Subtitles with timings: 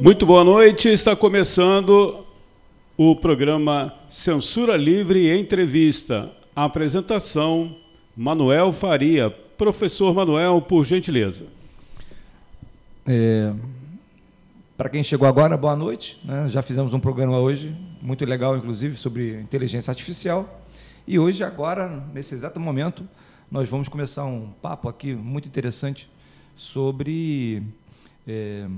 [0.00, 0.88] Muito boa noite.
[0.88, 2.24] Está começando
[2.96, 6.30] o programa Censura Livre Entrevista.
[6.54, 7.76] A apresentação:
[8.16, 9.28] Manuel Faria.
[9.30, 11.46] Professor Manuel, por gentileza.
[13.04, 13.52] É,
[14.76, 16.16] Para quem chegou agora, boa noite.
[16.24, 16.48] né?
[16.48, 20.62] Já fizemos um programa hoje, muito legal, inclusive, sobre inteligência artificial.
[21.08, 23.04] E hoje, agora, nesse exato momento,
[23.50, 26.08] nós vamos começar um papo aqui muito interessante
[26.54, 27.64] sobre
[28.28, 28.68] é,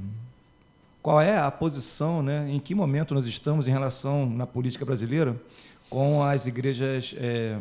[1.02, 5.34] qual é a posição, né, em que momento nós estamos em relação na política brasileira
[5.88, 7.58] com as igrejas é,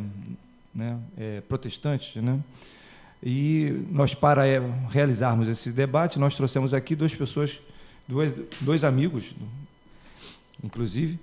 [0.74, 2.38] né, é, protestantes, né?
[3.22, 7.60] E nós para é, realizarmos esse debate, nós trouxemos aqui duas pessoas,
[8.08, 9.34] dois, dois amigos,
[10.64, 11.18] inclusive,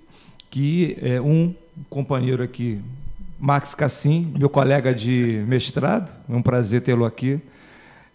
[0.50, 1.54] que é um
[1.90, 2.80] companheiro aqui,
[3.38, 7.40] Max Cassim, meu colega de mestrado, é um prazer tê-lo aqui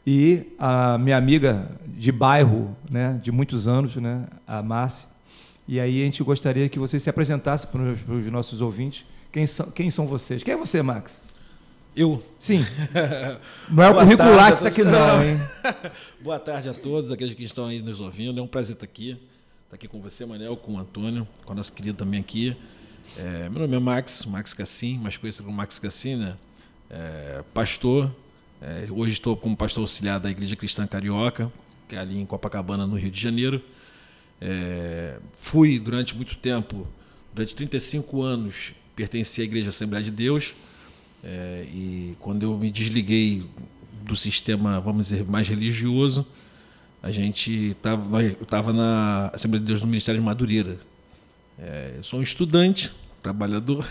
[0.06, 5.08] e a minha amiga de bairro, né, de muitos anos, né, a Márcia.
[5.68, 9.06] E aí a gente gostaria que você se apresentasse para os, nossos ouvintes.
[9.32, 10.44] Quem são, quem são vocês?
[10.44, 11.24] Quem é você, Max?
[11.96, 12.22] Eu?
[12.38, 12.60] Sim.
[13.70, 15.40] Não é o currículo Lattes aqui não, hein?
[16.20, 18.40] Boa tarde a todos, aqueles que estão aí nos ouvindo.
[18.40, 19.12] É um prazer estar aqui.
[19.66, 22.58] Estar aqui com você, Manel, com o Antônio, com a nossa querida também aqui.
[23.18, 26.36] É, meu nome é Max, Max Cassim, mais conhecido como Max Cassim, né?
[26.90, 28.12] É, pastor.
[28.66, 31.52] É, hoje estou como pastor auxiliar da Igreja Cristã Carioca,
[31.86, 33.62] que é ali em Copacabana, no Rio de Janeiro.
[34.40, 36.88] É, fui durante muito tempo,
[37.34, 40.56] durante 35 anos, pertenci à Igreja Assembleia de Deus.
[41.22, 43.44] É, e quando eu me desliguei
[44.02, 46.26] do sistema, vamos dizer, mais religioso,
[47.02, 50.78] a gente estava, eu estava na Assembleia de Deus no Ministério de Madureira.
[51.60, 53.86] É, eu sou um estudante, trabalhador,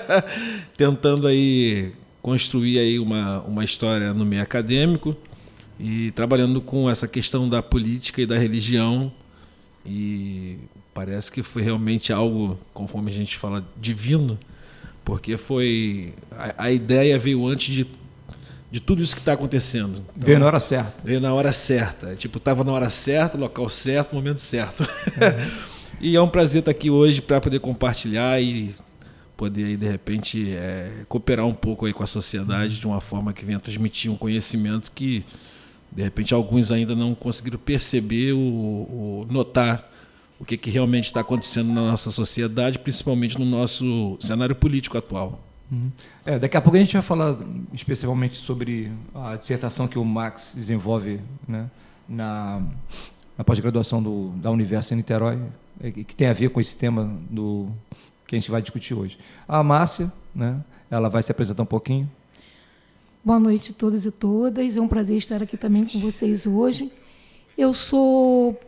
[0.76, 1.94] tentando aí
[2.26, 5.16] construir aí uma, uma história no meio acadêmico
[5.78, 9.12] e trabalhando com essa questão da política e da religião
[9.86, 10.58] e
[10.92, 14.36] parece que foi realmente algo, conforme a gente fala, divino,
[15.04, 17.86] porque foi a, a ideia veio antes de,
[18.72, 20.02] de tudo isso que está acontecendo.
[20.16, 20.94] Então, Veio na hora certa.
[21.04, 22.16] Veio na hora certa.
[22.16, 24.84] Tipo, estava na hora certa, local certo, momento certo.
[26.02, 28.74] e é um prazer estar aqui hoje para poder compartilhar e
[29.36, 33.32] poder aí, de repente é, cooperar um pouco aí com a sociedade de uma forma
[33.32, 35.24] que venha transmitir um conhecimento que
[35.92, 39.90] de repente alguns ainda não conseguiram perceber ou, notar
[40.38, 45.40] o que, que realmente está acontecendo na nossa sociedade, principalmente no nosso cenário político atual.
[45.70, 45.90] Uhum.
[46.24, 47.36] É, daqui a pouco a gente vai falar
[47.72, 51.70] especialmente sobre a dissertação que o Max desenvolve né,
[52.08, 52.62] na,
[53.36, 54.02] na pós-graduação
[54.36, 55.38] da Universo em Niterói,
[55.80, 57.70] é, que tem a ver com esse tema do,
[58.26, 59.18] que a gente vai discutir hoje.
[59.46, 60.60] A Márcia, né,
[60.90, 62.10] ela vai se apresentar um pouquinho.
[63.24, 64.76] Boa noite a todos e todas.
[64.76, 66.90] É um prazer estar aqui também com vocês hoje.
[67.56, 68.58] Eu sou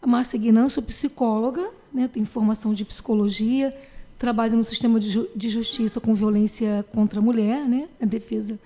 [0.00, 3.76] a Márcia Guinan, sou psicóloga, né, tenho formação de psicologia,
[4.18, 8.58] trabalho no sistema de, ju- de justiça com violência contra a mulher, né, a defesa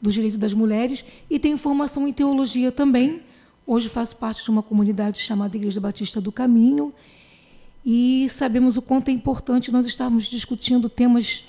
[0.00, 3.22] dos direitos das mulheres, e tenho formação em teologia também.
[3.66, 6.92] Hoje faço parte de uma comunidade chamada Igreja Batista do Caminho,
[7.88, 11.44] e sabemos o quanto é importante nós estarmos discutindo temas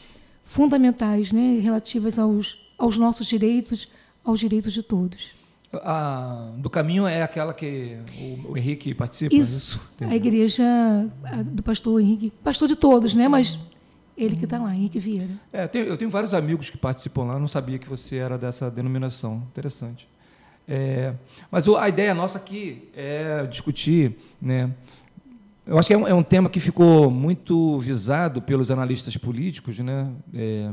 [0.45, 3.87] fundamentais, né, relativas aos, aos nossos direitos,
[4.23, 5.31] aos direitos de todos.
[5.73, 7.97] A, do caminho é aquela que
[8.45, 9.35] o, o Henrique participa?
[9.35, 10.09] Isso, né?
[10.11, 10.63] a igreja
[11.23, 13.57] a do pastor Henrique, pastor de todos, né, mas
[14.15, 15.33] ele que está lá, Henrique Vieira.
[15.51, 18.37] É, eu tenho, eu tenho vários amigos que participam lá, não sabia que você era
[18.37, 19.43] dessa denominação.
[19.51, 20.07] Interessante.
[20.67, 21.13] É,
[21.49, 24.69] mas a ideia nossa aqui é discutir, né?
[25.67, 29.77] Eu acho que é um, é um tema que ficou muito visado pelos analistas políticos,
[29.79, 30.09] né?
[30.33, 30.71] É,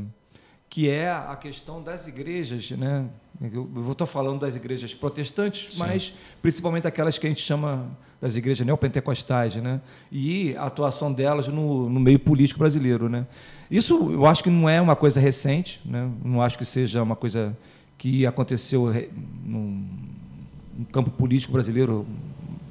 [0.70, 3.04] que é a questão das igrejas, né?
[3.40, 7.90] Eu estar falando das igrejas protestantes, mas principalmente aquelas que a gente chama
[8.20, 9.80] das igrejas neopentecostais, né?
[10.12, 13.26] E a atuação delas no, no meio político brasileiro, né?
[13.68, 16.08] Isso eu acho que não é uma coisa recente, né?
[16.24, 17.56] Não acho que seja uma coisa
[17.98, 18.92] que aconteceu
[19.44, 19.60] no,
[20.78, 22.06] no campo político brasileiro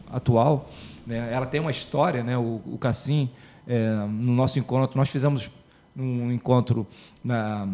[0.09, 0.69] atual.
[1.05, 1.29] Né?
[1.33, 2.37] Ela tem uma história, né?
[2.37, 3.29] O, o Cassim,
[3.67, 5.49] é, no nosso encontro, nós fizemos
[5.95, 6.87] um encontro
[7.23, 7.67] na,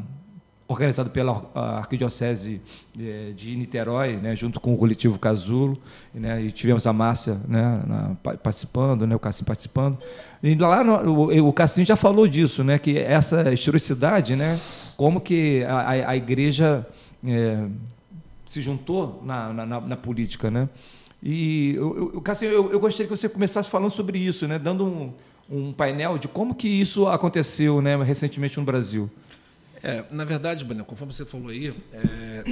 [0.67, 2.61] organizado pela Arquidiocese
[2.99, 5.81] eh, de Niterói, né, junto com o coletivo Casulo,
[6.13, 9.97] né, e tivemos a Márcia né, na- pa- participando, né, o Cassim participando.
[10.43, 14.59] E lá no, o, o Cassim já falou disso, né, que essa historicidade, né,
[14.95, 16.85] como que a, a- a igreja
[17.25, 17.65] eh,
[18.45, 20.69] se juntou na, na- na política, né?
[21.21, 24.85] E eu, eu, Cassim, eu, eu gostaria que você começasse falando sobre isso, né, dando
[24.85, 25.13] um,
[25.49, 29.09] um painel de como que isso aconteceu, né, recentemente no Brasil.
[29.81, 32.43] É, na verdade, Banel, conforme você falou aí, é,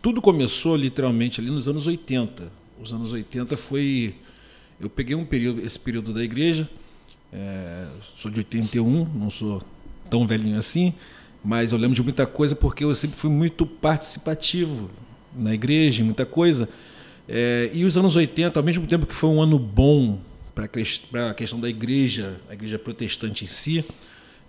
[0.00, 2.50] tudo começou literalmente ali nos anos 80.
[2.80, 4.14] Os anos 80 foi
[4.80, 6.68] Eu peguei um período, esse período da igreja,
[7.32, 7.86] é,
[8.16, 9.60] sou de 81, não sou
[10.08, 10.94] tão velhinho assim,
[11.44, 14.88] mas eu lembro de muita coisa porque eu sempre fui muito participativo
[15.36, 16.68] na igreja, muita coisa.
[17.28, 20.18] É, e os anos 80, ao mesmo tempo que foi um ano bom
[20.54, 20.64] para
[21.30, 23.84] a questão da igreja, a igreja protestante em si,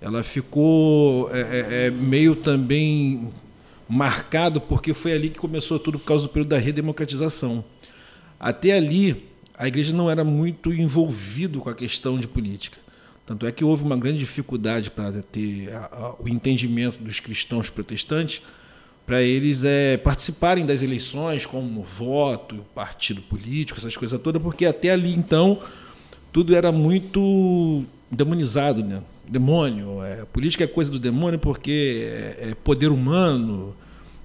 [0.02, 3.30] ela ficou é, é, é, meio também
[3.88, 7.64] marcado porque foi ali que começou tudo por causa do período da redemocratização.
[8.40, 9.25] Até ali,
[9.58, 12.78] a igreja não era muito envolvida com a questão de política.
[13.25, 17.70] Tanto é que houve uma grande dificuldade para ter a, a, o entendimento dos cristãos
[17.70, 18.42] protestantes
[19.10, 24.92] para eles é, participarem das eleições como voto, partido político, essas coisas todas, porque até
[24.92, 25.58] ali então
[26.32, 29.02] tudo era muito demonizado, né?
[29.28, 33.76] Demônio, é, política é coisa do demônio porque é, é poder humano,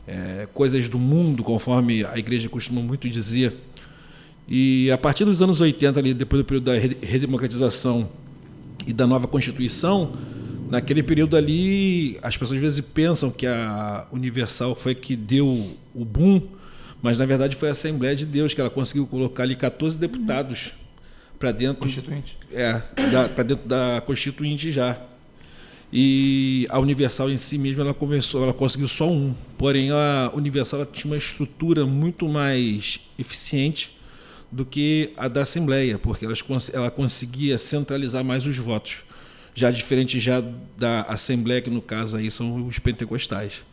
[0.07, 3.57] é, coisas do mundo, conforme a igreja costuma muito dizer.
[4.47, 8.07] E a partir dos anos 80, ali, depois do período da redemocratização
[8.87, 10.13] e da nova Constituição,
[10.75, 15.47] naquele período ali, as pessoas às vezes pensam que a Universal foi que deu
[15.94, 16.43] o boom,
[17.00, 20.73] mas na verdade foi a Assembleia de Deus que ela conseguiu colocar ali 14 deputados
[21.38, 22.37] para dentro constituinte.
[22.53, 22.82] É,
[23.37, 25.00] para dentro da constituinte já.
[25.93, 29.32] E a Universal em si mesma ela começou, ela conseguiu só um.
[29.56, 33.97] Porém a Universal tinha uma estrutura muito mais eficiente
[34.50, 36.35] do que a da Assembleia, porque ela,
[36.73, 39.05] ela conseguia centralizar mais os votos.
[39.55, 40.43] Já diferente já
[40.77, 43.65] da Assembleia, que no caso aí são os pentecostais.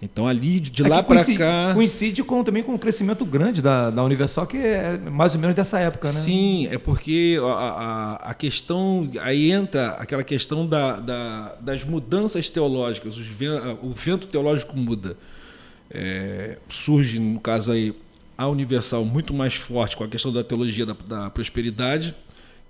[0.00, 4.04] Então ali de lá para cá coincide com também com o crescimento grande da, da
[4.04, 6.14] Universal que é mais ou menos dessa época, né?
[6.14, 12.48] Sim, é porque a, a, a questão aí entra aquela questão da, da, das mudanças
[12.48, 13.26] teológicas, os,
[13.82, 15.16] o vento teológico muda,
[15.90, 17.92] é, surge no caso aí
[18.36, 22.14] a Universal muito mais forte com a questão da teologia da, da prosperidade,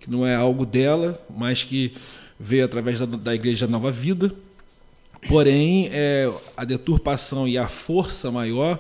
[0.00, 1.92] que não é algo dela, mas que
[2.38, 4.32] veio através da, da Igreja Nova Vida.
[5.28, 8.78] Porém, é, a deturpação e a força maior,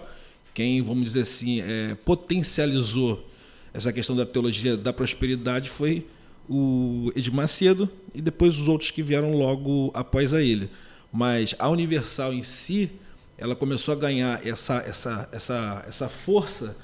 [0.54, 3.26] quem, vamos dizer assim, é, potencializou
[3.74, 6.06] essa questão da teologia da prosperidade foi
[6.48, 10.70] o Edir Macedo e depois os outros que vieram logo após a ele.
[11.12, 12.90] Mas a Universal em si,
[13.36, 16.76] ela começou a ganhar essa, essa, essa, essa força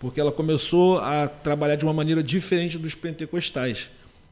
[0.00, 3.90] porque ela começou a trabalhar de uma maneira diferente dos pentecostais.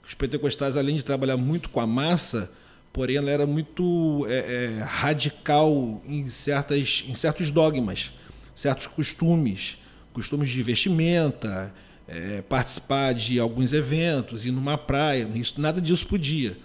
[0.09, 2.51] Os pentecostais, além de trabalhar muito com a massa,
[2.95, 4.39] porém ela era muito é,
[4.79, 8.15] é, radical em, certas, em certos dogmas,
[8.55, 9.77] certos costumes,
[10.15, 11.75] costumes de vestimenta,
[12.09, 16.57] é, participar de alguns eventos, ir numa praia, isso, nada disso podia.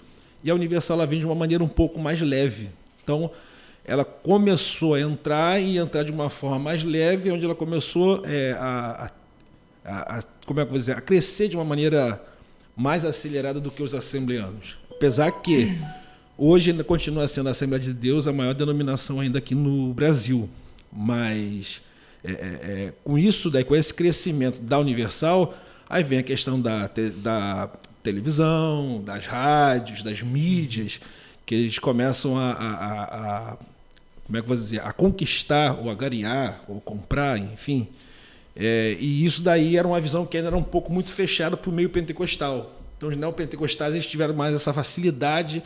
[0.42, 2.70] E a Universal ela vem de uma maneira um pouco mais leve.
[3.04, 3.30] Então,
[3.84, 8.54] ela começou a entrar e entrar de uma forma mais leve, onde ela começou é,
[8.54, 9.12] a,
[9.84, 12.32] a, a, como é que vou dizer, a crescer de uma maneira
[12.76, 14.78] mais acelerada do que os assembleanos.
[14.92, 15.78] Apesar que
[16.38, 20.50] hoje continua sendo a Assembleia de Deus a maior denominação ainda aqui no Brasil,
[20.92, 21.82] mas
[22.24, 25.54] é, é, é com isso, daí, com esse crescimento da Universal,
[25.90, 27.70] aí vem a questão da, da
[28.02, 31.00] televisão, das rádios, das mídias,
[31.46, 33.58] que eles começam a, a, a
[34.26, 37.88] como é que vou dizer, a conquistar, ou a garear, ou comprar, enfim.
[38.56, 41.70] É, e isso daí era uma visão que ainda era um pouco muito fechada para
[41.70, 42.80] o meio pentecostal.
[42.98, 45.64] Então, os neopentecostais eles tiveram mais essa facilidade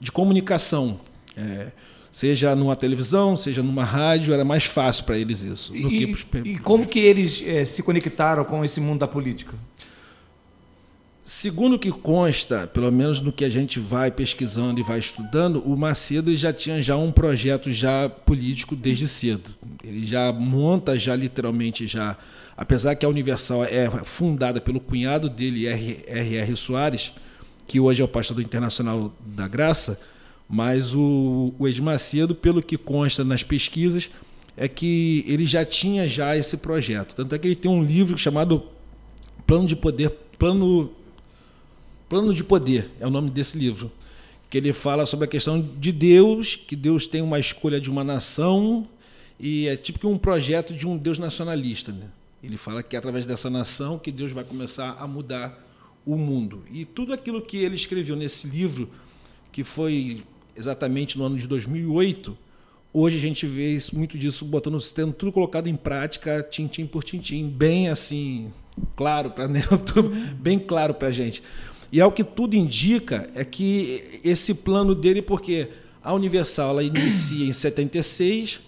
[0.00, 1.00] de comunicação.
[1.36, 1.68] É,
[2.10, 5.74] seja numa televisão, seja numa rádio, era mais fácil para eles isso.
[5.76, 9.54] E, e, como que eles é, se conectaram com esse mundo da política?
[11.32, 15.60] Segundo o que consta, pelo menos no que a gente vai pesquisando e vai estudando,
[15.60, 19.48] o Macedo já tinha já um projeto já político desde cedo.
[19.84, 22.18] Ele já monta já literalmente já,
[22.56, 26.56] apesar que a Universal é fundada pelo cunhado dele, R.R.
[26.56, 27.12] Soares,
[27.64, 30.00] que hoje é o pastor do Internacional da Graça,
[30.48, 34.10] mas o, o Ed Macedo, pelo que consta nas pesquisas,
[34.56, 37.14] é que ele já tinha já esse projeto.
[37.14, 38.64] Tanto é que ele tem um livro chamado
[39.46, 40.90] Plano de Poder, Plano
[42.10, 43.88] Plano de Poder é o nome desse livro,
[44.50, 48.02] que ele fala sobre a questão de Deus, que Deus tem uma escolha de uma
[48.02, 48.84] nação
[49.38, 51.92] e é tipo um projeto de um Deus nacionalista.
[51.92, 52.08] Né?
[52.42, 55.64] Ele fala que é através dessa nação que Deus vai começar a mudar
[56.04, 56.64] o mundo.
[56.72, 58.90] E tudo aquilo que ele escreveu nesse livro,
[59.52, 60.24] que foi
[60.56, 62.36] exatamente no ano de 2008,
[62.92, 67.48] hoje a gente vê muito disso botando, tendo tudo colocado em prática, tintim por tintim,
[67.48, 68.52] bem assim,
[68.96, 69.46] claro para
[70.40, 71.40] bem claro para a gente.
[71.92, 75.68] E ao que tudo indica é que esse plano dele, porque
[76.02, 78.60] a Universal ela inicia em 76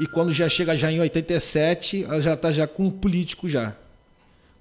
[0.00, 3.74] e quando já chega já em 87, ela já está já com um político já.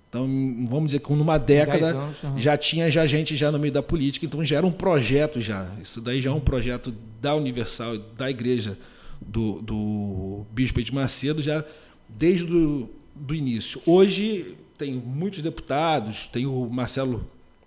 [0.10, 0.26] Então,
[0.68, 2.40] vamos dizer que numa década anos, uhum.
[2.40, 5.68] já tinha já gente já no meio da política, então já era um projeto já.
[5.82, 8.78] Isso daí já é um projeto da Universal, da igreja
[9.20, 11.66] do, do Bispo de Macedo, já
[12.08, 13.82] desde o do início.
[13.86, 17.26] Hoje tem muitos deputados, tem o Marcelo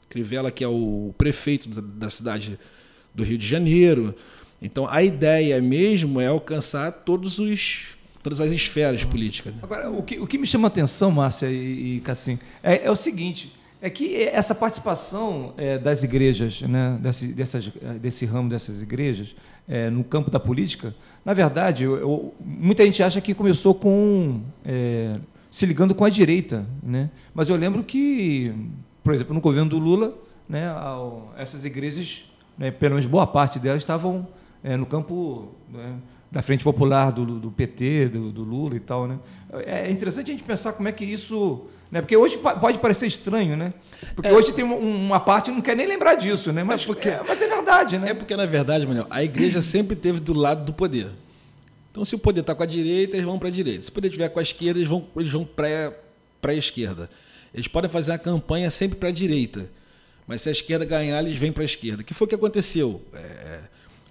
[0.08, 2.58] Crivella, que é o prefeito da, da cidade
[3.14, 4.14] do Rio de Janeiro.
[4.60, 9.54] Então a ideia mesmo é alcançar todos os todas as esferas políticas.
[9.54, 9.60] Né?
[9.62, 12.90] Agora, o que, o que me chama a atenção, Márcia e, e Cassim, é, é,
[12.90, 18.82] o seguinte: é que essa participação é, das igrejas, né, desse, dessas, desse ramo dessas
[18.82, 19.36] igrejas,
[19.68, 24.40] é, no campo da política, na verdade, eu, eu, muita gente acha que começou com
[24.64, 25.16] é,
[25.50, 27.10] se ligando com a direita, né?
[27.34, 28.52] Mas eu lembro que,
[29.08, 30.12] por exemplo, no governo do Lula,
[30.46, 32.26] né, ao, essas igrejas,
[32.58, 34.28] né, pelo menos boa parte delas, estavam
[34.62, 35.94] é, no campo né,
[36.30, 39.18] da Frente Popular do, do PT, do, do, Lula e tal, né?
[39.64, 42.02] É interessante a gente pensar como é que isso, né?
[42.02, 43.72] Porque hoje pode parecer estranho, né?
[44.14, 46.62] Porque é, hoje tem uma, parte que não quer nem lembrar disso, né?
[46.62, 48.10] Mas é, porque, é, mas é verdade, né?
[48.10, 51.08] É porque na verdade, Manuel, a igreja sempre teve do lado do poder.
[51.90, 53.84] Então, se o poder está com a direita, eles vão para a direita.
[53.84, 55.94] Se o poder estiver com a esquerda, eles vão, eles vão para
[56.42, 57.08] a esquerda.
[57.52, 59.70] Eles podem fazer a campanha sempre para a direita.
[60.26, 62.02] Mas se a esquerda ganhar, eles vêm para a esquerda.
[62.02, 63.00] Que foi que aconteceu?
[63.14, 63.60] É,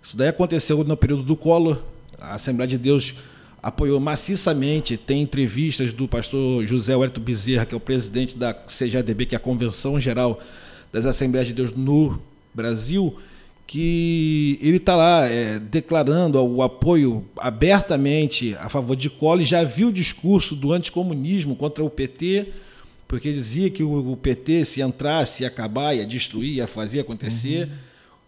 [0.02, 1.82] isso daí aconteceu no período do Collor.
[2.20, 3.14] A Assembleia de Deus
[3.62, 4.98] apoiou maciçamente.
[4.98, 9.38] Tem entrevistas do pastor José Wellington Bezerra, que é o presidente da CGADB, que é
[9.38, 10.42] a Convenção Geral
[10.92, 12.20] das Assembleias de Deus no
[12.54, 13.16] Brasil
[13.68, 19.90] que ele está lá é, declarando o apoio abertamente a favor de Collor, já viu
[19.90, 22.48] o discurso do anticomunismo contra o PT,
[23.08, 27.68] porque dizia que o, PT, se entrasse, ia acabar, ia destruir, ia fazer acontecer.
[27.68, 27.76] Uhum.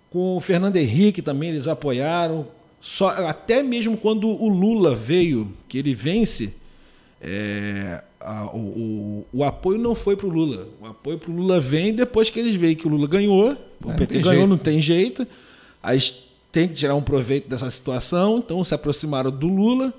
[0.09, 2.47] Com o Fernando Henrique também eles apoiaram.
[2.79, 6.53] Só, até mesmo quando o Lula veio, que ele vence,
[7.21, 10.69] é, a, o, o, o, apoio não foi para o Lula.
[10.81, 13.57] O apoio para o Lula vem depois que eles veem que o Lula ganhou.
[13.83, 14.47] O é, PT ganhou, jeito.
[14.47, 15.27] não tem jeito.
[15.83, 15.99] Aí
[16.51, 19.93] tem que tirar um proveito dessa situação, então se aproximaram do Lula.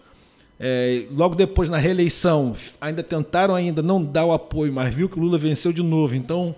[0.62, 5.18] É, logo depois, na reeleição, ainda tentaram ainda não dar o apoio, mas viu que
[5.18, 6.14] o Lula venceu de novo.
[6.14, 6.54] Então,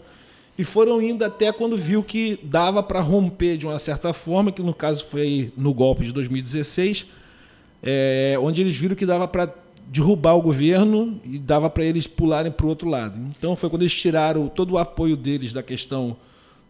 [0.59, 4.61] e foram indo até quando viu que dava para romper de uma certa forma, que
[4.61, 7.07] no caso foi no golpe de 2016,
[7.81, 9.55] é, onde eles viram que dava para
[9.87, 13.21] derrubar o governo e dava para eles pularem para o outro lado.
[13.39, 16.17] Então foi quando eles tiraram todo o apoio deles da questão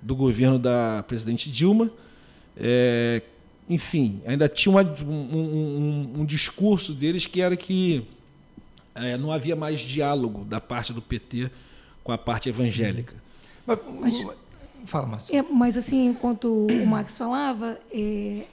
[0.02, 1.90] do governo da presidente Dilma.
[2.56, 3.22] É,
[3.68, 8.06] enfim, ainda tinha uma, um, um, um, discurso deles que era que
[8.94, 11.50] é, não havia mais diálogo da parte do PT
[12.02, 13.16] com a parte evangélica.
[13.66, 14.26] Mas, mas
[14.84, 15.38] fala, Márcia.
[15.38, 18.44] É, mas assim, enquanto o Max falava, é,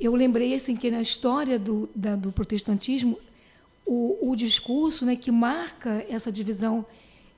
[0.00, 3.18] eu lembrei assim que na história do, da, do protestantismo
[3.84, 6.84] o, o discurso né, que marca essa divisão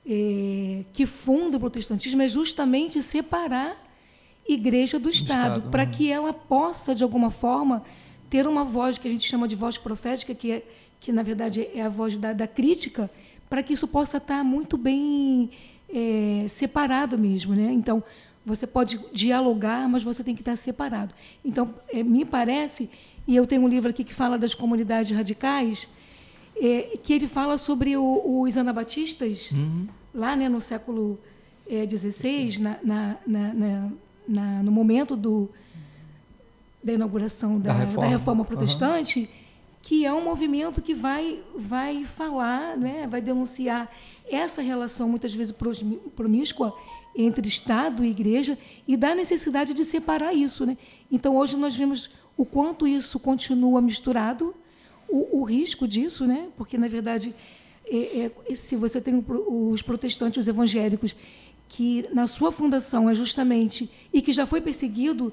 [0.05, 3.77] é, que funda o protestantismo é justamente separar
[4.53, 7.83] igreja do, do Estado, Estado para que ela possa, de alguma forma,
[8.29, 10.63] ter uma voz que a gente chama de voz profética, que, é,
[10.99, 13.09] que na verdade é a voz da, da crítica,
[13.49, 15.49] para que isso possa estar muito bem
[15.89, 17.55] é, separado mesmo.
[17.55, 17.71] Né?
[17.71, 18.03] Então,
[18.45, 21.13] você pode dialogar, mas você tem que estar separado.
[21.43, 22.89] Então, é, me parece,
[23.27, 25.87] e eu tenho um livro aqui que fala das comunidades radicais,
[26.55, 29.87] é, que ele fala sobre o, os anabatistas, uhum.
[30.13, 31.19] lá né, no século
[31.67, 32.77] XVI, é, na,
[33.25, 33.91] na, na,
[34.29, 35.49] no momento do,
[36.83, 38.01] da inauguração da, da, reforma.
[38.01, 38.45] da reforma.
[38.45, 39.27] protestante, uhum.
[39.81, 43.89] que é um movimento que vai, vai falar, né, vai denunciar
[44.29, 45.53] essa relação, muitas vezes
[46.15, 46.75] promíscua,
[47.15, 48.57] entre Estado e Igreja,
[48.87, 50.65] e da necessidade de separar isso.
[50.65, 50.77] Né?
[51.11, 54.53] Então, hoje nós vemos o quanto isso continua misturado,
[55.09, 56.49] o, o risco disso, né?
[56.55, 57.33] porque, na verdade,
[57.91, 61.15] é, é, se você tem os protestantes, os evangélicos,
[61.69, 65.31] que na sua fundação é justamente, e que já foi perseguido,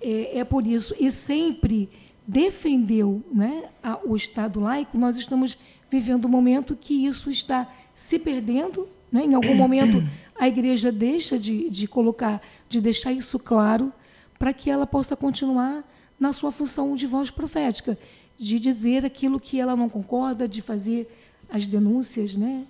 [0.00, 1.88] é, é por isso, e sempre
[2.26, 5.56] defendeu né, a, o Estado laico, nós estamos
[5.90, 8.88] vivendo um momento que isso está se perdendo.
[9.12, 9.26] Né?
[9.26, 10.02] Em algum momento,
[10.34, 13.92] a igreja deixa de, de colocar, de deixar isso claro,
[14.38, 15.84] para que ela possa continuar
[16.18, 17.96] na sua função de voz profética
[18.38, 21.08] de dizer aquilo que ela não concorda, de fazer
[21.48, 22.66] as denúncias, né?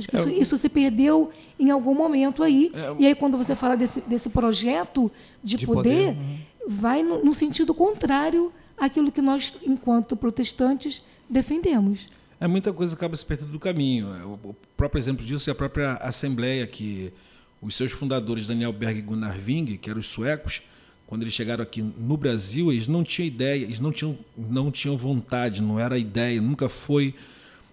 [0.00, 2.72] Acho que é, isso, isso, se perdeu em algum momento aí.
[2.74, 5.10] É, e aí, quando você fala desse, desse projeto
[5.42, 6.38] de, de poder, poder uhum.
[6.66, 12.06] vai no, no, sentido contrário àquilo que nós, enquanto protestantes, defendemos.
[12.40, 14.14] É muita coisa acaba se perdendo do caminho.
[14.14, 17.12] É, o próprio exemplo disso é a própria Assembleia, que
[17.60, 20.62] os seus fundadores, Daniel Berg e Gunnar Wing, que eram os suecos,
[21.06, 24.96] quando eles chegaram aqui no Brasil, eles não tinham ideia, eles não tinham, não tinham
[24.96, 27.14] vontade, não era ideia, nunca foi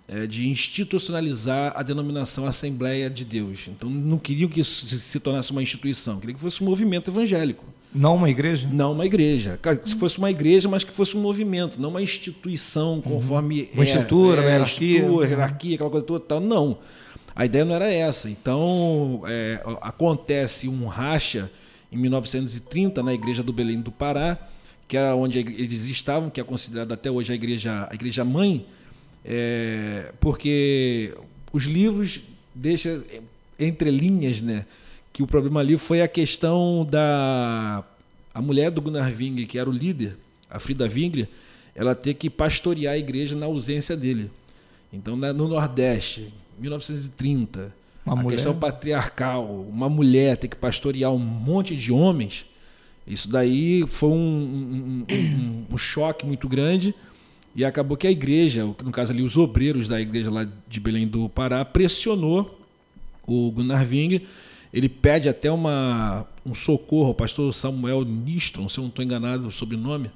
[0.08, 3.68] é, de institucionalizar a denominação Assembleia de Deus.
[3.68, 7.12] Então, não queriam que isso se, se tornasse uma instituição, queriam que fosse um movimento
[7.12, 7.66] evangélico.
[7.94, 8.70] Não uma igreja?
[8.72, 9.60] Não uma igreja.
[9.84, 13.62] Se fosse uma igreja, mas que fosse um movimento, não uma instituição conforme.
[13.62, 13.68] Uhum.
[13.74, 14.96] Uma é, estrutura, é, uma hierarquia.
[14.98, 16.26] Estrutura, hierarquia, aquela coisa toda.
[16.26, 16.40] Tal.
[16.40, 16.78] Não.
[17.36, 18.30] A ideia não era essa.
[18.30, 21.50] Então, é, acontece um racha
[21.92, 24.38] em 1930 na igreja do Belém do Pará,
[24.88, 28.66] que é onde eles estavam, que é considerada até hoje a igreja, a igreja mãe,
[29.24, 31.14] é, porque
[31.52, 32.22] os livros
[32.54, 33.04] deixam
[33.60, 34.66] entre linhas, né?
[35.12, 37.84] Que o problema ali foi a questão da
[38.34, 40.16] a mulher do Gunnar Ving, que era o líder,
[40.48, 41.28] a Frida Vingre,
[41.74, 44.30] ela ter que pastorear a igreja na ausência dele.
[44.94, 47.74] Então, no Nordeste, 1930,
[48.06, 48.36] uma a mulher...
[48.36, 52.46] questão patriarcal, uma mulher ter que pastorear um monte de homens,
[53.08, 56.94] isso daí foi um, um, um, um choque muito grande
[57.58, 61.08] e acabou que a igreja, no caso ali os obreiros da igreja lá de Belém
[61.08, 62.62] do Pará, pressionou
[63.26, 64.22] o Gunnar Ving.
[64.72, 69.48] Ele pede até uma, um socorro ao pastor Samuel Nistron, se eu não estou enganado
[69.48, 70.12] o sobrenome,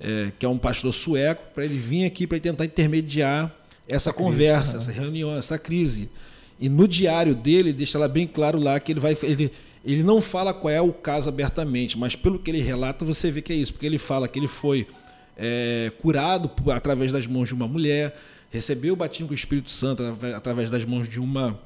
[0.00, 3.54] é, que é um pastor sueco, para ele vir aqui para tentar intermediar
[3.86, 4.92] essa conversa, crise, né?
[4.92, 6.10] essa reunião, essa crise.
[6.58, 9.16] E no diário dele, deixa lá bem claro lá que ele vai.
[9.22, 9.52] Ele,
[9.84, 13.40] ele não fala qual é o caso abertamente, mas pelo que ele relata, você vê
[13.40, 14.84] que é isso, porque ele fala que ele foi
[15.36, 18.16] é, curado por, através das mãos de uma mulher,
[18.50, 20.02] recebeu o batismo com o Espírito Santo
[20.36, 21.58] através das mãos de uma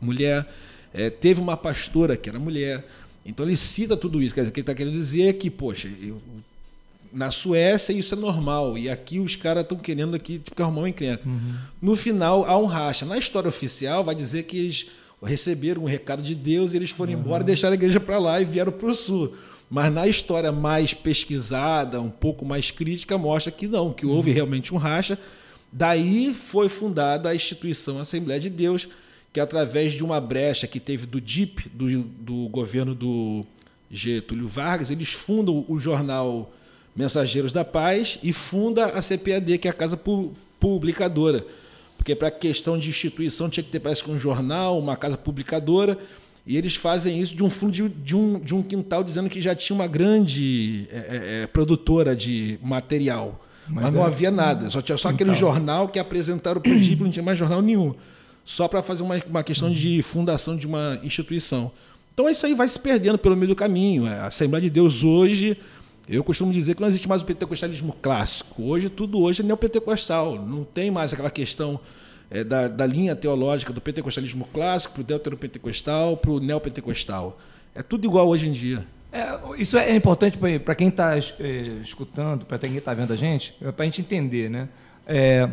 [0.00, 0.46] mulher,
[0.92, 2.86] é, teve uma pastora que era mulher.
[3.24, 4.34] Então ele cita tudo isso.
[4.34, 6.20] Quer dizer, o que ele está querendo dizer é que, poxa, eu,
[7.12, 10.86] na Suécia isso é normal e aqui os caras estão querendo aqui tipo, arrumar um
[10.86, 11.28] encrenca.
[11.28, 11.54] Uhum.
[11.80, 13.04] No final há um racha.
[13.04, 14.86] Na história oficial vai dizer que eles
[15.22, 17.20] receberam um recado de Deus, e eles foram uhum.
[17.20, 19.34] embora, deixaram a igreja para lá e vieram para o sul.
[19.70, 24.74] Mas na história mais pesquisada, um pouco mais crítica, mostra que não, que houve realmente
[24.74, 25.18] um racha.
[25.70, 28.88] Daí foi fundada a instituição Assembleia de Deus,
[29.32, 33.44] que através de uma brecha que teve do DIP, do, do governo do
[33.90, 36.52] Getúlio Vargas, eles fundam o jornal
[36.96, 40.00] Mensageiros da Paz e funda a CPAD, que é a Casa
[40.58, 41.44] Publicadora.
[41.96, 45.18] Porque para a questão de instituição tinha que ter, parece que um jornal, uma casa
[45.18, 45.98] publicadora,
[46.48, 49.38] e eles fazem isso de um fundo de, de, um, de um quintal, dizendo que
[49.38, 53.44] já tinha uma grande é, é, é produtora de material.
[53.68, 55.26] Mas, mas não é, havia nada, só tinha só quintal.
[55.26, 57.94] aquele jornal que apresentaram o princípio, não tinha mais jornal nenhum.
[58.46, 61.70] Só para fazer uma, uma questão de fundação de uma instituição.
[62.14, 64.06] Então isso aí vai se perdendo pelo meio do caminho.
[64.06, 65.54] É, a Assembleia de Deus hoje,
[66.08, 68.62] eu costumo dizer que não existe mais o pentecostalismo clássico.
[68.62, 70.36] Hoje tudo hoje é neopentecostal.
[70.36, 71.78] Não tem mais aquela questão
[72.30, 77.38] é, da, da, linha teológica do pentecostalismo clássico para o deuteropentecostal, para o neopentecostal.
[77.74, 78.86] É tudo igual hoje em dia.
[79.10, 81.20] É, isso é importante para quem está é,
[81.82, 84.68] escutando, para quem está vendo a gente, é para a gente entender, né?
[85.06, 85.48] É,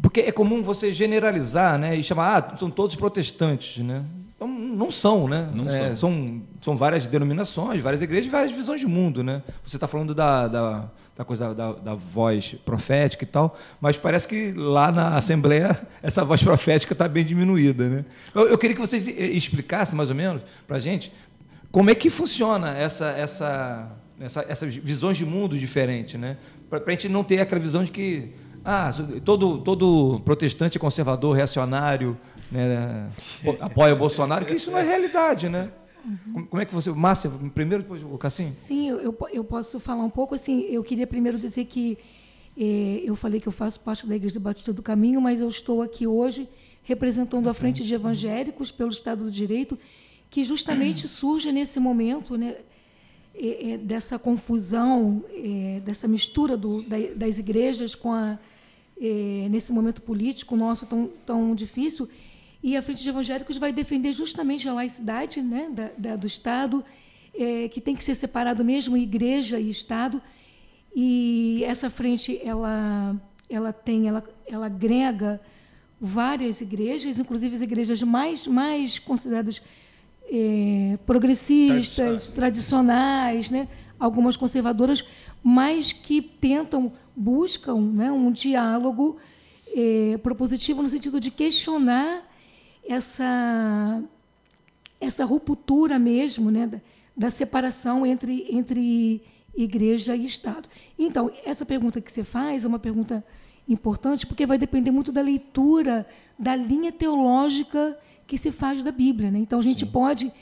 [0.00, 4.04] porque é comum você generalizar, né, e chamar, ah, são todos protestantes, né?
[4.36, 5.48] Então, não são, né?
[5.54, 5.96] Não é, são.
[5.96, 6.42] são.
[6.60, 9.42] São várias denominações, várias igrejas, várias visões de mundo, né?
[9.64, 14.28] Você está falando da, da da coisa da, da, voz profética e tal, mas parece
[14.28, 17.88] que lá na Assembleia essa voz profética está bem diminuída.
[17.88, 18.04] Né?
[18.34, 21.10] Eu, eu, queria que vocês explicassem mais ou menos para a gente
[21.72, 26.36] como é que funciona essa, essa, essa, essas visões de mundo diferentes, né?
[26.68, 28.90] para a gente não ter aquela visão de que ah,
[29.24, 32.18] todo, todo protestante é conservador, reacionário,
[32.50, 33.08] né,
[33.60, 35.70] apoia o Bolsonaro, que isso não é realidade, né?
[36.06, 36.46] Uhum.
[36.46, 36.90] Como é que você.
[36.92, 38.48] Márcia, primeiro, depois o Cassim?
[38.50, 40.34] Sim, eu, eu posso falar um pouco.
[40.34, 40.60] assim.
[40.62, 41.98] Eu queria primeiro dizer que
[42.56, 45.82] eh, eu falei que eu faço parte da Igreja Batista do Caminho, mas eu estou
[45.82, 46.48] aqui hoje
[46.84, 49.76] representando a Frente de Evangélicos pelo Estado do Direito,
[50.30, 52.54] que justamente surge nesse momento né,
[53.34, 55.24] eh, eh, dessa confusão,
[55.84, 56.84] dessa mistura do,
[57.16, 58.38] das igrejas com a,
[59.50, 62.08] nesse momento político nosso tão, tão difícil.
[62.62, 66.84] E a Frente de Evangélicos vai defender justamente a laicidade né, da, da, do Estado,
[67.34, 70.20] é, que tem que ser separado mesmo, igreja e Estado.
[70.94, 73.14] E essa frente, ela,
[73.48, 75.40] ela tem, ela, ela agrega
[76.00, 79.62] várias igrejas, inclusive as igrejas mais, mais consideradas
[80.30, 83.68] é, progressistas, tradicionais, né?
[83.98, 85.04] algumas conservadoras,
[85.42, 89.16] mas que tentam, buscam né, um diálogo
[89.74, 92.24] é, propositivo no sentido de questionar
[92.88, 94.02] essa
[94.98, 96.80] essa ruptura mesmo, né, da,
[97.16, 99.22] da separação entre entre
[99.56, 100.68] igreja e Estado.
[100.98, 103.24] Então, essa pergunta que você faz é uma pergunta
[103.68, 106.06] importante porque vai depender muito da leitura
[106.38, 109.30] da linha teológica que se faz da Bíblia.
[109.30, 109.38] Né?
[109.38, 109.90] Então, a gente Sim.
[109.90, 110.32] pode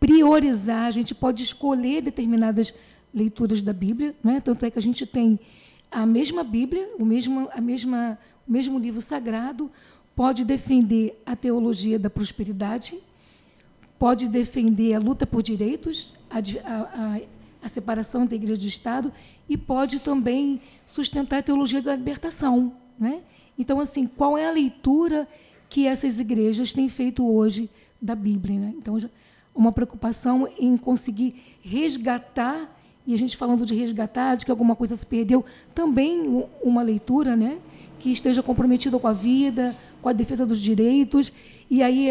[0.00, 2.72] priorizar, a gente pode escolher determinadas
[3.12, 4.14] leituras da Bíblia.
[4.22, 4.40] Né?
[4.40, 5.38] Tanto é que a gente tem
[5.90, 9.70] a mesma Bíblia, o mesmo, a mesma, o mesmo livro sagrado,
[10.14, 12.98] pode defender a teologia da prosperidade,
[13.98, 17.20] pode defender a luta por direitos, a, a,
[17.62, 19.12] a separação da igreja e do Estado,
[19.48, 22.72] e pode também sustentar a teologia da libertação.
[22.98, 23.20] Né?
[23.58, 25.28] Então, assim, qual é a leitura
[25.68, 27.70] que essas igrejas têm feito hoje
[28.00, 28.58] da Bíblia?
[28.58, 28.74] Né?
[28.76, 28.98] Então,
[29.54, 32.74] uma preocupação em conseguir resgatar,
[33.06, 35.44] e a gente falando de resgatar, de que alguma coisa se perdeu,
[35.74, 37.58] também uma leitura né,
[37.98, 41.32] que esteja comprometida com a vida, com a defesa dos direitos.
[41.70, 42.10] E aí,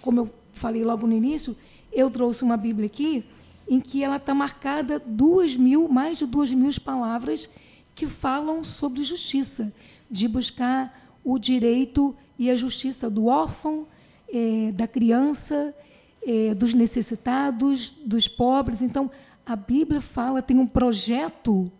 [0.00, 1.54] como eu falei logo no início,
[1.92, 3.24] eu trouxe uma Bíblia aqui
[3.68, 7.48] em que ela está marcada duas mil, mais de duas mil palavras
[7.94, 9.72] que falam sobre justiça,
[10.10, 13.86] de buscar o direito e a justiça do órfão,
[14.32, 15.74] é, da criança,
[16.24, 18.82] é, dos necessitados, dos pobres.
[18.82, 19.10] Então,
[19.44, 21.70] a Bíblia fala, tem um projeto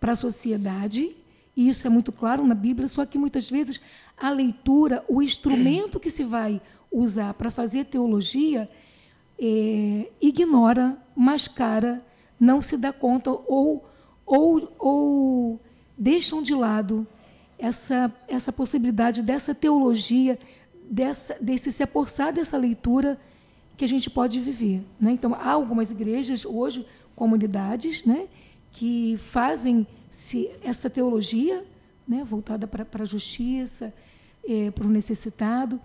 [0.00, 1.14] para a sociedade,
[1.56, 3.80] e isso é muito claro na Bíblia, só que muitas vezes
[4.22, 6.60] a leitura, o instrumento que se vai
[6.92, 8.70] usar para fazer teologia,
[9.36, 12.00] é, ignora, mascara,
[12.38, 13.84] não se dá conta ou,
[14.24, 15.60] ou, ou
[15.98, 17.04] deixam de lado
[17.58, 20.38] essa, essa possibilidade dessa teologia,
[20.88, 23.18] dessa, desse se apossar dessa leitura
[23.76, 24.84] que a gente pode viver.
[25.00, 25.10] Né?
[25.10, 28.28] Então, há algumas igrejas hoje, comunidades, né,
[28.70, 31.64] que fazem -se essa teologia
[32.06, 33.92] né, voltada para a justiça,
[34.46, 35.80] é, para o necessitado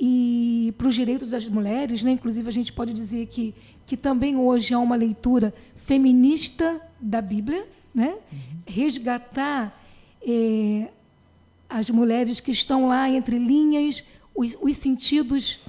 [0.00, 2.12] e para os direitos das mulheres, né?
[2.12, 3.54] inclusive a gente pode dizer que,
[3.86, 8.14] que também hoje há uma leitura feminista da Bíblia, né?
[8.30, 8.38] Uhum.
[8.66, 9.82] resgatar
[10.22, 10.88] é,
[11.68, 15.60] as mulheres que estão lá entre linhas, os, os sentidos,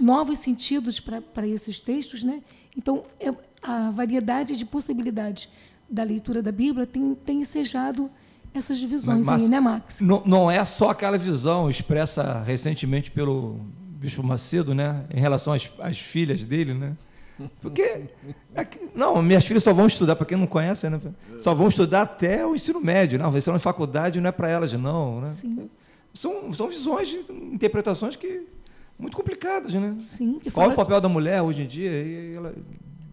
[0.00, 2.22] novos sentidos para esses textos.
[2.22, 2.42] Né?
[2.76, 5.48] Então, é, a variedade de possibilidades
[5.88, 8.10] da leitura da Bíblia tem, tem ensejado
[8.58, 10.00] essas divisões Mas, aí, né, Max?
[10.00, 13.60] Não, não é só aquela visão expressa recentemente pelo
[13.98, 16.96] Bispo Macedo, né, em relação às, às filhas dele, né?
[17.60, 20.98] Porque, é não, minhas filhas só vão estudar, para quem não conhece, né?
[21.38, 24.48] Só vão estudar até o ensino médio, não, vai ser uma faculdade, não é para
[24.48, 25.28] elas, não, né?
[25.28, 25.68] Sim.
[26.14, 27.14] São, são visões,
[27.52, 28.46] interpretações que
[28.98, 29.94] muito complicadas, né?
[30.04, 30.38] Sim.
[30.40, 31.90] Que Qual é o papel da mulher hoje em dia?
[31.90, 32.54] E ela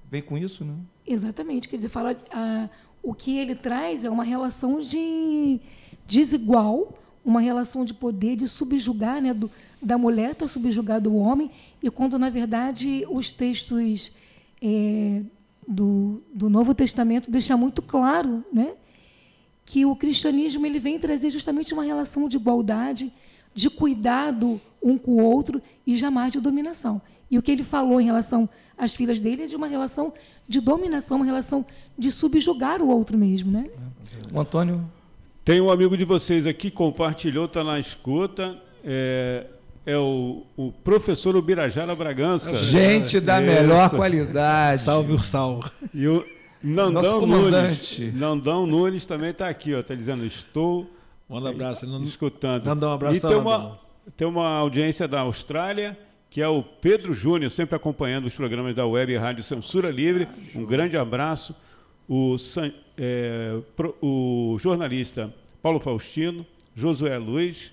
[0.10, 0.76] vem com isso, né?
[1.06, 2.70] Exatamente, quer dizer, fala, a,
[3.04, 5.60] o que ele traz é uma relação de
[6.08, 11.52] desigual, uma relação de poder, de subjugar, né, do, da mulher está subjugado o homem,
[11.82, 14.12] e quando, na verdade, os textos
[14.62, 15.22] é,
[15.68, 18.74] do, do Novo Testamento deixam muito claro né,
[19.66, 23.12] que o cristianismo ele vem trazer justamente uma relação de igualdade,
[23.54, 27.02] de cuidado um com o outro e jamais de dominação.
[27.30, 30.14] E o que ele falou em relação às filhas dele é de uma relação
[30.48, 31.66] de dominação, uma relação
[31.98, 33.52] de subjugar o outro mesmo.
[33.52, 33.70] Né?
[34.32, 34.84] O Antônio.
[35.44, 38.58] Tem um amigo de vocês aqui, compartilhou, está na escuta.
[38.84, 39.46] É,
[39.86, 42.56] é o, o professor Ubirajara Bragança.
[42.56, 43.52] Gente da Isso.
[43.52, 44.82] melhor qualidade.
[44.82, 45.64] Salve o sal.
[45.94, 46.24] E o
[46.64, 48.00] Nandão Nunes.
[48.14, 50.90] Nandão Nunes também está aqui, está dizendo: Estou
[51.34, 51.88] Manda um abraço.
[51.88, 52.66] Não, escutando.
[52.66, 53.26] Nandão, um abraço.
[53.26, 53.80] E tem uma,
[54.16, 55.98] tem uma audiência da Austrália,
[56.34, 60.28] que é o Pedro Júnior, sempre acompanhando os programas da Web Rádio Censura Livre.
[60.56, 61.56] Um grande abraço.
[62.10, 62.36] O,
[62.98, 63.62] é,
[64.02, 66.44] o jornalista Paulo Faustino,
[66.74, 67.72] Josué Luiz,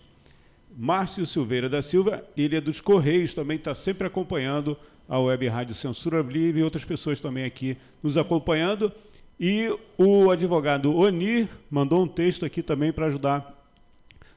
[0.76, 4.76] Márcio Silveira da Silva, Ilha dos Correios, também está sempre acompanhando
[5.08, 8.92] a Web Rádio Censura Livre e outras pessoas também aqui nos acompanhando.
[9.40, 13.58] E o advogado Onir mandou um texto aqui também para ajudar.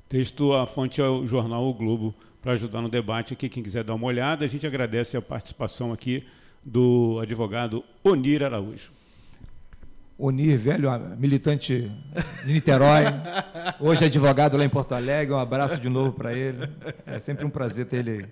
[0.08, 3.48] Texto, a fonte é o jornal O Globo, para ajudar no debate aqui.
[3.48, 6.28] Quem quiser dar uma olhada, a gente agradece a participação aqui
[6.64, 8.92] do advogado Onir Araújo.
[10.20, 11.90] Onir, velho militante
[12.46, 13.06] de Niterói,
[13.80, 15.34] hoje advogado lá em Porto Alegre.
[15.34, 16.70] Um abraço de novo para ele.
[17.06, 18.26] É sempre um prazer ter ele aí.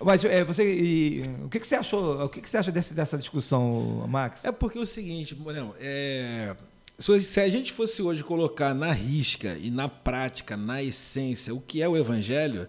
[0.00, 2.24] Mas é, você, e, o que, que, você achou?
[2.24, 4.44] O que, que você acha desse, dessa discussão, Max?
[4.44, 6.56] É porque é o seguinte, Morão, é,
[6.98, 11.80] se a gente fosse hoje colocar na risca e na prática, na essência, o que
[11.80, 12.68] é o Evangelho,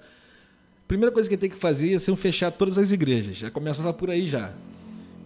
[0.88, 3.38] primeira coisa que tem que fazer é ser fechar todas as igrejas.
[3.38, 4.54] Já começa por aí já.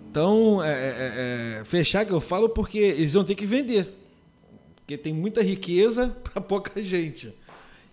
[0.09, 3.93] Então, é, é, é, é, fechar que eu falo porque eles vão ter que vender.
[4.75, 7.31] Porque tem muita riqueza para pouca gente.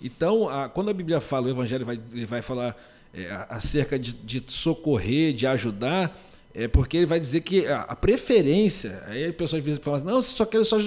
[0.00, 2.76] Então, a, quando a Bíblia fala, o Evangelho vai, vai falar
[3.12, 6.18] é, acerca de, de, socorrer, de ajudar,
[6.54, 9.02] é porque ele vai dizer que a, a preferência.
[9.08, 10.78] Aí as pessoas vezes falam assim, não, você só quer só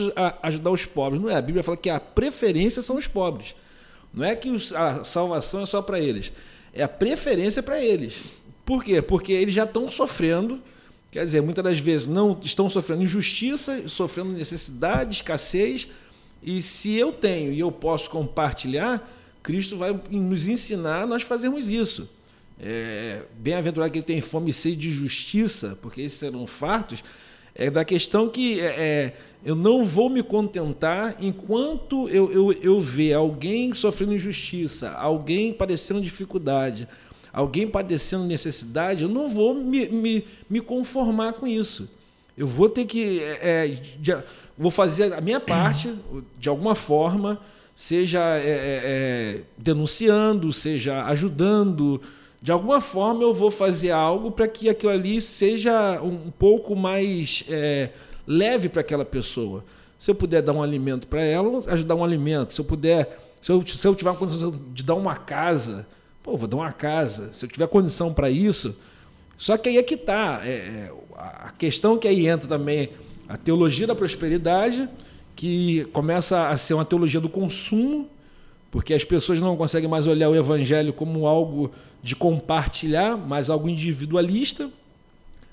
[0.42, 1.22] ajudar os pobres.
[1.22, 1.36] Não é.
[1.36, 3.56] A Bíblia fala que a preferência são os pobres.
[4.12, 6.32] Não é que a salvação é só para eles.
[6.74, 8.22] É a preferência para eles.
[8.66, 9.02] Por quê?
[9.02, 10.62] Porque eles já estão sofrendo
[11.12, 15.88] Quer dizer, muitas das vezes não estão sofrendo injustiça, sofrendo necessidade, escassez,
[16.42, 19.10] e se eu tenho e eu posso compartilhar,
[19.42, 22.08] Cristo vai nos ensinar a nós fazermos isso.
[22.60, 27.04] É, Bem-aventurado que ele tem fome e sede de justiça, porque esses serão fartos.
[27.60, 32.80] É da questão que é, é, eu não vou me contentar enquanto eu, eu, eu
[32.80, 36.88] ver alguém sofrendo injustiça, alguém padecendo dificuldade,
[37.34, 41.90] alguém padecendo necessidade, eu não vou me, me, me conformar com isso.
[42.38, 43.20] Eu vou ter que.
[43.22, 44.16] É, de,
[44.58, 45.94] vou fazer a minha parte,
[46.40, 47.42] de alguma forma,
[47.76, 52.02] seja é, é, é, denunciando, seja ajudando.
[52.42, 57.44] De alguma forma eu vou fazer algo para que aquilo ali seja um pouco mais
[57.50, 57.90] é,
[58.26, 59.64] leve para aquela pessoa.
[59.98, 62.54] Se eu puder dar um alimento para ela, ajudar um alimento.
[62.54, 65.86] Se eu puder, se eu, se eu tiver uma condição de dar uma casa,
[66.24, 67.34] pô, vou dar uma casa.
[67.34, 68.74] Se eu tiver condição para isso,
[69.38, 70.42] só que aí é que está.
[70.46, 72.90] É, é, a questão que aí entra também
[73.28, 74.88] a teologia da prosperidade,
[75.36, 78.10] que começa a ser uma teologia do consumo,
[78.72, 83.70] porque as pessoas não conseguem mais olhar o evangelho como algo de compartilhar, mas algo
[83.70, 84.70] individualista,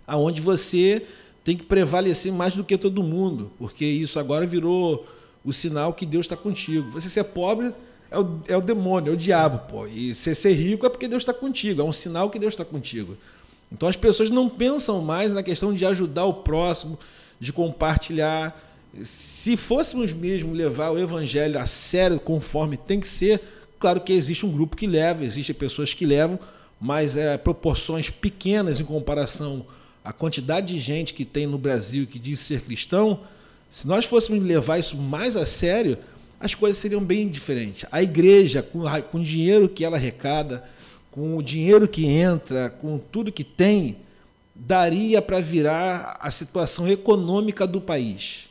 [0.06, 1.04] aonde você
[1.44, 5.06] tem que prevalecer mais do que todo mundo, porque isso agora virou
[5.44, 6.90] o sinal que Deus está contigo.
[6.90, 7.72] Você ser pobre
[8.10, 9.86] é o, é o demônio, é o diabo, pô.
[9.86, 12.64] E você ser rico é porque Deus está contigo, é um sinal que Deus está
[12.64, 13.16] contigo.
[13.70, 16.98] Então as pessoas não pensam mais na questão de ajudar o próximo,
[17.38, 18.60] de compartilhar.
[19.02, 23.40] Se fôssemos mesmo levar o evangelho a sério, conforme tem que ser,
[23.86, 26.40] claro que existe um grupo que leva, existem pessoas que levam,
[26.80, 29.64] mas é proporções pequenas em comparação
[30.04, 33.20] a quantidade de gente que tem no Brasil que diz ser cristão,
[33.70, 35.98] se nós fôssemos levar isso mais a sério,
[36.40, 37.88] as coisas seriam bem diferentes.
[37.92, 40.64] A igreja, com, com o dinheiro que ela arrecada,
[41.12, 43.98] com o dinheiro que entra, com tudo que tem,
[44.52, 48.48] daria para virar a situação econômica do país.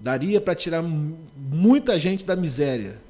[0.00, 3.05] Daria para tirar muita gente da miséria.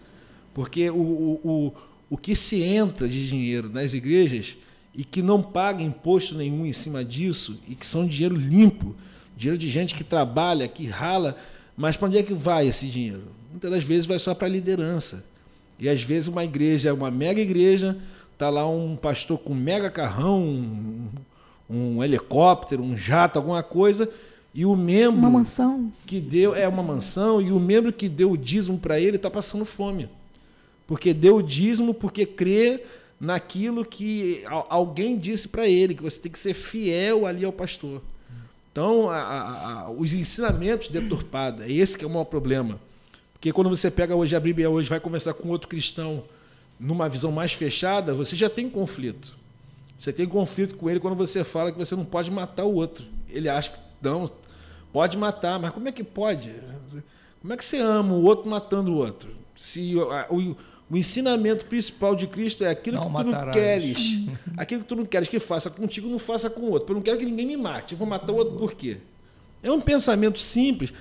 [0.57, 1.73] Porque o, o, o,
[2.09, 4.57] o que se entra de dinheiro nas igrejas
[4.95, 8.97] e que não paga imposto nenhum em cima disso e que são dinheiro limpo,
[9.37, 11.37] dinheiro de gente que trabalha, que rala,
[11.77, 13.25] mas para onde é que vai esse dinheiro?
[13.51, 15.27] Muitas das vezes vai só para a liderança.
[15.79, 17.95] E às vezes uma igreja, uma mega igreja,
[18.39, 21.09] tá lá um pastor com um mega carrão, um,
[21.69, 24.11] um helicóptero, um jato, alguma coisa,
[24.55, 28.31] e o membro uma mansão que deu é uma mansão e o membro que deu
[28.31, 30.09] o dízimo para ele está passando fome,
[30.87, 32.83] porque deu o dízimo porque crê
[33.19, 38.03] naquilo que alguém disse para ele, que você tem que ser fiel ali ao pastor.
[38.71, 42.79] Então, a, a, os ensinamentos deturpados, é esse que é o maior problema.
[43.33, 46.25] Porque quando você pega hoje a Bíblia hoje vai conversar com outro cristão
[46.79, 49.35] numa visão mais fechada, você já tem conflito.
[49.97, 53.07] Você tem conflito com ele quando você fala que você não pode matar o outro.
[53.31, 54.31] Ele acha que não,
[54.93, 56.53] pode matar, mas como é que pode?
[57.41, 59.31] Como é que você ama o outro matando o outro?
[59.57, 60.57] Se o,
[60.89, 63.47] o ensinamento principal de Cristo é aquilo não que tu matarás.
[63.47, 64.21] não queres.
[64.57, 66.93] aquilo que tu não queres que faça contigo, não faça com o outro.
[66.93, 67.93] Eu não quero que ninguém me mate.
[67.93, 68.99] Eu vou matar o outro por quê?
[69.63, 70.93] É um pensamento simples,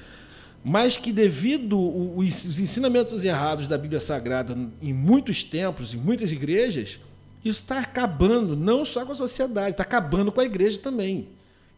[0.64, 1.78] mas que devido
[2.18, 7.00] os ensinamentos errados da Bíblia Sagrada em muitos templos, em muitas igrejas,
[7.44, 11.28] isso está acabando não só com a sociedade, está acabando com a igreja também.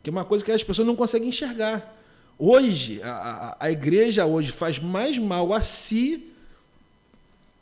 [0.02, 1.94] Que é uma coisa que as pessoas não conseguem enxergar.
[2.40, 6.32] Hoje, a, a, a igreja hoje faz mais mal a si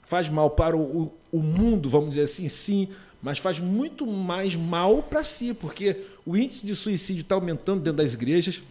[0.05, 2.87] faz mal para o, o mundo, vamos dizer assim, sim,
[3.21, 7.97] mas faz muito mais mal para si, porque o índice de suicídio está aumentando dentro
[7.97, 8.61] das igrejas,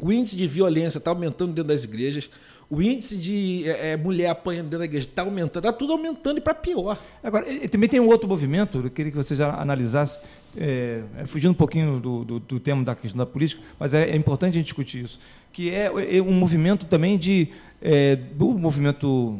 [0.00, 2.28] o índice de violência está aumentando dentro das igrejas,
[2.68, 6.38] o índice de é, é mulher apanhando dentro da igreja está aumentando, está tudo aumentando
[6.38, 6.98] e para pior.
[7.22, 10.18] Agora, também tem um outro movimento, eu queria que você já analisasse,
[10.56, 14.10] é, é, fugindo um pouquinho do, do, do, tema da questão da política, mas é,
[14.10, 15.20] é, importante a gente discutir isso,
[15.52, 15.84] que é,
[16.16, 17.48] é um movimento também de,
[18.34, 19.38] do movimento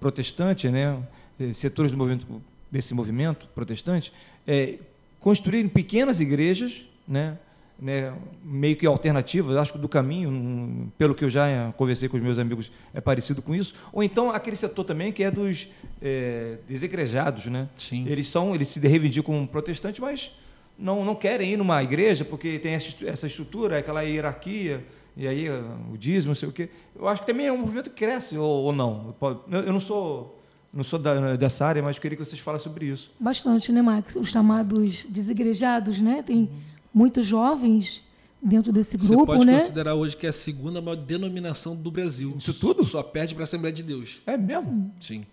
[0.00, 0.98] protestante, né,
[1.40, 2.26] eh, setores do movimento,
[2.70, 4.12] desse movimento protestante,
[4.46, 4.78] é,
[5.18, 7.38] construírem pequenas igrejas, né,
[7.80, 12.16] né, meio que alternativas, acho que do caminho, um, pelo que eu já conversei com
[12.16, 13.72] os meus amigos, é parecido com isso.
[13.92, 15.68] Ou então aquele setor também que é dos
[16.02, 17.68] é, desegrejados, né?
[17.78, 18.04] Sim.
[18.08, 20.32] Eles são, eles se reivindicam como protestantes, mas
[20.76, 24.84] não, não querem ir numa igreja porque tem essa estrutura, aquela hierarquia
[25.18, 25.50] e aí
[25.92, 26.70] o dízimo, não sei o quê.
[26.94, 29.16] Eu acho que também é um movimento que cresce, ou, ou não.
[29.50, 30.38] Eu não sou
[30.72, 33.10] não sou da, dessa área, mas queria que vocês falassem sobre isso.
[33.18, 34.14] Bastante, né, Max?
[34.16, 36.22] Os chamados desigrejados, né?
[36.22, 36.48] Tem uhum.
[36.94, 38.02] muitos jovens
[38.40, 39.54] dentro desse grupo, Você pode né?
[39.54, 42.34] considerar hoje que é a segunda maior denominação do Brasil.
[42.38, 42.84] Isso tudo?
[42.84, 44.20] Só perde para a Assembleia de Deus.
[44.24, 44.92] É mesmo?
[45.00, 45.26] Sim.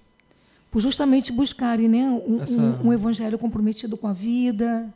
[0.72, 2.60] Por justamente buscarem né, um, Essa...
[2.60, 4.92] um, um evangelho comprometido com a vida.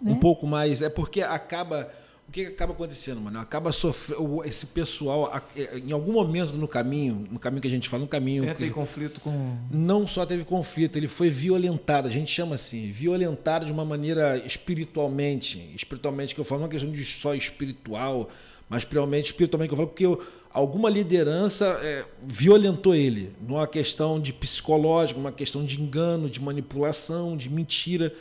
[0.00, 0.12] Né?
[0.12, 0.80] Um pouco mais.
[0.80, 1.90] É porque acaba
[2.28, 3.38] o que acaba acontecendo, mano?
[3.38, 7.88] Acaba sofrendo esse pessoal é, em algum momento no caminho, no caminho que a gente
[7.88, 12.10] fala, no caminho Entra em conflito com não só teve conflito, ele foi violentado, a
[12.10, 16.70] gente chama assim, violentado de uma maneira espiritualmente, espiritualmente que eu falo, não é uma
[16.70, 18.28] questão de só espiritual,
[18.68, 24.20] mas realmente espiritualmente que eu falo porque eu, alguma liderança é, violentou ele, numa questão
[24.20, 28.12] de psicológico, uma questão de engano, de manipulação, de mentira.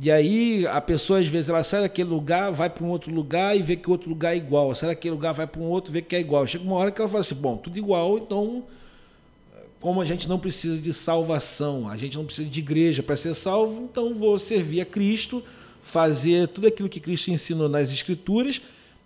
[0.00, 3.56] E aí a pessoa às vezes ela sai daquele lugar, vai para um outro lugar
[3.56, 4.74] e vê que o outro lugar é igual.
[4.74, 6.46] Sai daquele lugar, vai para um outro, vê que é igual.
[6.46, 8.64] Chega uma hora que ela fala assim: bom, tudo igual, então
[9.80, 13.34] como a gente não precisa de salvação, a gente não precisa de igreja para ser
[13.34, 15.42] salvo, então vou servir a Cristo,
[15.80, 18.60] fazer tudo aquilo que Cristo ensinou nas Escrituras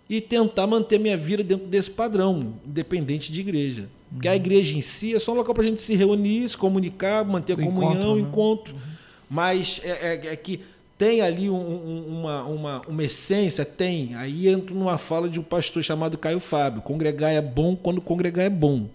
[0.09, 3.87] e tentar manter minha vida dentro desse padrão, independente de igreja.
[4.11, 6.57] Porque a igreja em si é só um local para a gente se reunir, se
[6.57, 8.15] comunicar, manter a comunhão, encontro.
[8.15, 8.21] Né?
[8.21, 8.73] encontro.
[8.75, 8.81] Uhum.
[9.29, 10.59] Mas é, é, é que
[10.97, 13.65] tem ali um, um, uma, uma, uma essência?
[13.65, 14.15] Tem.
[14.15, 16.81] Aí entro numa fala de um pastor chamado Caio Fábio.
[16.81, 18.87] Congregar é bom quando congregar é bom.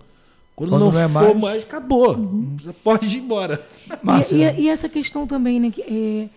[0.54, 2.16] Quando, quando não, não é for mais, mais acabou.
[2.16, 2.56] Uhum.
[2.82, 3.64] Pode ir embora.
[4.30, 5.70] E, e, e, essa questão também, né?
[5.70, 6.28] Que, é,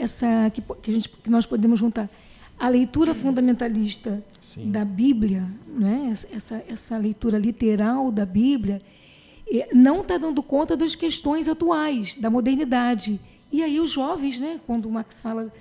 [0.00, 2.08] essa, que, que, a gente, que nós podemos juntar.
[2.58, 4.70] A leitura fundamentalista Sim.
[4.70, 6.12] da Bíblia, né?
[6.30, 8.82] essa, essa leitura literal da Bíblia,
[9.50, 13.18] é, não está dando conta das questões atuais, da modernidade.
[13.52, 15.52] E aí os jovens, né, quando o Max fala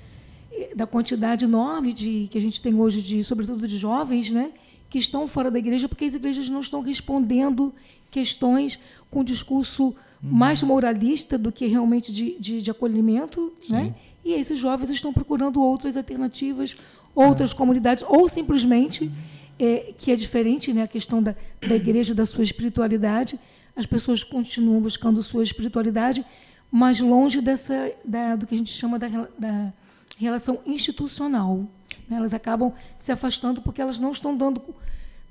[0.52, 4.52] eh, da quantidade enorme de que a gente tem hoje de, sobretudo de jovens, né,
[4.89, 7.73] que estão fora da igreja porque as igrejas não estão respondendo
[8.10, 9.93] questões com discurso uhum.
[10.21, 13.93] mais moralista do que realmente de, de, de acolhimento, né?
[14.23, 16.75] E esses jovens estão procurando outras alternativas,
[17.15, 17.56] outras é.
[17.56, 19.10] comunidades, ou simplesmente,
[19.58, 21.36] é, que é diferente, né, a questão da,
[21.67, 23.39] da igreja, da sua espiritualidade,
[23.75, 26.25] as pessoas continuam buscando sua espiritualidade,
[26.71, 29.73] mas longe dessa, da, do que a gente chama da, da
[30.17, 31.65] relação institucional.
[32.08, 32.17] Né?
[32.17, 34.62] Elas acabam se afastando porque elas não estão dando,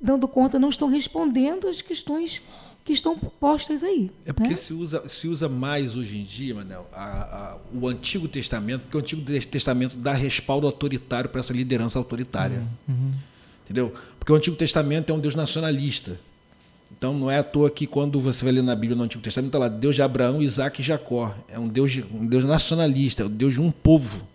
[0.00, 2.42] dando conta, não estão respondendo às questões
[2.84, 4.10] que estão postas aí.
[4.24, 4.56] É porque né?
[4.56, 8.96] se, usa, se usa mais hoje em dia, Manel, a, a, o Antigo Testamento, porque
[8.96, 12.66] o Antigo Testamento dá respaldo autoritário para essa liderança autoritária.
[12.88, 12.94] Uhum.
[12.94, 13.10] uhum.
[13.64, 13.92] Entendeu?
[14.18, 16.18] Porque o Antigo Testamento é um Deus nacionalista.
[16.98, 19.50] Então não é à toa que quando você vai ler na Bíblia no Antigo Testamento,
[19.50, 21.32] está lá Deus de Abraão, Isaac e Jacó.
[21.48, 24.26] É um Deus, um Deus nacionalista, é o Deus de um povo.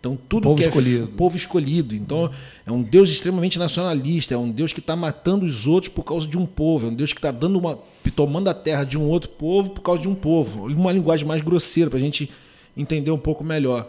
[0.00, 1.04] Então tudo povo que escolhido.
[1.04, 1.94] é povo escolhido.
[1.94, 2.30] Então
[2.66, 6.26] é um Deus extremamente nacionalista, é um Deus que está matando os outros por causa
[6.26, 7.78] de um povo, é um Deus que está dando uma,
[8.16, 10.66] tomando a terra de um outro povo por causa de um povo.
[10.66, 12.28] Uma linguagem mais grosseira para a gente
[12.76, 13.88] entender um pouco melhor.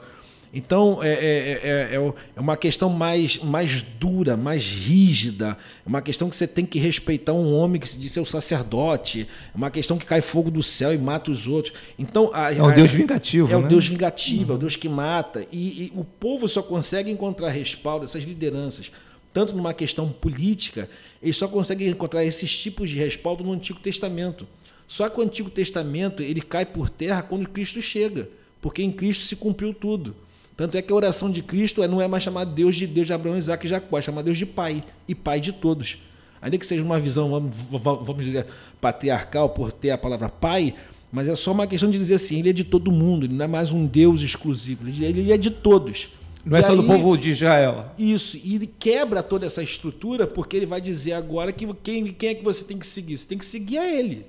[0.57, 5.57] Então, é, é, é, é, uma questão mais, mais dura, mais rígida.
[5.85, 8.25] É uma questão que você tem que respeitar um homem que se diz ser o
[8.25, 9.27] sacerdote.
[9.53, 11.73] É uma questão que cai fogo do céu e mata os outros.
[11.99, 13.51] Então, a, é o Deus vingativo.
[13.51, 13.65] É né?
[13.65, 14.53] o Deus vingativo, uhum.
[14.53, 15.45] é o Deus que mata.
[15.51, 18.93] E, e o povo só consegue encontrar respaldo, essas lideranças,
[19.33, 20.89] tanto numa questão política,
[21.21, 24.47] eles só conseguem encontrar esses tipos de respaldo no Antigo Testamento.
[24.87, 28.29] Só que o Antigo Testamento ele cai por terra quando Cristo chega,
[28.61, 30.15] porque em Cristo se cumpriu tudo.
[30.57, 33.07] Tanto é que a oração de Cristo é, não é mais chamar Deus de Deus
[33.07, 35.97] de Abraão, Isaac e Jacó, é chamar Deus de Pai e Pai de todos.
[36.41, 37.29] Ainda que seja uma visão,
[37.71, 38.45] vamos, dizer,
[38.79, 40.73] patriarcal por ter a palavra Pai,
[41.11, 43.45] mas é só uma questão de dizer assim, ele é de todo mundo, ele não
[43.45, 46.09] é mais um Deus exclusivo, ele é de todos.
[46.45, 47.91] Não é só do povo de Israel.
[47.97, 52.29] Isso, e ele quebra toda essa estrutura porque ele vai dizer agora que quem, quem
[52.29, 53.17] é que você tem que seguir?
[53.17, 54.27] Você tem que seguir a ele.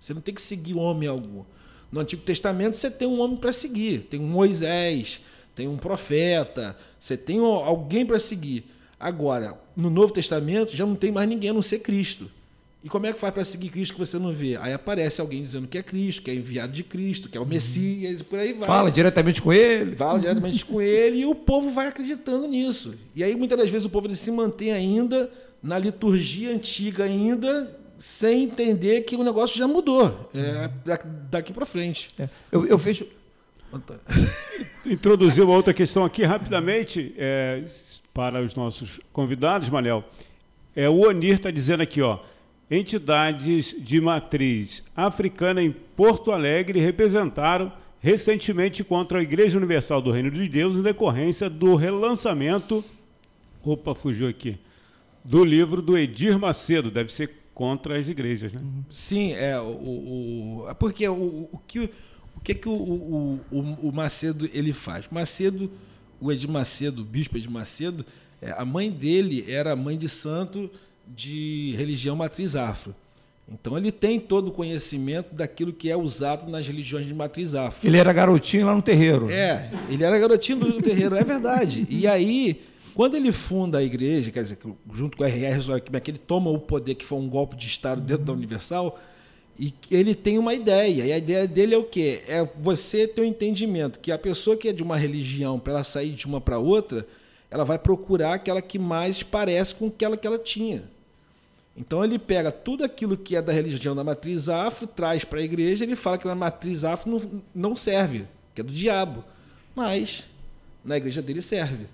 [0.00, 1.42] Você não tem que seguir homem algum.
[1.92, 5.20] No Antigo Testamento você tem um homem para seguir, tem um Moisés,
[5.58, 8.64] tem um profeta, você tem alguém para seguir.
[8.98, 12.30] Agora, no Novo Testamento já não tem mais ninguém a não ser Cristo.
[12.84, 14.56] E como é que faz para seguir Cristo que você não vê?
[14.56, 17.44] Aí aparece alguém dizendo que é Cristo, que é enviado de Cristo, que é o
[17.44, 18.68] Messias, e por aí vai.
[18.68, 19.96] Fala diretamente com ele.
[19.96, 22.94] Fala diretamente com ele e o povo vai acreditando nisso.
[23.16, 25.28] E aí muitas das vezes o povo se mantém ainda
[25.60, 30.30] na liturgia antiga ainda, sem entender que o negócio já mudou.
[30.32, 30.70] É
[31.28, 32.06] daqui para frente.
[32.16, 32.28] É.
[32.52, 33.17] Eu, eu vejo
[33.72, 34.00] Antônio.
[34.86, 37.62] Introduzir uma outra questão aqui rapidamente é,
[38.14, 40.04] para os nossos convidados, Manel.
[40.74, 42.18] É, o Onir está dizendo aqui, ó,
[42.70, 50.30] entidades de matriz africana em Porto Alegre representaram recentemente contra a Igreja Universal do Reino
[50.30, 52.84] de Deus em decorrência do relançamento,
[53.64, 54.58] opa, fugiu aqui,
[55.24, 58.60] do livro do Edir Macedo, deve ser contra as igrejas, né?
[58.88, 61.90] Sim, é o, o é porque o, o que
[62.38, 65.06] o que, que o, o, o, o Macedo ele faz?
[65.10, 65.68] Macedo,
[66.20, 68.06] o Edir Macedo, o bispo Edir Macedo,
[68.40, 70.70] é, a mãe dele era mãe de santo
[71.04, 72.94] de religião matriz afro.
[73.52, 77.88] Então ele tem todo o conhecimento daquilo que é usado nas religiões de matriz afro.
[77.88, 79.28] Ele era garotinho lá no terreiro.
[79.30, 81.86] É, ele era garotinho no terreiro, é verdade.
[81.90, 82.60] E aí
[82.94, 84.58] quando ele funda a igreja, quer dizer,
[84.92, 85.80] junto com o R.R.
[86.00, 88.98] que ele toma o poder, que foi um golpe de Estado dentro da Universal,
[89.58, 91.04] e ele tem uma ideia.
[91.06, 92.22] E a ideia dele é o quê?
[92.28, 95.72] É você ter o um entendimento que a pessoa que é de uma religião, para
[95.74, 97.06] ela sair de uma para outra,
[97.50, 100.84] ela vai procurar aquela que mais parece com aquela que ela tinha.
[101.76, 105.42] Então ele pega tudo aquilo que é da religião da matriz afro, traz para a
[105.42, 109.24] igreja, ele fala que na matriz afro não, não serve, que é do diabo.
[109.74, 110.28] Mas
[110.84, 111.86] na igreja dele serve.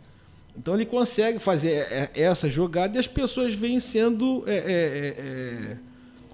[0.57, 4.59] Então ele consegue fazer é, é, essa jogada e as pessoas vêm sendo é, é,
[4.59, 5.77] é,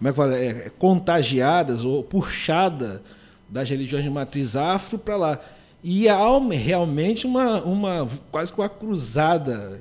[0.00, 0.34] como é que fala?
[0.34, 3.02] É, contagiadas ou puxadas
[3.46, 5.40] das religiões de matriz afro para lá.
[5.84, 6.18] E há
[6.50, 9.78] realmente uma, uma quase que uma cruzada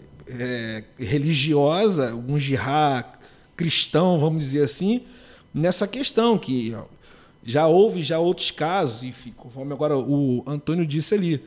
[0.98, 3.06] religiosa, um jihad
[3.56, 5.02] cristão, vamos dizer assim,
[5.54, 6.76] nessa questão que
[7.44, 11.42] já houve já outros casos, enfim, conforme agora o Antônio disse ali,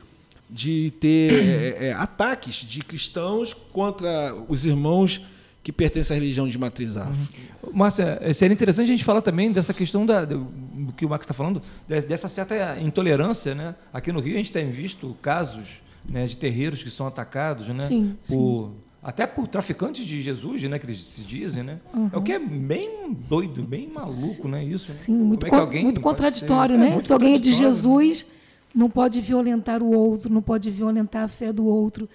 [0.49, 5.21] de ter é, é, ataques de cristãos contra os irmãos
[5.63, 7.15] que pertencem à religião de matriz afro.
[7.63, 7.71] Uhum.
[7.73, 11.09] Márcia, é, seria interessante a gente falar também dessa questão da, do, do que o
[11.09, 13.55] Max está falando, dessa certa intolerância.
[13.55, 13.73] Né?
[13.93, 17.83] Aqui no Rio a gente tem visto casos né, de terreiros que são atacados né,
[17.83, 21.79] sim, por, sim até por traficantes de Jesus, né, que eles se dizem, né?
[21.93, 22.09] Uhum.
[22.13, 24.89] É o que é bem doido, bem maluco, né, isso.
[24.91, 26.95] Sim, muito, é co muito contraditório, ser, né?
[26.95, 28.25] É, Se alguém é de Jesus,
[28.73, 32.07] não pode violentar o outro, não pode violentar a fé do outro,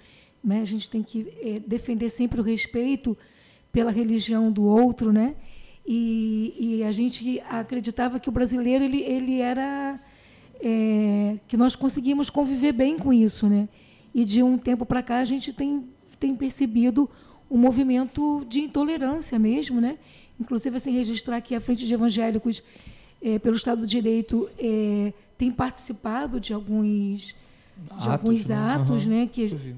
[0.43, 0.61] né?
[0.61, 3.15] A gente tem que é, defender sempre o respeito
[3.71, 5.35] pela religião do outro, né?
[5.85, 9.99] E, e, a gente acreditava que o brasileiro ele, ele era
[10.61, 13.67] é, que nós conseguimos conviver bem com isso, né?
[14.13, 15.83] E de um tempo para cá a gente tem
[16.19, 17.09] tem percebido
[17.49, 19.97] um movimento de intolerância mesmo, né?
[20.39, 22.61] Inclusive, assim, registrar que a Frente de Evangélicos
[23.21, 27.35] é, pelo Estado do Direito é, tem participado de alguns,
[27.89, 28.55] atos, de alguns né?
[28.55, 29.11] atos, uhum.
[29.11, 29.29] né?
[29.31, 29.75] Que,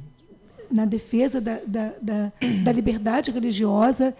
[0.71, 2.31] na defesa da, da, da,
[2.63, 4.15] da liberdade religiosa,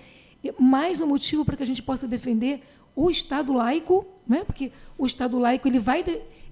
[0.60, 2.62] mais um motivo para que a gente possa defender
[2.96, 4.44] o Estado laico, né?
[4.46, 6.04] porque o Estado laico ele vai,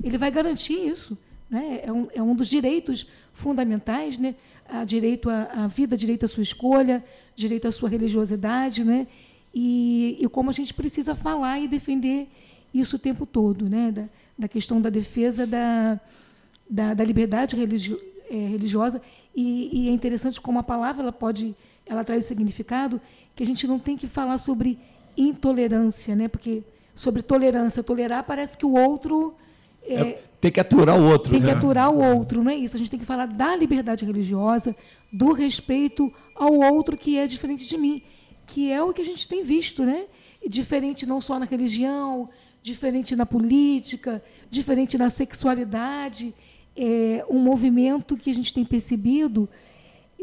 [0.04, 1.18] ele vai garantir isso.
[1.50, 1.82] Né?
[1.84, 4.18] É, um, é um dos direitos fundamentais.
[4.18, 4.36] Né?
[4.70, 7.04] a direito à, à, vida, direito à sua escolha,
[7.36, 9.08] direito à sua religiosidade, né?
[9.54, 12.28] E, e, como a gente precisa falar e defender
[12.72, 13.92] isso o tempo todo, né?
[13.92, 14.06] Da,
[14.38, 16.00] da questão da defesa da,
[16.70, 19.02] da, da liberdade religio, é, religiosa
[19.36, 21.56] e, e, é interessante como a palavra ela pode,
[21.86, 23.00] ela traz o significado
[23.36, 24.80] que a gente não tem que falar sobre
[25.16, 26.28] intolerância, né?
[26.28, 26.64] Porque
[26.94, 29.36] sobre tolerância, tolerar parece que o outro
[29.84, 31.32] é, é tem que aturar o outro.
[31.32, 31.54] Tem que né?
[31.54, 32.76] aturar o outro, não é isso?
[32.76, 34.76] A gente tem que falar da liberdade religiosa,
[35.12, 38.02] do respeito ao outro que é diferente de mim,
[38.48, 40.06] que é o que a gente tem visto, né?
[40.48, 42.30] Diferente não só na religião,
[42.62, 46.34] diferente na política, diferente na sexualidade,
[46.76, 49.50] é um movimento que a gente tem percebido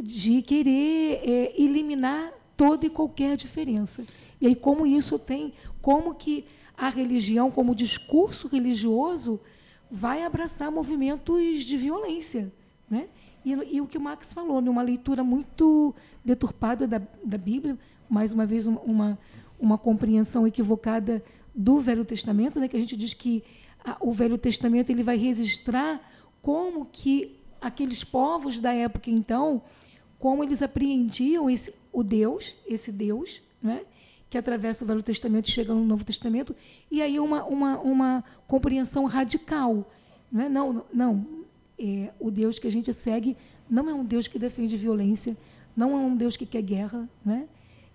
[0.00, 4.04] de querer é, eliminar toda e qualquer diferença.
[4.40, 6.44] E aí como isso tem, como que
[6.76, 9.40] a religião, como discurso religioso
[9.90, 12.52] vai abraçar movimentos de violência.
[12.88, 13.08] Né?
[13.44, 14.88] E, e o que o Max falou, numa né?
[14.90, 15.94] leitura muito
[16.24, 17.78] deturpada da, da Bíblia,
[18.08, 19.18] mais uma vez uma, uma,
[19.58, 21.22] uma compreensão equivocada
[21.54, 22.68] do Velho Testamento, né?
[22.68, 23.42] que a gente diz que
[23.82, 26.00] a, o Velho Testamento ele vai registrar
[26.46, 29.60] como que aqueles povos da época então,
[30.16, 33.82] como eles apreendiam esse, o Deus, esse Deus, né?
[34.30, 36.54] que atravessa o Velho Testamento e chega no Novo Testamento,
[36.88, 39.90] e aí uma, uma, uma compreensão radical.
[40.30, 40.48] Não, é?
[40.48, 41.26] não, não
[41.76, 43.36] é, o Deus que a gente segue
[43.68, 45.36] não é um Deus que defende violência,
[45.76, 47.48] não é um Deus que quer guerra, né?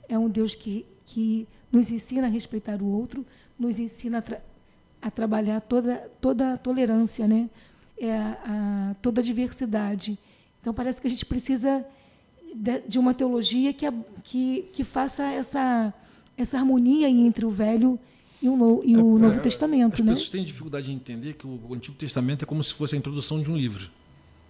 [0.10, 3.26] é um Deus que, que nos ensina a respeitar o outro,
[3.58, 4.42] nos ensina a, tra
[5.02, 7.50] a trabalhar toda, toda a tolerância, né?
[8.02, 10.18] É a, toda a diversidade.
[10.60, 11.86] Então, parece que a gente precisa
[12.56, 13.86] de, de uma teologia que,
[14.24, 15.94] que, que faça essa
[16.38, 18.00] essa harmonia entre o Velho
[18.42, 19.94] e o, no, e o é, Novo é, Testamento.
[19.94, 20.12] As né?
[20.12, 23.42] pessoas têm dificuldade de entender que o, Antigo Testamento é como se fosse a introdução
[23.42, 23.90] de um livro.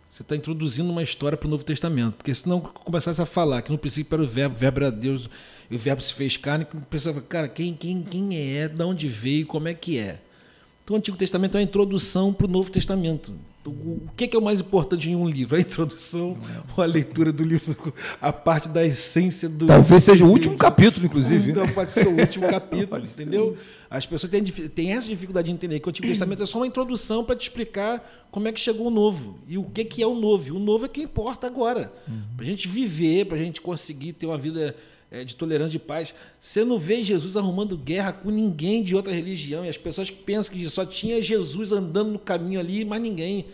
[0.09, 2.15] Você está introduzindo uma história para o Novo Testamento.
[2.15, 4.91] Porque se não começasse a falar que no princípio era o verbo, o verbo era
[4.91, 5.29] Deus,
[5.69, 8.83] e o verbo se fez carne, o pessoal fala, cara, quem, quem, quem é, de
[8.83, 10.21] onde veio, como é que é?
[10.91, 13.33] Então o Antigo Testamento é uma introdução para o Novo Testamento.
[13.65, 15.55] O que é o mais importante em um livro?
[15.55, 16.37] A introdução
[16.75, 19.67] ou a leitura do livro, a parte da essência do.
[19.67, 21.51] Talvez seja o último capítulo, inclusive.
[21.51, 23.55] Então pode ser o último capítulo, entendeu?
[23.89, 26.67] As pessoas têm, têm essa dificuldade de entender que o Antigo Testamento é só uma
[26.67, 30.07] introdução para te explicar como é que chegou o novo e o que, que é
[30.07, 30.55] o novo.
[30.55, 31.93] O novo é que importa agora.
[32.05, 32.21] Uhum.
[32.35, 34.75] Para a gente viver, para a gente conseguir ter uma vida
[35.12, 36.16] é, de tolerância de paz.
[36.39, 39.66] Você não vê Jesus arrumando guerra com ninguém de outra religião.
[39.66, 43.45] E as pessoas pensam que só tinha Jesus andando no caminho ali, mas ninguém.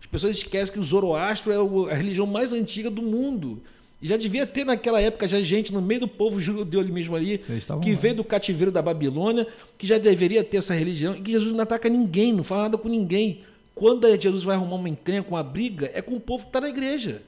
[0.00, 3.62] As pessoas esquecem que o Zoroastro é a religião mais antiga do mundo.
[4.02, 7.16] E já devia ter naquela época já gente no meio do povo judeu ali mesmo
[7.16, 7.96] ali, que lá.
[7.96, 9.46] veio do cativeiro da Babilônia,
[9.78, 12.76] que já deveria ter essa religião, e que Jesus não ataca ninguém, não fala nada
[12.76, 13.40] com ninguém.
[13.74, 16.68] Quando Jesus vai arrumar uma encrenca, uma briga, é com o povo que está na
[16.68, 17.22] igreja.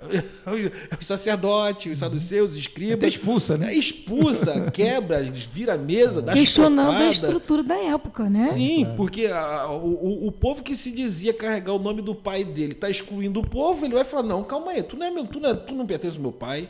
[0.98, 2.94] Os sacerdotes, os saduceus, os escribas.
[2.94, 3.72] Até expulsa, né?
[3.72, 8.48] É, expulsa, quebra, vira a mesa, dá Questionando a estrutura da época, né?
[8.48, 8.94] Sim, é.
[8.96, 12.88] porque a, o, o povo que se dizia carregar o nome do pai dele está
[12.88, 15.50] excluindo o povo, ele vai falar: não, calma aí, tu não, é meu, tu não,
[15.50, 16.68] é, tu não pertence ao meu pai.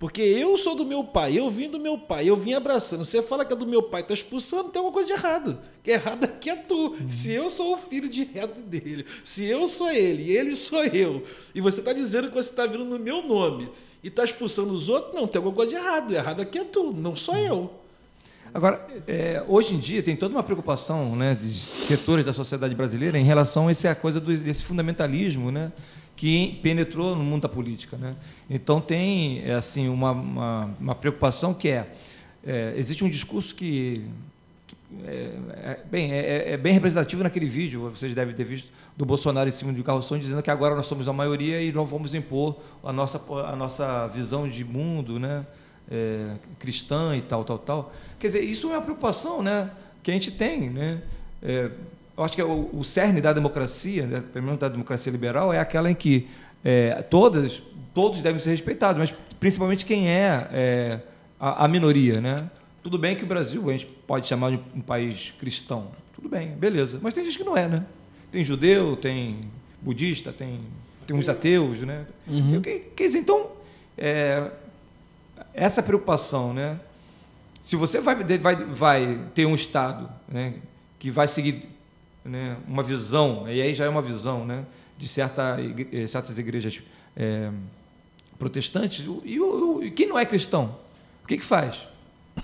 [0.00, 3.04] Porque eu sou do meu pai, eu vim do meu pai, eu vim abraçando.
[3.04, 5.58] Você fala que é do meu pai, está expulsando, tem alguma coisa de errado.
[5.84, 6.74] Que errado aqui é tu.
[6.74, 7.12] Uhum.
[7.12, 11.22] Se eu sou o filho direto dele, se eu sou ele e ele sou eu,
[11.54, 13.68] e você está dizendo que você está vindo no meu nome
[14.02, 16.14] e está expulsando os outros, não, tem alguma coisa de errado.
[16.14, 17.40] Errado aqui é tu, não sou uhum.
[17.46, 17.70] eu.
[18.54, 23.18] Agora, é, hoje em dia tem toda uma preocupação né, de setores da sociedade brasileira
[23.18, 25.70] em relação a essa coisa do, desse fundamentalismo, né?
[26.20, 27.96] Que penetrou no mundo da política.
[27.96, 28.14] Né?
[28.50, 31.90] Então tem é, assim uma, uma, uma, preocupação que é,
[32.46, 34.04] é, existe um discurso que,
[35.02, 35.30] é,
[35.62, 39.48] é bem, é, é, é, bem representativo naquele vídeo, vocês devem ter visto, do Bolsonaro
[39.48, 42.54] em cima do carroção, dizendo que agora nós somos a maioria e não vamos impor
[42.84, 45.46] a nossa, a nossa visão de mundo né?
[46.58, 47.94] cristã e tal, tal, tal.
[48.18, 49.70] Quer dizer, isso é uma preocupação né?
[50.02, 50.68] que a gente tem.
[50.68, 51.00] Né?
[52.20, 55.54] Eu acho que é o, o cerne da democracia, né, pelo menos da democracia liberal,
[55.54, 56.28] é aquela em que
[56.62, 57.62] é, todas,
[57.94, 61.00] todos devem ser respeitados, mas principalmente quem é, é
[61.40, 62.20] a, a, minoria.
[62.20, 62.50] Né?
[62.82, 66.50] Tudo bem que o Brasil a gente pode chamar de um país cristão, tudo bem,
[66.50, 67.66] beleza, mas tem gente que não é.
[67.66, 67.86] Né?
[68.30, 69.40] Tem judeu, tem
[69.80, 70.60] budista, tem,
[71.06, 71.80] tem uns ateus.
[71.80, 72.04] Né?
[72.28, 72.60] Uhum.
[72.60, 73.52] quer dizer, então,
[73.96, 74.50] é,
[75.54, 76.78] essa preocupação, né?
[77.62, 80.56] se você vai, vai, vai ter um Estado né,
[80.98, 81.69] que vai seguir
[82.30, 84.64] né, uma visão, e aí já é uma visão né,
[84.96, 85.56] de certa,
[85.92, 86.80] eh, certas igrejas
[87.16, 87.50] é,
[88.38, 89.38] protestantes, e,
[89.82, 90.76] e quem não é cristão,
[91.24, 91.88] o que, que faz?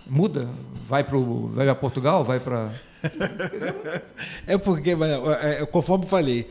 [0.07, 0.49] Muda?
[0.87, 2.25] Vai para vai Portugal?
[2.25, 2.73] Vai para.
[4.47, 6.51] é porque, é, é, conforme falei,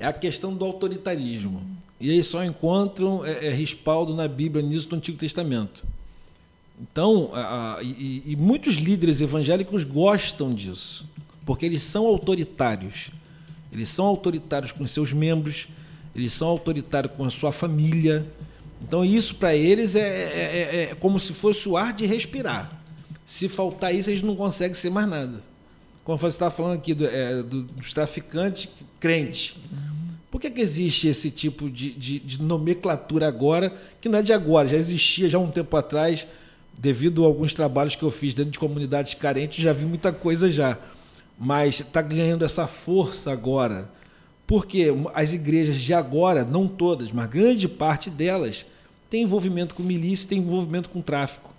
[0.00, 1.64] é a questão do autoritarismo.
[2.00, 5.86] E eles só encontram é, é, respaldo na Bíblia nisso no Antigo Testamento.
[6.80, 11.06] Então, a, a, e, e, muitos líderes evangélicos gostam disso
[11.44, 13.10] porque eles são autoritários.
[13.72, 15.66] Eles são autoritários com seus membros,
[16.14, 18.26] eles são autoritários com a sua família.
[18.82, 22.80] Então, isso para eles é, é, é, é, como se fosse o ar de respirar.
[23.24, 25.40] Se faltar isso, eles não conseguem ser mais nada.
[26.04, 28.68] Como você estava falando aqui do, é, do, dos traficantes
[29.00, 29.56] crentes.
[30.30, 34.32] Por que, que existe esse tipo de, de, de, nomenclatura agora, que não é de
[34.32, 36.26] agora, já existia já um tempo atrás,
[36.78, 40.50] devido a alguns trabalhos que eu fiz dentro de comunidades carentes, já vi muita coisa
[40.50, 40.78] já
[41.38, 43.90] mas está ganhando essa força agora.
[44.46, 48.66] Porque as igrejas de agora, não todas, mas grande parte delas,
[49.08, 51.50] tem envolvimento com milícia, tem envolvimento com tráfico.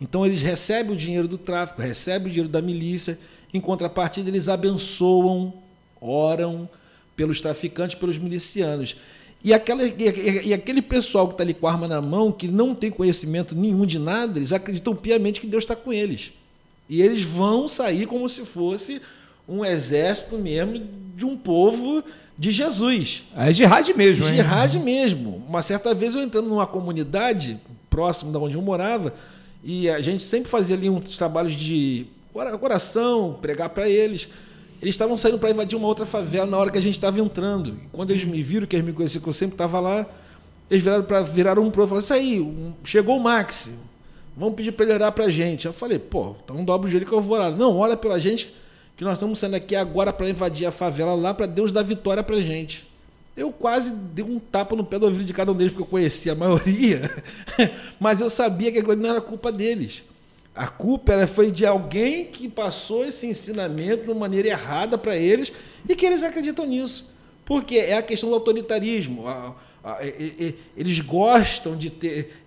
[0.00, 3.18] Então eles recebem o dinheiro do tráfico, recebem o dinheiro da milícia,
[3.52, 5.52] em contrapartida eles abençoam,
[6.00, 6.68] oram
[7.16, 8.96] pelos traficantes, pelos milicianos.
[9.42, 12.74] E, aquela, e, aquele pessoal que está ali com a arma na mão, que não
[12.74, 16.32] tem conhecimento nenhum de nada, eles acreditam piamente que Deus está com eles.
[16.88, 19.00] E eles vão sair como se fosse
[19.48, 20.86] um exército mesmo
[21.16, 22.02] de um povo
[22.36, 23.24] de Jesus.
[23.36, 24.36] É jihad mesmo, hein?
[24.36, 25.42] Jihad mesmo.
[25.48, 27.58] Uma certa vez eu entrando numa comunidade
[27.90, 29.12] próximo da onde eu morava
[29.62, 32.06] e a gente sempre fazia ali uns trabalhos de
[32.60, 34.28] oração, pregar para eles.
[34.80, 37.70] Eles estavam saindo para invadir uma outra favela na hora que a gente estava entrando.
[37.70, 40.06] E quando eles me viram, que eles me conheciam, que eu sempre estava lá,
[40.70, 43.76] eles viraram para viraram um pro e falaram: Isso aí, um, chegou o Max,
[44.38, 45.66] Vamos pedir para ele orar para a gente.
[45.66, 47.50] Eu falei, pô, então dobra o joelho que eu vou orar.
[47.50, 48.54] Não, ora pela gente,
[48.96, 52.22] que nós estamos saindo aqui agora para invadir a favela lá, para Deus dar vitória
[52.22, 52.86] para a gente.
[53.36, 55.90] Eu quase dei um tapa no pé do ouvido de cada um deles, porque eu
[55.90, 57.02] conhecia a maioria,
[57.98, 60.04] mas eu sabia que aquilo não era culpa deles.
[60.54, 65.16] A culpa era, foi de alguém que passou esse ensinamento de uma maneira errada para
[65.16, 65.52] eles
[65.88, 67.12] e que eles acreditam nisso.
[67.44, 69.24] Porque é a questão do autoritarismo.
[70.76, 72.42] Eles gostam de ter.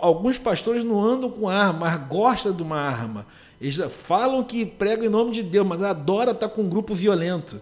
[0.00, 3.26] Alguns pastores não andam com arma, mas gostam de uma arma.
[3.60, 7.60] Eles falam que pregam em nome de Deus, mas adora estar com um grupo violento.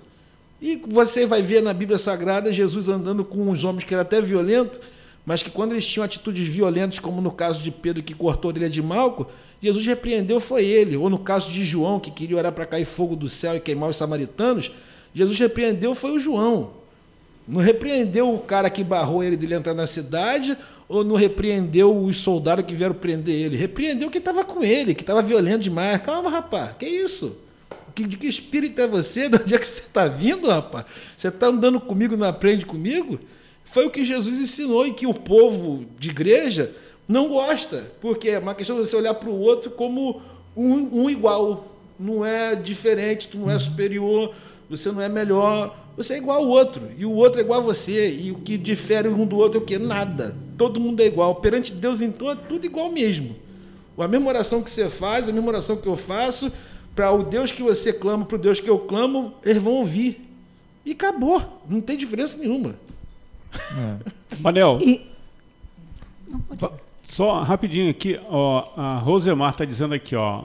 [0.61, 4.21] E você vai ver na Bíblia Sagrada Jesus andando com uns homens que eram até
[4.21, 4.81] violentos,
[5.25, 8.55] mas que quando eles tinham atitudes violentas, como no caso de Pedro que cortou a
[8.55, 9.27] orelha de Malco,
[9.63, 10.97] Jesus repreendeu foi ele.
[10.97, 13.91] Ou no caso de João, que queria orar para cair fogo do céu e queimar
[13.91, 14.71] os samaritanos,
[15.13, 16.71] Jesus repreendeu foi o João.
[17.49, 20.55] Não repreendeu o cara que barrou ele dele entrar na cidade,
[20.87, 23.57] ou não repreendeu os soldados que vieram prender ele.
[23.57, 25.99] Repreendeu quem estava com ele, que estava violento demais.
[26.03, 27.39] Calma, rapaz, que isso?
[27.97, 29.29] De que espírito é você?
[29.31, 30.85] De onde é que você está vindo, rapaz?
[31.17, 33.19] Você está andando comigo, não aprende comigo?
[33.65, 36.71] Foi o que Jesus ensinou e que o povo de igreja
[37.09, 40.21] não gosta, porque é uma questão de você olhar para o outro como
[40.55, 41.67] um, um, igual.
[41.99, 44.35] Não é diferente, tu não é superior,
[44.69, 46.89] você não é melhor, você é igual ao outro.
[46.97, 48.09] E o outro é igual a você.
[48.09, 49.79] E o que difere um do outro é o quê?
[49.79, 50.37] Nada.
[50.57, 51.35] Todo mundo é igual.
[51.35, 53.35] Perante Deus, então, é tudo igual mesmo.
[53.99, 56.53] A mesma oração que você faz, a mesma oração que eu faço,
[56.95, 60.25] para o Deus que você clama, para o Deus que eu clamo, eles vão ouvir.
[60.87, 61.61] E acabou.
[61.69, 62.77] Não tem diferença nenhuma.
[63.53, 64.37] É.
[64.39, 64.79] Manel.
[64.81, 65.05] E...
[67.03, 70.45] Só rapidinho aqui, ó, a Rosemar está dizendo aqui, ó.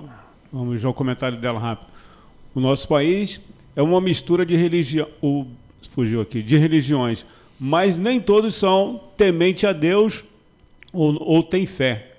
[0.52, 1.88] Vamos ver o comentário dela rápido.
[2.56, 3.40] O nosso país
[3.76, 5.08] é uma mistura de religião.
[5.92, 7.26] Fugiu aqui, de religiões.
[7.60, 10.24] Mas nem todos são temente a Deus
[10.92, 12.12] ou, ou têm fé.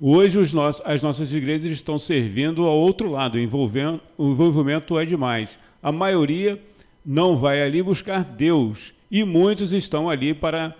[0.00, 5.58] Hoje nossos, as nossas igrejas estão servindo ao outro lado, envolvendo, o envolvimento é demais.
[5.82, 6.60] A maioria
[7.04, 10.74] não vai ali buscar Deus e muitos estão ali para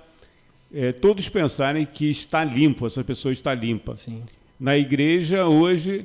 [0.75, 3.95] é, todos pensarem que está limpo, essa pessoa está limpa.
[3.95, 4.17] Sim.
[4.59, 6.05] Na igreja hoje,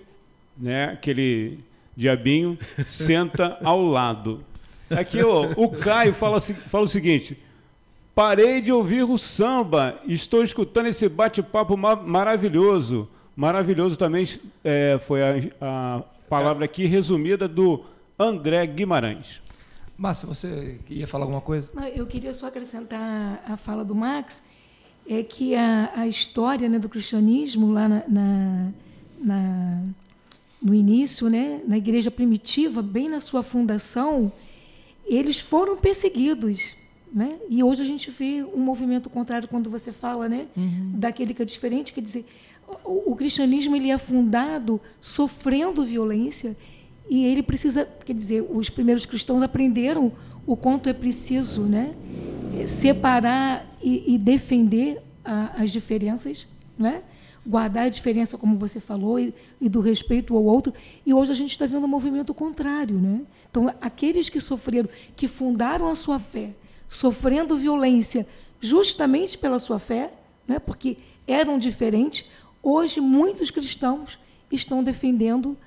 [0.57, 1.59] né, aquele
[1.99, 4.41] diabinho senta ao lado.
[4.89, 7.37] Aqui ó, o Caio fala, fala o seguinte:
[8.15, 13.07] parei de ouvir o samba, estou escutando esse bate-papo maravilhoso.
[13.35, 14.25] Maravilhoso também
[14.63, 17.83] é, foi a, a palavra aqui resumida do
[18.17, 19.41] André Guimarães.
[19.97, 21.69] Márcia, você ia falar alguma coisa?
[21.93, 24.41] Eu queria só acrescentar a fala do Max,
[25.07, 28.71] é que a, a história né, do cristianismo lá na, na,
[29.21, 29.81] na,
[30.61, 34.31] no início, né, na igreja primitiva, bem na sua fundação,
[35.05, 36.73] eles foram perseguidos.
[37.11, 37.39] Né?
[37.49, 40.91] E hoje a gente vê um movimento contrário quando você fala né, uhum.
[40.95, 42.25] daquele que é diferente, quer dizer,
[42.85, 46.55] o, o cristianismo ele é fundado sofrendo violência
[47.09, 50.11] e ele precisa, quer dizer, os primeiros cristãos aprenderam
[50.45, 51.95] o quanto é preciso, né,
[52.67, 56.47] separar e, e defender a, as diferenças,
[56.77, 57.01] né,
[57.49, 60.71] guardar a diferença, como você falou, e, e do respeito ao outro.
[61.03, 63.21] E hoje a gente está vendo um movimento contrário, né?
[63.49, 66.51] Então, aqueles que sofreram, que fundaram a sua fé,
[66.87, 68.27] sofrendo violência
[68.61, 70.13] justamente pela sua fé,
[70.47, 72.25] né, porque eram diferentes,
[72.61, 74.19] hoje muitos cristãos
[74.51, 75.57] estão defendendo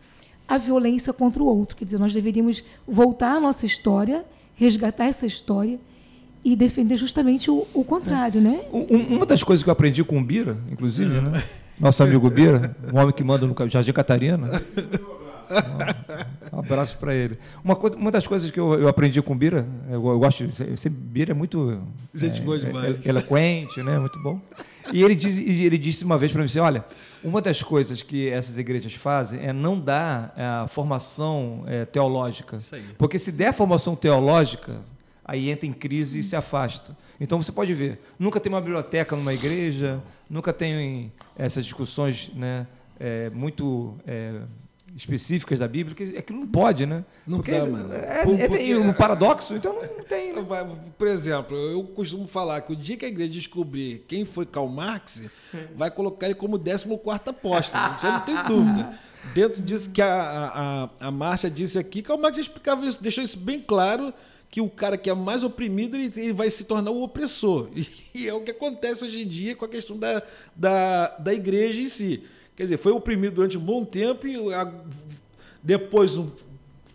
[0.47, 1.77] a violência contra o outro.
[1.77, 4.25] Quer dizer, nós deveríamos voltar à nossa história,
[4.55, 5.81] resgatar essa história
[6.45, 8.43] e defender justamente o, o contrário, é.
[8.43, 8.61] né?
[8.73, 11.43] Um, uma das coisas que eu aprendi com o Bira, inclusive, né?
[11.79, 14.49] Nosso amigo Bira, um homem que manda no Jardim Catarina.
[16.53, 17.39] Um abraço para ele.
[17.65, 20.89] Uma, uma das coisas que eu, eu aprendi com o Bira, eu, eu gosto, esse
[20.89, 21.81] Bira é muito
[22.15, 23.05] Gente é, boa demais.
[23.05, 23.99] É, eloquente, né?
[23.99, 24.41] Muito bom.
[24.93, 26.85] E ele, diz, ele disse uma vez para mim assim: olha,
[27.23, 32.59] uma das coisas que essas igrejas fazem é não dar é, a formação é, teológica.
[32.99, 34.81] Porque se der formação teológica,
[35.25, 36.97] aí entra em crise e se afasta.
[37.21, 42.67] Então você pode ver, nunca tem uma biblioteca numa igreja, nunca tem essas discussões né,
[42.99, 44.41] é, muito é,
[44.97, 47.05] específicas da Bíblia, que é que não pode, né?
[47.27, 47.95] Não porque dá, mano.
[47.95, 50.33] É, é, tem um paradoxo, então não tem.
[50.35, 50.45] Né?
[50.99, 54.69] Por exemplo, eu costumo falar que o dia que a igreja descobrir quem foi Karl
[54.69, 55.25] Marx,
[55.75, 56.93] vai colocar ele como 14
[57.27, 58.91] apóstolo, já não tem dúvida.
[59.35, 63.39] Dentro disso que a, a, a Márcia disse aqui, Karl Marx explicava isso, deixou isso
[63.39, 64.13] bem claro
[64.53, 67.71] que o cara que é mais oprimido ele, ele vai se tornar o opressor.
[68.15, 70.23] E, é o que acontece hoje em dia com a questão da,
[70.55, 72.23] da, da igreja em si.
[72.55, 74.71] Quer dizer, foi oprimido durante um bom tempo e a,
[75.63, 76.21] depois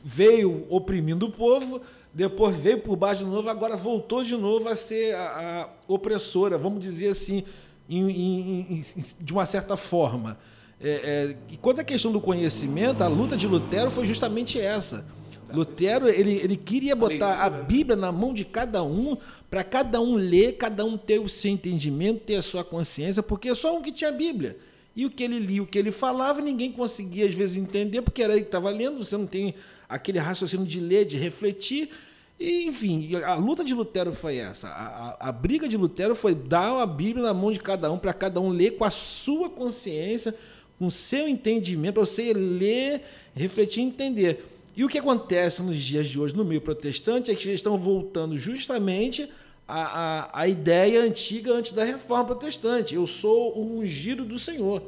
[0.06, 1.82] veio oprimindo o povo,
[2.14, 6.60] depois veio por baixo de novo, agora voltou de novo a ser a, a opressora,
[6.60, 7.44] vamos dizer assim,
[7.90, 8.82] em, em, em,
[9.20, 10.38] de uma certa forma.
[10.80, 15.04] É, é, e quanto à questão do conhecimento, a luta de Lutero foi justamente essa.
[15.52, 19.18] Lutero ele, ele queria botar a Bíblia na mão de cada um,
[19.50, 23.50] para cada um ler, cada um ter o seu entendimento, ter a sua consciência, porque
[23.50, 24.58] é só um que tinha a Bíblia.
[24.96, 28.24] E o que ele lia, o que ele falava, ninguém conseguia às vezes entender, porque
[28.24, 29.54] era ele que estava lendo, você não tem
[29.88, 31.92] aquele raciocínio de ler, de refletir.
[32.40, 34.68] E, enfim, a luta de Lutero foi essa.
[34.68, 37.98] A, a, a briga de Lutero foi dar a Bíblia na mão de cada um,
[37.98, 40.36] para cada um ler com a sua consciência,
[40.78, 43.04] com o seu entendimento, para você ler,
[43.36, 44.46] refletir e entender.
[44.78, 47.80] E o que acontece nos dias de hoje no meio protestante é que eles estão
[47.80, 49.28] voltando justamente
[49.68, 52.94] a, a, a ideia antiga antes da reforma protestante.
[52.94, 54.84] Eu sou o ungido do Senhor.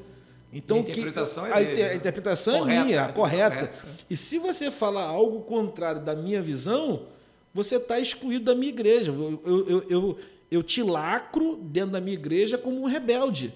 [0.54, 3.56] Então, a interpretação, que, é, dele, a, interpretação é correta, minha, a correta.
[3.56, 3.80] correta.
[4.08, 7.08] E se você falar algo contrário da minha visão,
[7.52, 9.12] você está excluído da minha igreja.
[9.12, 10.18] Eu, eu, eu,
[10.52, 13.52] eu, te lacro dentro da minha igreja como um rebelde.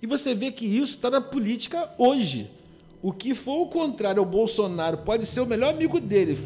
[0.00, 2.50] E você vê que isso está na política hoje.
[3.04, 6.38] O que for o contrário ao Bolsonaro pode ser o melhor amigo dele,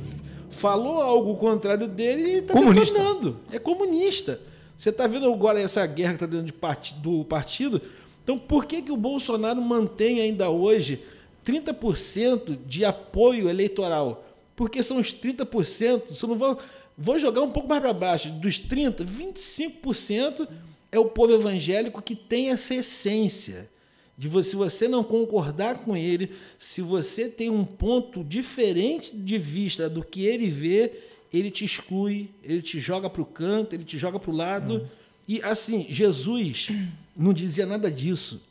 [0.50, 3.38] falou algo contrário dele e está detonando.
[3.52, 4.40] É comunista.
[4.76, 7.80] Você está vendo agora essa guerra que está dentro de part do partido?
[8.24, 11.00] Então, por que, que o Bolsonaro mantém ainda hoje
[11.46, 14.24] 30% de apoio eleitoral?
[14.56, 16.59] Porque são os 30%, se eu não vou,
[16.96, 20.48] vou jogar um pouco mais para baixo, dos 30%, 25%
[20.90, 23.70] é o povo evangélico que tem essa essência
[24.18, 29.38] de você, se você não concordar com ele, se você tem um ponto diferente de
[29.38, 30.92] vista do que ele vê,
[31.32, 34.74] ele te exclui, ele te joga para o canto, ele te joga para o lado.
[34.74, 34.86] Uhum.
[35.28, 36.68] E assim, Jesus
[37.16, 38.42] não dizia nada disso.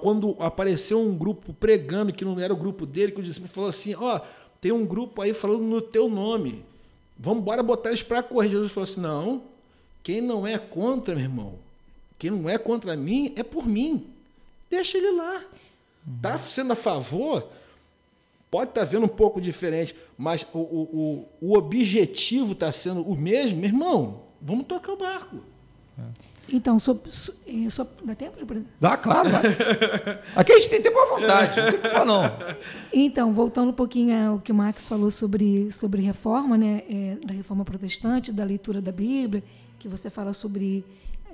[0.00, 3.70] Quando apareceu um grupo pregando que não era o grupo dele, que o discípulo falou
[3.70, 4.20] assim: Ó, oh,
[4.60, 6.64] tem um grupo aí falando no teu nome,
[7.16, 8.50] vamos embora botar eles para correr.
[8.50, 9.42] Jesus falou assim: Não,
[10.02, 11.54] quem não é contra, meu irmão,
[12.18, 14.04] quem não é contra mim, é por mim.
[14.70, 15.42] Deixa ele lá.
[16.16, 17.48] Está sendo a favor,
[18.50, 23.16] pode estar tá vendo um pouco diferente, mas o, o, o objetivo está sendo o
[23.16, 25.36] mesmo, meu irmão, vamos tocar o barco.
[26.52, 26.96] Então, só,
[27.68, 28.36] só, dá tempo?
[28.80, 29.30] Dá, claro.
[29.30, 29.40] Dá.
[30.34, 32.22] Aqui a gente tem tempo à vontade, não tem não.
[32.92, 37.32] Então, voltando um pouquinho ao que o Max falou sobre, sobre reforma, né, é, da
[37.32, 39.44] reforma protestante, da leitura da Bíblia,
[39.78, 40.84] que você fala sobre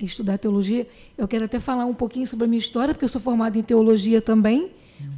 [0.05, 0.87] estudar teologia.
[1.17, 3.61] Eu quero até falar um pouquinho sobre a minha história, porque eu sou formada em
[3.61, 4.71] teologia também.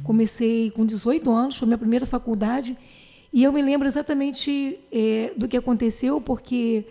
[0.04, 2.76] Comecei com 18 anos, foi minha primeira faculdade.
[3.32, 6.84] E eu me lembro exatamente é, do que aconteceu, porque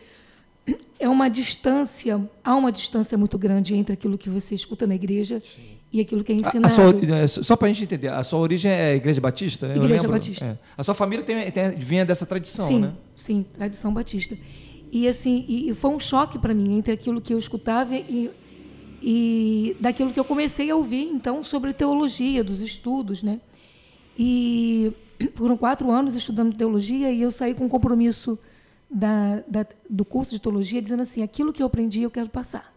[1.00, 5.42] é uma distância, há uma distância muito grande entre aquilo que você escuta na igreja
[5.44, 5.62] Sim.
[5.92, 6.66] e aquilo que é ensinado.
[6.66, 9.68] A, sua, é, só para a gente entender, a sua origem é Igreja Batista?
[9.76, 10.46] Igreja Batista.
[10.46, 10.58] É.
[10.78, 12.94] A sua família tem, tem, vinha dessa tradição, sim, né?
[13.16, 14.38] Sim, tradição batista.
[14.92, 18.32] E assim, e, e foi um choque para mim entre aquilo que eu escutava e,
[19.02, 23.40] e daquilo que eu comecei a ouvir então sobre teologia, dos estudos, né?
[24.18, 24.92] E
[25.36, 28.38] foram quatro anos estudando teologia e eu saí com um compromisso
[28.90, 32.74] da, da, do curso de teologia dizendo assim, aquilo que eu aprendi eu quero passar.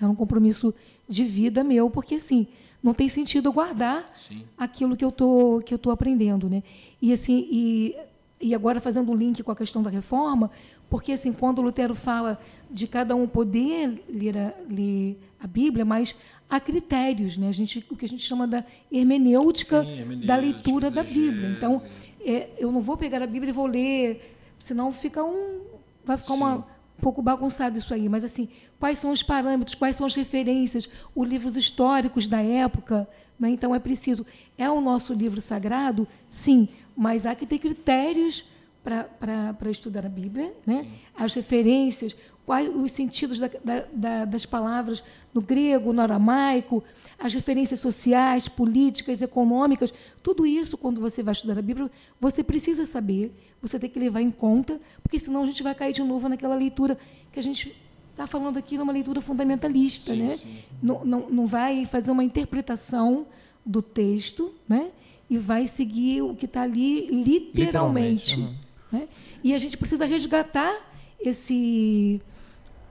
[0.00, 0.74] É um compromisso
[1.06, 2.46] de vida meu, porque assim
[2.82, 4.44] não tem sentido eu guardar Sim.
[4.56, 6.62] aquilo que eu tô que eu tô aprendendo, né?
[7.02, 7.94] E assim e
[8.40, 10.50] e agora fazendo um link com a questão da reforma,
[10.90, 12.38] porque, assim, quando Lutero fala
[12.68, 16.16] de cada um poder ler a, ler a Bíblia, mas
[16.50, 17.48] há critérios, né?
[17.48, 21.48] a gente, o que a gente chama da hermenêutica, Sim, hermenêutica da leitura da Bíblia.
[21.56, 21.80] Então,
[22.20, 25.60] é, eu não vou pegar a Bíblia e vou ler, senão fica um,
[26.04, 28.08] vai ficar uma, um pouco bagunçado isso aí.
[28.08, 28.48] Mas, assim,
[28.80, 33.08] quais são os parâmetros, quais são as referências, os livros históricos da época.
[33.38, 33.50] Né?
[33.50, 34.26] Então, é preciso.
[34.58, 36.06] É o nosso livro sagrado?
[36.28, 38.44] Sim, mas há que ter critérios
[38.82, 40.86] para estudar a Bíblia, né?
[41.14, 42.16] as referências,
[42.46, 45.02] quais os sentidos da, da, da, das palavras
[45.34, 46.82] no grego, no aramaico,
[47.18, 52.84] as referências sociais, políticas, econômicas, tudo isso, quando você vai estudar a Bíblia, você precisa
[52.86, 56.28] saber, você tem que levar em conta, porque senão a gente vai cair de novo
[56.28, 56.96] naquela leitura
[57.30, 57.76] que a gente
[58.10, 60.14] está falando aqui, numa leitura fundamentalista.
[60.14, 60.30] Sim, né?
[60.30, 60.58] Sim.
[60.82, 63.26] Não, não, não vai fazer uma interpretação
[63.64, 64.90] do texto, né?
[65.30, 67.60] e vai seguir o que está ali literalmente.
[67.60, 68.54] literalmente uhum.
[68.90, 69.08] Né?
[69.42, 70.74] E a gente precisa resgatar
[71.20, 72.20] esse,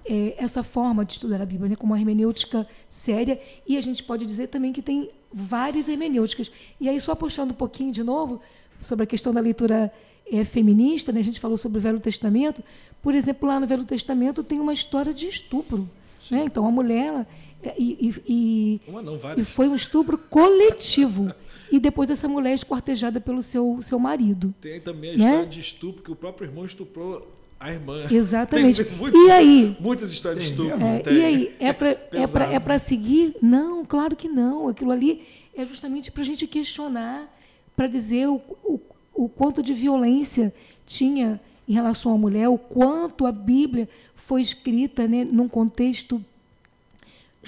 [0.05, 3.39] é, essa forma de estudar a Bíblia né, como uma hermenêutica séria.
[3.67, 6.51] E a gente pode dizer também que tem várias hermenêuticas.
[6.79, 8.41] E aí, só puxando um pouquinho de novo
[8.79, 9.91] sobre a questão da leitura
[10.31, 12.63] é, feminista, né, a gente falou sobre o Velho Testamento.
[13.01, 15.89] Por exemplo, lá no Velho Testamento tem uma história de estupro.
[16.31, 16.43] Né?
[16.45, 17.07] Então, a mulher.
[17.07, 17.27] Ela,
[17.61, 21.33] é, e, e, e, não, e foi um estupro coletivo
[21.71, 24.53] e depois essa mulher é esquartejada pelo seu, seu marido.
[24.59, 25.25] Tem também a né?
[25.25, 27.27] história de estupro que o próprio irmão estuprou
[27.59, 28.05] a irmã.
[28.11, 28.83] Exatamente.
[28.91, 29.77] Muitos, e aí?
[29.79, 30.79] Muitas histórias de estupro.
[30.81, 31.55] É, e aí?
[31.59, 33.35] É para é é pra seguir?
[33.41, 34.67] Não, claro que não.
[34.67, 35.23] Aquilo ali
[35.55, 37.27] é justamente para a gente questionar,
[37.75, 38.79] para dizer o, o,
[39.13, 40.53] o quanto de violência
[40.85, 46.23] tinha em relação à mulher, o quanto a Bíblia foi escrita né, num contexto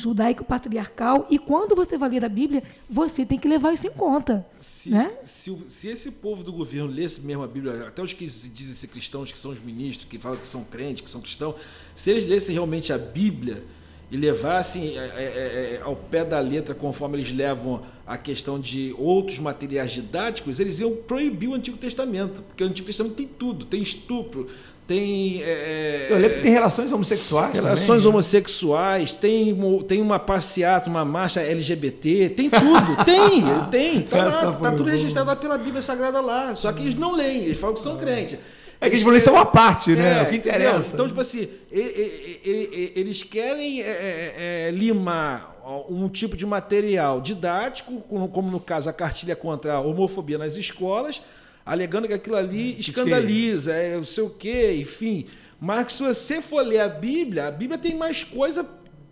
[0.02, 3.92] judaico patriarcal e quando você vai ler a Bíblia, você tem que levar isso em
[3.92, 4.46] conta.
[4.56, 5.12] Se, né?
[5.24, 8.88] se, se esse povo do governo lesse mesmo a Bíblia, até os que dizem ser
[8.88, 11.56] cristãos, que são os ministros, que falam que são crentes, que são cristãos,
[11.96, 13.64] se eles lessem realmente a Bíblia
[14.12, 18.94] e levassem é, é, é, ao pé da letra, conforme eles levam a questão de
[18.98, 23.66] outros materiais didáticos, eles iam proibir o Antigo Testamento, porque o Antigo Testamento tem tudo,
[23.66, 24.50] tem estupro,
[24.88, 25.42] tem.
[25.44, 27.54] É, eu lembro que tem relações homossexuais.
[27.54, 28.10] Relações também, né?
[28.10, 29.58] homossexuais, tem,
[29.88, 33.04] tem uma passeata, uma marcha LGBT, tem tudo.
[33.06, 34.02] tem, tem.
[34.02, 36.56] Tá, lá, tá tudo registrado lá pela Bíblia Sagrada lá.
[36.56, 38.38] Só que eles não leem, eles falam que são crentes.
[38.82, 40.20] É que eles vão ler só uma parte, né?
[40.20, 40.96] É, o que interessa.
[40.96, 44.36] Então, tipo assim, eles querem é, é,
[44.68, 45.56] é, limar
[45.88, 51.22] um tipo de material didático, como no caso a cartilha contra a homofobia nas escolas,
[51.66, 55.26] alegando que aquilo ali escandaliza, é não sei o quê, enfim.
[55.60, 58.68] Mas se você for ler a Bíblia, a Bíblia tem mais coisa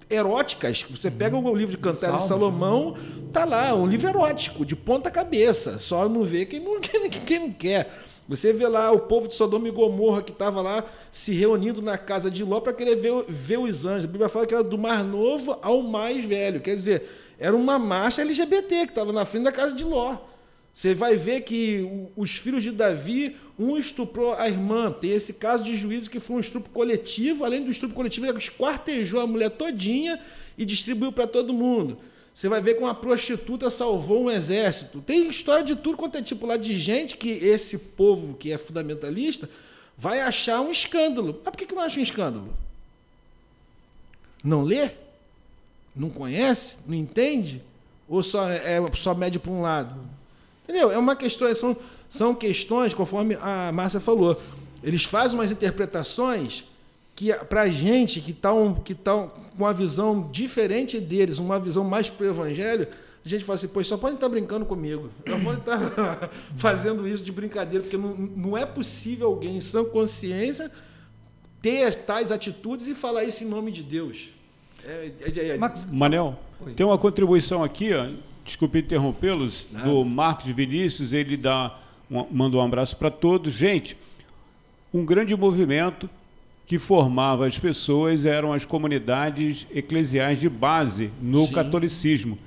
[0.09, 0.83] eróticas.
[0.89, 2.95] Você pega o livro de Cantares de Salomão,
[3.31, 5.77] tá lá, um livro erótico, de ponta cabeça.
[5.79, 7.91] Só não vê quem não, quem, quem não quer.
[8.27, 11.97] Você vê lá o povo de Sodoma e Gomorra que estava lá se reunindo na
[11.97, 14.05] casa de Ló para querer ver, ver os anjos.
[14.05, 16.61] A Bíblia fala que era do mais novo ao mais velho.
[16.61, 20.17] Quer dizer, era uma marcha LGBT que estava na frente da casa de Ló.
[20.79, 24.89] Você vai ver que os filhos de Davi, um estuprou a irmã.
[24.89, 27.43] Tem esse caso de juízo que foi um estupro coletivo.
[27.43, 30.17] Além do estupro coletivo, ele esquartejou a mulher todinha
[30.57, 31.97] e distribuiu para todo mundo.
[32.33, 35.01] Você vai ver que uma prostituta salvou um exército.
[35.01, 38.57] Tem história de tudo quanto é tipo lá de gente que esse povo que é
[38.57, 39.49] fundamentalista
[39.97, 41.41] vai achar um escândalo.
[41.43, 42.53] Mas por que, que não acha um escândalo?
[44.41, 44.91] Não lê?
[45.93, 46.77] Não conhece?
[46.87, 47.61] Não entende?
[48.07, 50.18] Ou só, é, só mede para um lado?
[50.69, 50.91] Entendeu?
[50.91, 51.75] É uma questão, são,
[52.07, 54.39] são questões, conforme a Márcia falou.
[54.83, 56.63] Eles fazem umas interpretações
[57.15, 61.59] que para a gente que está um, que tá com uma visão diferente deles, uma
[61.59, 62.87] visão mais para o evangelho,
[63.25, 65.09] a gente fala assim, pois só podem estar tá brincando comigo.
[65.25, 69.61] Não podem estar tá fazendo isso de brincadeira, porque não, não é possível alguém em
[69.61, 70.71] sã consciência
[71.63, 74.29] ter tais atitudes e falar isso em nome de Deus.
[74.85, 76.73] É, é, é, Max, Manel, Oi.
[76.73, 78.07] tem uma contribuição aqui, ó,
[78.49, 81.77] desculpe interrompê-los, do Marcos Vinícius, ele dá
[82.09, 83.53] um, manda um abraço para todos.
[83.53, 83.95] Gente,
[84.93, 86.09] um grande movimento
[86.65, 91.53] que formava as pessoas eram as comunidades eclesiais de base no Sim.
[91.53, 92.37] catolicismo.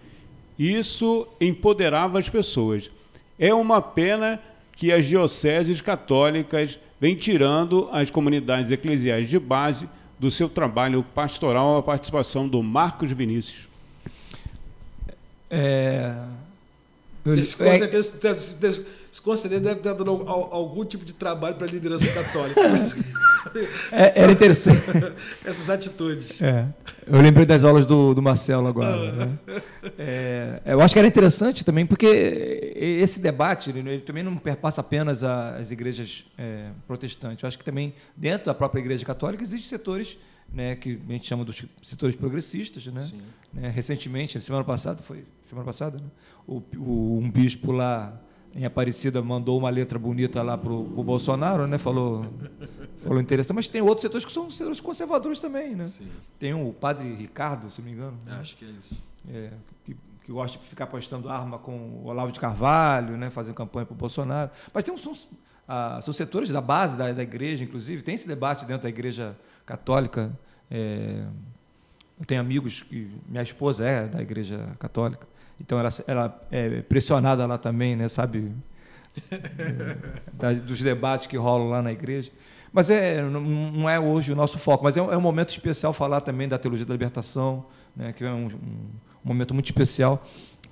[0.58, 2.90] Isso empoderava as pessoas.
[3.38, 4.40] É uma pena
[4.76, 9.88] que as dioceses católicas vêm tirando as comunidades eclesiais de base
[10.18, 13.71] do seu trabalho pastoral, a participação do Marcos Vinícius.
[15.54, 16.14] É...
[17.26, 18.12] Eles, com certeza,
[19.22, 22.60] com certeza deve estar dando algum tipo de trabalho para a liderança católica.
[23.90, 24.80] É, era interessante.
[25.44, 26.40] Essas atitudes.
[26.40, 26.64] É.
[27.06, 29.10] Eu lembrei das aulas do, do Marcelo agora.
[29.10, 29.28] Né?
[29.98, 35.24] É, eu acho que era interessante também, porque esse debate ele também não perpassa apenas
[35.24, 37.42] as igrejas é, protestantes.
[37.42, 40.16] Eu acho que também, dentro da própria igreja católica, existem setores
[40.52, 42.86] né, que a gente chama dos setores progressistas.
[42.86, 43.10] Né?
[43.52, 46.06] né recentemente, semana passada, foi semana passada, né?
[46.46, 48.20] o, o, um bispo lá
[48.54, 51.78] em Aparecida mandou uma letra bonita lá para o Bolsonaro, né?
[51.78, 52.26] Falou,
[53.02, 53.54] falou interessante.
[53.54, 55.86] Mas tem outros setores que são setores conservadores também, né?
[55.86, 56.08] Sim.
[56.38, 58.18] Tem o padre Ricardo, se não me engano.
[58.26, 58.36] Né?
[58.38, 59.02] Acho que é isso.
[59.30, 59.52] É,
[59.84, 63.30] que, que gosta de ficar postando arma com o Olavo de Carvalho, né?
[63.30, 64.50] Fazendo campanha para o Bolsonaro.
[64.72, 65.12] Mas tem, são,
[65.66, 68.02] ah, são setores da base da, da igreja, inclusive.
[68.02, 69.34] Tem esse debate dentro da igreja
[69.66, 70.32] católica.
[70.70, 71.24] É,
[72.18, 75.26] eu tenho amigos que minha esposa é da igreja católica.
[75.60, 78.52] Então ela, ela é pressionada lá também, né, sabe?
[80.32, 82.32] da, dos debates que rolam lá na igreja.
[82.72, 85.92] Mas é, não, é hoje o nosso foco, mas é um, é um, momento especial
[85.92, 88.88] falar também da teologia da libertação, né, que é um, um
[89.22, 90.22] momento muito especial.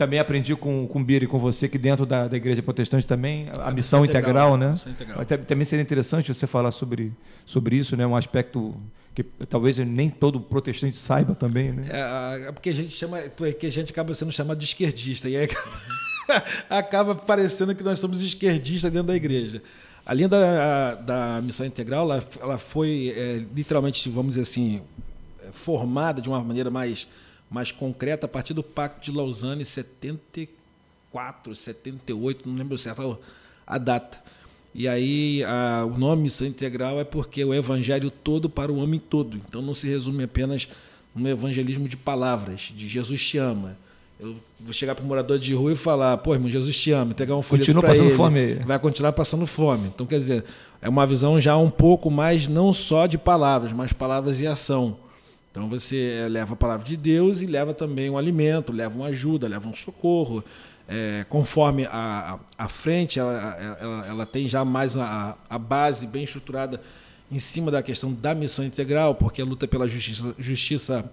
[0.01, 3.07] Também aprendi com, com o Bira e com você que dentro da, da igreja protestante
[3.07, 4.71] também, a, a missão, integral, integral, né?
[4.71, 5.25] Missão integral.
[5.47, 7.13] Também seria interessante você falar sobre,
[7.45, 8.07] sobre isso, né?
[8.07, 8.75] um aspecto
[9.15, 11.87] que talvez nem todo protestante saiba também, né?
[11.91, 15.37] É, é, porque a gente chama, porque a gente acaba sendo chamado de esquerdista e
[15.37, 19.63] aí acaba, acaba parecendo que nós somos esquerdistas dentro da igreja.
[20.07, 24.81] A linha da, da missão integral, ela, ela foi é, literalmente, vamos dizer assim,
[25.53, 27.07] formada de uma maneira mais,
[27.51, 33.19] mais concreta a partir do Pacto de Lausanne, 74, 78, não lembro certo
[33.67, 34.23] a data
[34.75, 39.01] e aí a, o nome missão integral é porque o evangelho todo para o homem
[39.01, 39.37] todo.
[39.49, 40.69] Então não se resume apenas
[41.15, 43.77] no evangelismo de palavras, de Jesus te ama.
[44.19, 47.13] Eu vou chegar para um morador de rua e falar, pô, irmão, Jesus te ama,
[47.13, 48.55] entregar um folheto Continua passando ele, fome.
[48.67, 49.89] Vai continuar passando fome.
[49.89, 50.45] Então, quer dizer,
[50.83, 54.99] é uma visão já um pouco mais não só de palavras, mas palavras e ação.
[55.51, 59.49] Então você leva a palavra de Deus e leva também um alimento, leva uma ajuda,
[59.49, 60.45] leva um socorro,
[60.89, 66.25] é, conforme a, a, frente, ela, ela, ela, tem já mais a, a base bem
[66.25, 66.81] estruturada
[67.31, 71.13] em cima da questão da missão integral, porque a luta pela justiça, justiça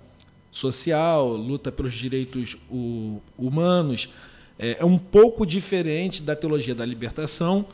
[0.51, 2.57] social, luta pelos direitos
[3.37, 4.09] humanos,
[4.57, 7.65] é, é um pouco diferente da teologia da libertação,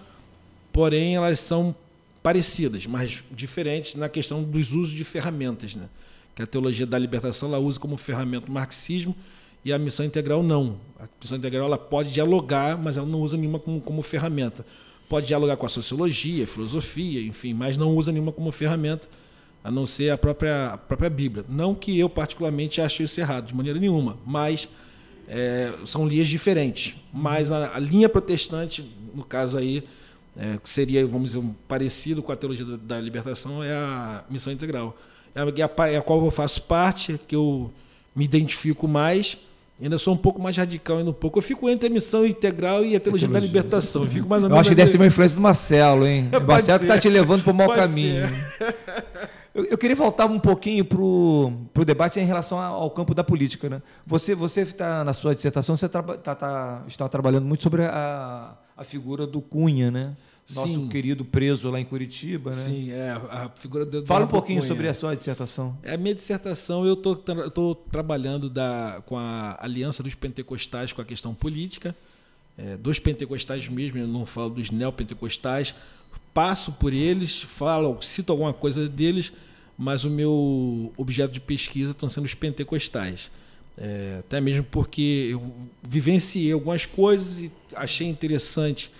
[0.74, 1.74] porém elas são
[2.22, 5.88] parecidas, mas diferentes na questão dos usos de ferramentas, né?
[6.36, 9.16] Que a teologia da libertação ela usa como ferramenta o marxismo
[9.64, 10.78] e a missão integral não.
[11.00, 14.66] A missão integral ela pode dialogar, mas ela não usa nenhuma como, como ferramenta.
[15.08, 19.08] Pode dialogar com a sociologia, a filosofia, enfim, mas não usa nenhuma como ferramenta,
[19.64, 21.46] a não ser a própria, a própria Bíblia.
[21.48, 24.68] Não que eu particularmente ache isso errado, de maneira nenhuma, mas
[25.28, 26.96] é, são linhas diferentes.
[27.14, 29.84] Mas a, a linha protestante, no caso aí,
[30.36, 34.26] é, que seria, vamos dizer, um parecido com a teologia da, da libertação, é a
[34.30, 34.98] missão integral.
[35.36, 37.72] É a, é a qual eu faço parte, que eu
[38.16, 39.38] me identifico mais
[39.82, 41.40] Ainda sou um pouco mais radical, ainda um pouco.
[41.40, 44.04] Eu fico entre a missão integral e a teologia, da libertação.
[44.04, 46.30] Eu, fico mais ou menos eu acho que deve ser uma influência do Marcelo, hein?
[46.32, 48.24] o Marcelo que está te levando para o mau caminho.
[49.56, 53.70] Eu, eu, queria voltar um pouquinho para o debate em relação ao campo da política.
[53.70, 53.84] Né?
[54.04, 58.56] Você você está na sua dissertação, você tá, tá, tá, está trabalhando muito sobre a,
[58.76, 60.16] a figura do Cunha, né?
[60.56, 60.90] Nosso Sim.
[60.90, 62.56] querido preso lá em Curitiba, né?
[62.56, 64.68] Sim, é a figura do Fala um pouquinho Cunha.
[64.68, 65.78] sobre a sua dissertação.
[65.82, 71.06] É a minha dissertação, eu estou trabalhando da, com a aliança dos pentecostais com a
[71.06, 71.96] questão política,
[72.58, 75.74] é, dos pentecostais mesmo, eu não falo dos neopentecostais,
[76.34, 79.32] passo por eles, falo, cito alguma coisa deles,
[79.78, 83.32] mas o meu objeto de pesquisa estão sendo os pentecostais.
[83.78, 88.92] É, até mesmo porque eu vivenciei algumas coisas e achei interessante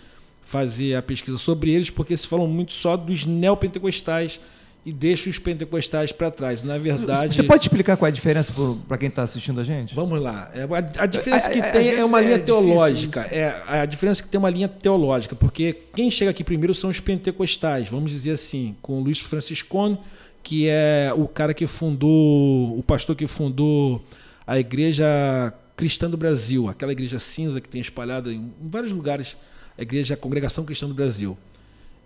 [0.44, 4.40] fazer a pesquisa sobre eles, porque se falam muito só dos neopentecostais
[4.86, 6.62] e deixam os pentecostais para trás.
[6.64, 7.36] Na verdade.
[7.36, 8.54] Você pode explicar qual é a diferença
[8.88, 9.96] para quem está assistindo a gente?
[9.96, 10.52] Vamos lá.
[10.54, 13.22] É, a, a diferença que tem é uma linha é teológica.
[13.32, 17.00] É, a diferença que tem uma linha teológica, porque quem chega aqui primeiro são os
[17.00, 19.98] pentecostais, vamos dizer assim, com Luiz Franciscone,
[20.42, 24.04] que é o cara que fundou, o pastor que fundou
[24.46, 29.38] a igreja cristã do Brasil, aquela igreja cinza que tem espalhada em vários lugares
[29.78, 31.38] a igreja a Congregação Cristã do Brasil.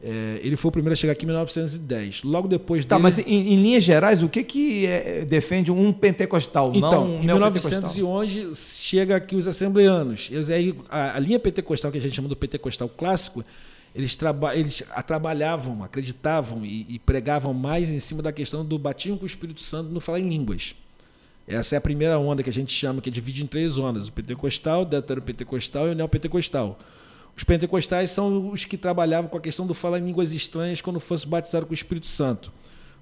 [0.02, 2.24] É, ele foi o primeiro a chegar aqui em 1910.
[2.24, 2.90] Logo depois dele...
[2.90, 6.72] Tá, mas em, em, linhas gerais, o que, que é, defende um pentecostal?
[6.76, 10.30] Então, um em 1911 chega aqui os assembleanos.
[10.32, 13.44] Eles, aí, a, a, linha pentecostal, que a gente chama do pentecostal clássico,
[13.96, 19.18] eles, traba, eles trabalhavam, acreditavam e, e, pregavam mais em cima da questão do batismo
[19.18, 20.76] com o Espírito Santo no falar em línguas.
[21.48, 24.12] Essa é a primeira onda que a gente chama, que divide em três ondas: o
[24.12, 26.78] pentecostal, o deutero-pentecostal e o neopentecostal.
[27.38, 31.00] Os pentecostais são os que trabalhavam com a questão do falar em línguas estranhas quando
[31.00, 32.52] fosse batizado com o Espírito Santo.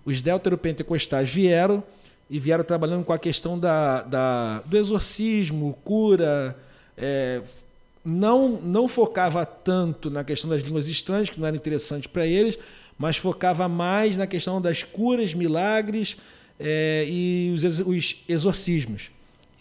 [0.03, 1.81] Os deuteropentecostais vieram
[2.29, 6.53] e vieram trabalhando com a questão da, da do exorcismo, cura.
[6.97, 7.41] É,
[8.03, 12.59] não, não focava tanto na questão das línguas estranhas, que não era interessante para eles,
[12.97, 16.17] mas focava mais na questão das curas, milagres
[16.59, 19.11] é, e os, os exorcismos.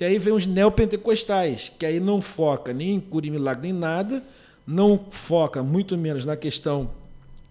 [0.01, 3.73] E aí vem os neopentecostais, que aí não foca nem em cura e milagre nem
[3.73, 4.23] nada,
[4.67, 6.91] não foca muito menos na questão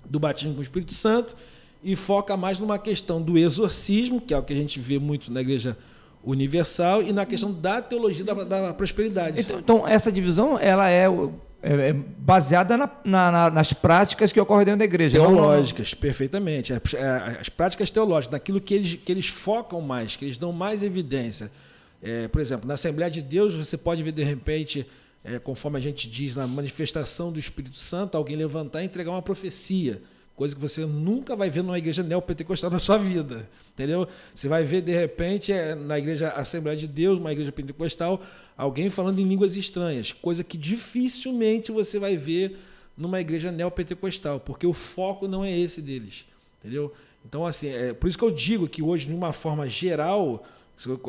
[0.05, 1.35] do batismo com o Espírito Santo
[1.83, 5.31] e foca mais numa questão do exorcismo, que é o que a gente vê muito
[5.31, 5.77] na igreja
[6.23, 9.41] universal, e na questão da teologia da, da prosperidade.
[9.41, 11.05] Então, então, essa divisão ela é,
[11.61, 15.19] é, é baseada na, na, nas práticas que ocorrem dentro da igreja.
[15.19, 15.99] Teológicas, não...
[15.99, 16.73] perfeitamente.
[16.73, 20.53] As, é, as, práticas teológicas, naquilo que eles, que eles focam mais, que eles dão
[20.53, 21.51] mais evidência.
[22.01, 24.87] É, por exemplo, na Assembleia de Deus, você pode ver, de repente,
[25.23, 29.21] é, conforme a gente diz na manifestação do Espírito Santo, alguém levantar e entregar uma
[29.21, 30.01] profecia,
[30.35, 34.07] coisa que você nunca vai ver numa igreja neopentecostal na sua vida, entendeu?
[34.33, 38.21] Você vai ver de repente é, na igreja Assembleia de Deus, uma igreja pentecostal,
[38.57, 42.57] alguém falando em línguas estranhas, coisa que dificilmente você vai ver
[42.97, 46.25] numa igreja neopentecostal, porque o foco não é esse deles,
[46.59, 46.91] entendeu?
[47.25, 50.43] Então assim, é por isso que eu digo que hoje, de uma forma geral,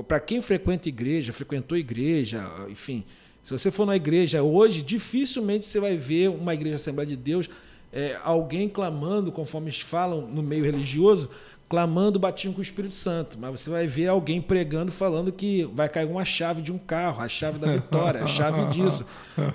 [0.07, 3.05] para quem frequenta igreja, frequentou igreja, enfim,
[3.45, 7.49] se você for na igreja hoje, dificilmente você vai ver uma igreja Assembleia de Deus,
[7.93, 11.29] é, alguém clamando, conforme eles falam no meio religioso,
[11.69, 13.39] clamando batismo com o Espírito Santo.
[13.39, 17.23] Mas você vai ver alguém pregando, falando que vai cair uma chave de um carro,
[17.23, 19.05] a chave da vitória, a chave disso.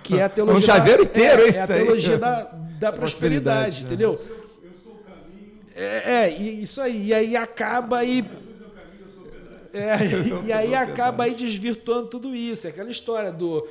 [0.04, 0.60] Que é a teologia.
[0.60, 2.44] Um chaveiro da, inteiro, é, é a teologia da,
[2.80, 4.12] da prosperidade, prosperidade, entendeu?
[4.12, 5.52] Eu sou o caminho.
[5.76, 7.08] É, é, isso aí.
[7.08, 8.24] E aí acaba aí.
[9.74, 9.97] É,
[10.47, 12.67] e aí acaba aí desvirtuando tudo isso.
[12.67, 13.67] É aquela história do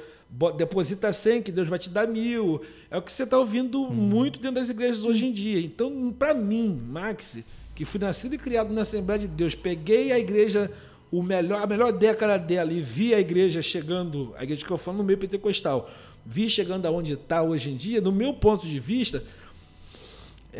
[0.56, 2.60] deposita 100 que Deus vai te dar mil.
[2.90, 3.90] É o que você está ouvindo hum.
[3.90, 5.58] muito dentro das igrejas hoje em dia.
[5.60, 7.38] Então, para mim, Max,
[7.74, 10.70] que fui nascido e criado na Assembleia de Deus, peguei a igreja,
[11.10, 14.76] o melhor, a melhor década dela e vi a igreja chegando, a igreja que eu
[14.76, 15.90] falo no meio pentecostal,
[16.24, 19.22] vi chegando aonde está hoje em dia, no meu ponto de vista,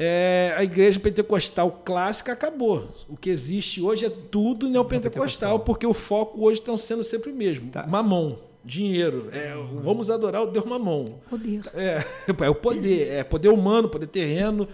[0.01, 2.89] é, a igreja pentecostal clássica acabou.
[3.09, 7.35] O que existe hoje é tudo neopentecostal, porque o foco hoje está sendo sempre o
[7.35, 7.85] mesmo: tá.
[7.85, 9.29] mamon, dinheiro.
[9.33, 11.19] É, vamos adorar o Deus mamon.
[11.29, 11.63] Poder.
[11.75, 12.05] É,
[12.45, 14.69] é o poder, é poder humano, poder terreno.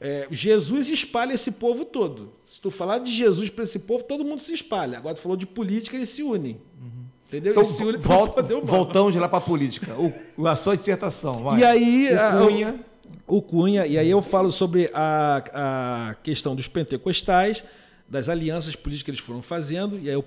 [0.00, 2.32] É, Jesus espalha esse povo todo.
[2.46, 4.96] Se tu falar de Jesus para esse povo, todo mundo se espalha.
[4.96, 6.58] Agora tu falou de política, eles se unem.
[6.80, 7.04] Uhum.
[7.28, 7.52] Entendeu?
[7.52, 9.94] Então, se unem volta, voltamos de lá para a política.
[10.38, 11.42] O, a sua dissertação.
[11.42, 11.60] Vai.
[11.60, 12.08] E aí.
[12.14, 12.91] O Cunha.
[13.32, 17.64] O Cunha, e aí eu falo sobre a, a questão dos pentecostais,
[18.06, 20.24] das alianças políticas que eles foram fazendo, e aí eu,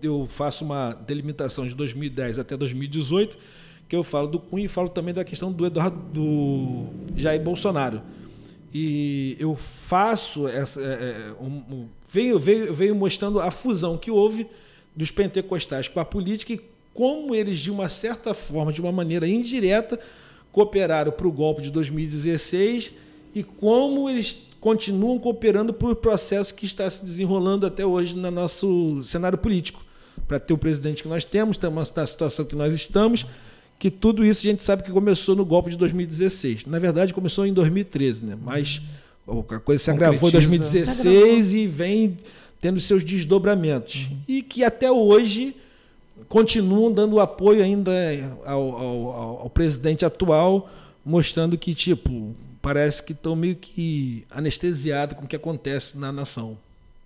[0.00, 3.36] eu faço uma delimitação de 2010 até 2018,
[3.88, 6.86] que eu falo do Cunha e falo também da questão do Eduardo do
[7.16, 8.00] Jair Bolsonaro.
[8.72, 10.80] E eu faço essa.
[10.80, 14.46] É, é um, um, veio, veio, veio mostrando a fusão que houve
[14.94, 16.60] dos pentecostais com a política e
[16.92, 19.98] como eles, de uma certa forma, de uma maneira indireta,
[20.54, 22.92] cooperaram para o golpe de 2016
[23.34, 28.30] e como eles continuam cooperando para o processo que está se desenrolando até hoje no
[28.30, 29.84] nosso cenário político.
[30.28, 33.26] Para ter o presidente que nós temos, estamos na situação que nós estamos,
[33.80, 36.66] que tudo isso a gente sabe que começou no golpe de 2016.
[36.66, 38.38] Na verdade, começou em 2013, né?
[38.40, 38.80] mas
[39.26, 42.16] a coisa se agravou em 2016 e vem
[42.60, 44.06] tendo seus desdobramentos.
[44.08, 44.18] Uhum.
[44.28, 45.56] E que até hoje
[46.34, 47.92] continuam dando apoio ainda
[48.44, 50.68] ao, ao, ao presidente atual,
[51.06, 56.58] mostrando que, tipo, parece que estão meio que anestesiados com o que acontece na nação.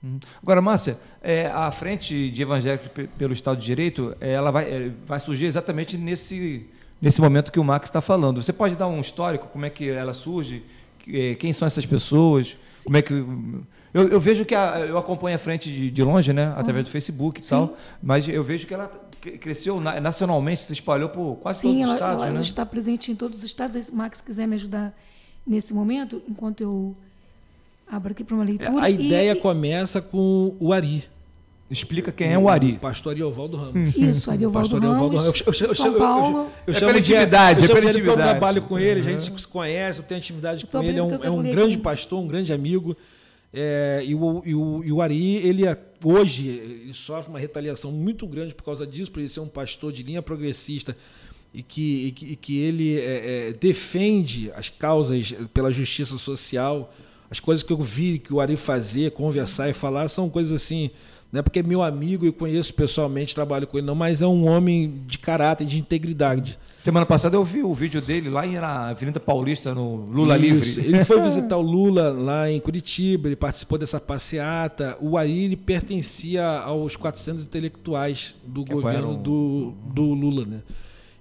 [0.03, 0.18] Uhum.
[0.43, 5.20] Agora, Márcia, é, a frente de evangélicos pelo Estado de Direito, ela vai, é, vai
[5.20, 6.64] surgir exatamente nesse,
[6.99, 8.43] nesse momento que o Max está falando.
[8.43, 10.64] Você pode dar um histórico, como é que ela surge,
[11.07, 12.85] é, quem são essas pessoas, Sim.
[12.85, 16.33] como é que eu, eu, vejo que a, eu acompanho a frente de, de longe,
[16.33, 17.51] né, através do Facebook e Sim.
[17.51, 18.91] tal, mas eu vejo que ela
[19.21, 22.37] cresceu nacionalmente, se espalhou por quase Sim, todos os estados, ela, né?
[22.37, 23.87] ela está presente em todos os estados.
[23.87, 24.95] Se Max quiser me ajudar
[25.47, 26.97] nesse momento, enquanto eu
[27.91, 28.83] abro aqui para uma leitura.
[28.83, 31.05] A ideia e, começa com o Ari.
[31.71, 32.75] Explica quem é o Ari.
[32.75, 33.97] O pastor Ariovaldo Ramos.
[33.97, 35.23] Isso, Ariovaldo pastor Ramos.
[35.23, 35.41] Ramos.
[35.41, 36.49] Eu, eu, eu, São Paulo.
[36.66, 38.21] Eu, é pela intimidade, é pela intimidade.
[38.21, 40.99] Eu trabalho com ele, a gente se conhece, eu tenho intimidade com ele.
[40.99, 42.97] É um, é um grande pastor, um grande amigo.
[43.53, 47.91] É, e, o, e, o, e o Ari, ele é, hoje, ele sofre uma retaliação
[47.91, 50.97] muito grande por causa disso, por ele ser um pastor de linha progressista
[51.53, 56.93] e que, e que, e que ele é, é, defende as causas pela justiça social.
[57.31, 60.91] As coisas que eu vi que o Ari fazer, conversar e falar, são coisas assim
[61.31, 64.27] não é porque é meu amigo e conheço pessoalmente, trabalho com ele, não, mas é
[64.27, 66.59] um homem de caráter, de integridade.
[66.79, 70.79] Semana passada eu vi o vídeo dele lá na Avenida Paulista, no Lula Isso.
[70.79, 70.87] Livre.
[70.95, 74.97] Ele foi visitar o Lula lá em Curitiba, ele participou dessa passeata.
[75.01, 80.47] O Ari pertencia aos 400 intelectuais do que governo do, do Lula.
[80.47, 80.62] Né?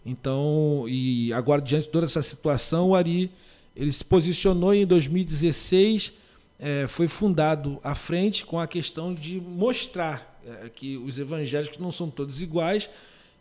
[0.05, 3.32] Então, e agora, diante de toda essa situação, o Ari
[3.76, 6.14] ele se posicionou em 2016
[6.60, 11.91] é, foi fundado à frente com a questão de mostrar é, que os evangélicos não
[11.91, 12.89] são todos iguais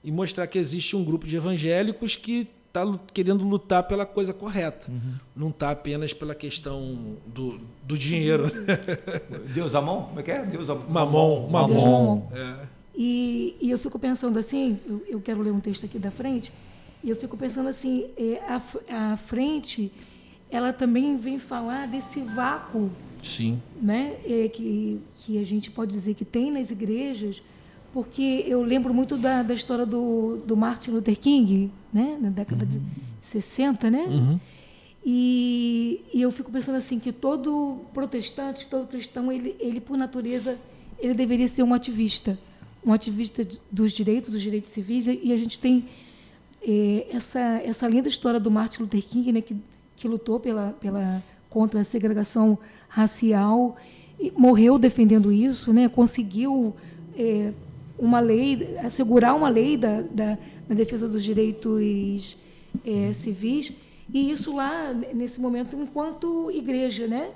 [0.07, 4.89] e mostrar que existe um grupo de evangélicos que está querendo lutar pela coisa correta.
[4.89, 5.15] Uhum.
[5.35, 8.45] Não está apenas pela questão do, do dinheiro.
[9.53, 10.05] Deus Amon?
[10.05, 10.45] Como é que é?
[10.45, 10.69] Deus.
[10.69, 11.49] Mamon.
[11.51, 12.29] Mamon.
[12.33, 12.67] É.
[12.95, 16.53] E, e, eu fico pensando assim, eu, eu, quero ler um texto aqui da frente,
[17.03, 19.93] e eu fico pensando assim, é, a, a frente,
[20.51, 22.93] ela também vem falar desse vácuo
[23.25, 23.61] Sim.
[23.83, 24.17] Né?
[24.25, 27.43] É, que, que a gente pode dizer que tem nas igrejas,
[27.97, 32.19] porque eu lembro muito da, da história do, do Martin Luther King, né?
[32.21, 32.71] na década uhum.
[32.71, 32.81] de
[33.23, 34.01] 60, né?
[34.01, 34.39] Uhum.
[35.03, 40.59] E, e eu fico pensando assim que todo protestante, todo cristão, ele, ele por natureza,
[40.99, 42.39] ele deveria ser um ativista,
[42.85, 45.07] um ativista dos direitos, dos direitos civis.
[45.07, 45.87] E a gente tem
[46.63, 49.57] é, essa essa linda história do Martin Luther King, né, que,
[49.97, 52.59] que lutou pela, pela contra a segregação
[52.91, 53.75] racial,
[54.37, 55.89] morreu defendendo isso, né?
[55.89, 56.77] conseguiu
[57.17, 57.55] é,
[57.99, 60.39] uma lei, assegurar uma lei da, da,
[60.69, 62.37] da defesa dos direitos
[62.85, 63.73] é, civis,
[64.13, 67.31] e isso lá, nesse momento, enquanto igreja, né?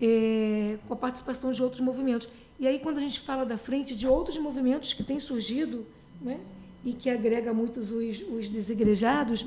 [0.00, 2.28] É, com a participação de outros movimentos.
[2.58, 5.86] E aí, quando a gente fala da frente de outros movimentos que têm surgido,
[6.20, 6.38] né?
[6.84, 9.44] e que agrega muitos os, os desigrejados,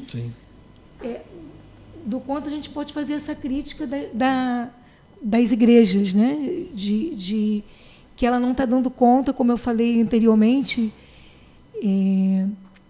[1.02, 1.22] é,
[2.06, 4.70] do quanto a gente pode fazer essa crítica da, da
[5.22, 6.66] das igrejas, né?
[6.74, 7.64] de, de
[8.20, 10.92] que ela não está dando conta, como eu falei anteriormente,
[11.82, 12.46] é,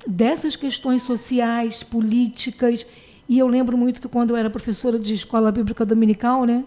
[0.07, 2.83] dessas questões sociais, políticas.
[3.27, 6.65] E eu lembro muito que quando eu era professora de escola bíblica dominical, né,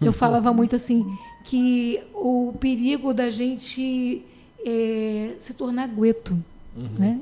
[0.00, 1.04] eu falava muito assim
[1.42, 4.22] que o perigo da gente
[4.64, 6.38] é, se tornar gueto,
[6.76, 6.88] uhum.
[6.96, 7.20] né?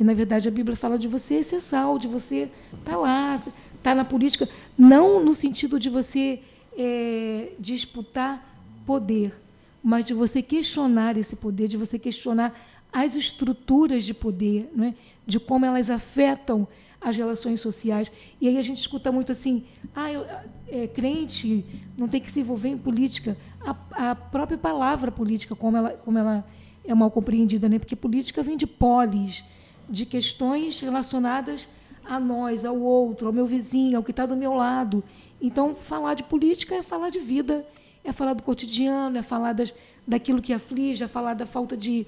[0.00, 3.36] E na verdade a Bíblia fala de você ser sal, de você estar tá lá,
[3.36, 3.50] estar
[3.82, 4.48] tá na política,
[4.78, 6.40] não no sentido de você
[6.74, 8.42] é, disputar
[8.86, 9.41] poder,
[9.82, 12.54] mas de você questionar esse poder, de você questionar
[12.92, 14.94] as estruturas de poder, é?
[15.26, 16.68] de como elas afetam
[17.00, 18.12] as relações sociais.
[18.40, 19.64] E aí a gente escuta muito assim,
[19.94, 20.24] ah, eu,
[20.68, 21.64] é, crente
[21.98, 23.36] não tem que se envolver em política.
[23.60, 26.46] A, a, própria palavra política, como ela, como ela
[26.84, 27.78] é mal compreendida, né?
[27.78, 29.44] porque política vem de polis,
[29.88, 31.68] de questões relacionadas
[32.04, 35.02] a nós, ao outro, ao meu vizinho, ao que está do meu lado.
[35.40, 37.66] Então, falar de política é falar de vida,
[38.04, 39.72] é falar do cotidiano, é falar das,
[40.06, 42.06] daquilo que aflige, é falar da falta de,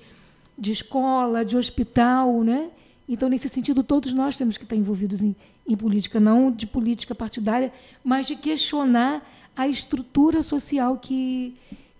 [0.59, 2.71] de escola, de hospital, né?
[3.09, 5.37] Então, nesse sentido, todos nós temos que estar envolvidos em,
[5.69, 7.73] em política, não de política partidária,
[8.03, 9.23] mas de questionar
[9.57, 11.55] a estrutura social que,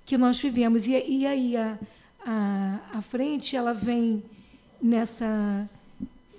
[0.05, 0.87] que nós vivemos.
[0.87, 1.79] E, e aí a,
[2.25, 4.23] a, a frente ela vem
[4.81, 5.69] nessa,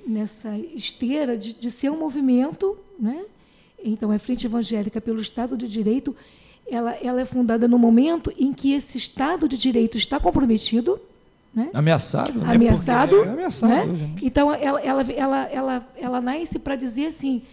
[0.05, 3.23] nessa esteira de, de ser um movimento, né?
[3.83, 6.15] então é Frente Evangélica pelo Estado de Direito,
[6.67, 10.99] ela, ela é fundada no momento em que esse Estado de Direito está comprometido,
[11.53, 11.69] né?
[11.73, 12.39] Ameaçado?
[12.39, 12.53] Né?
[12.53, 13.23] Ameaçado.
[13.23, 14.07] É ameaçado né?
[14.07, 14.15] né?
[14.21, 17.43] Então, ela, ela, ela, ela, ela nasce para dizer assim,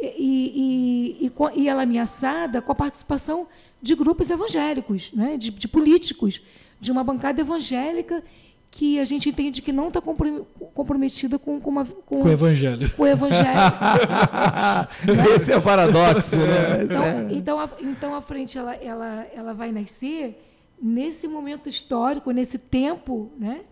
[0.00, 3.48] e, e, e, e, ela é ameaçada com a participação
[3.82, 5.36] de grupos evangélicos, né?
[5.36, 6.40] de, de políticos,
[6.80, 8.22] de uma bancada evangélica
[8.70, 12.90] que a gente entende que não está comprometida com, com, uma, com, com o evangelho.
[12.94, 13.46] Com o evangelho.
[15.34, 16.36] Esse é o paradoxo.
[16.36, 16.84] Né?
[16.84, 17.26] Então, é.
[17.30, 20.38] então, a, então a frente ela, ela, ela vai nascer
[20.80, 23.62] nesse momento histórico, nesse tempo, né?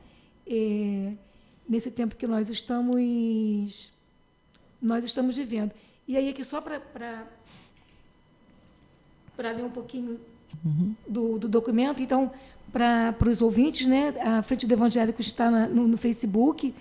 [0.47, 1.13] É,
[1.69, 3.93] nesse tempo que nós estamos
[4.81, 5.73] nós estamos vivendo.
[6.07, 6.81] E aí aqui só para
[9.37, 10.19] para ler um pouquinho
[10.65, 10.95] uhum.
[11.07, 12.33] do, do documento, então
[12.73, 14.15] para os ouvintes, né?
[14.21, 16.75] A Frente de Evangélicos está na, no, no, Facebook,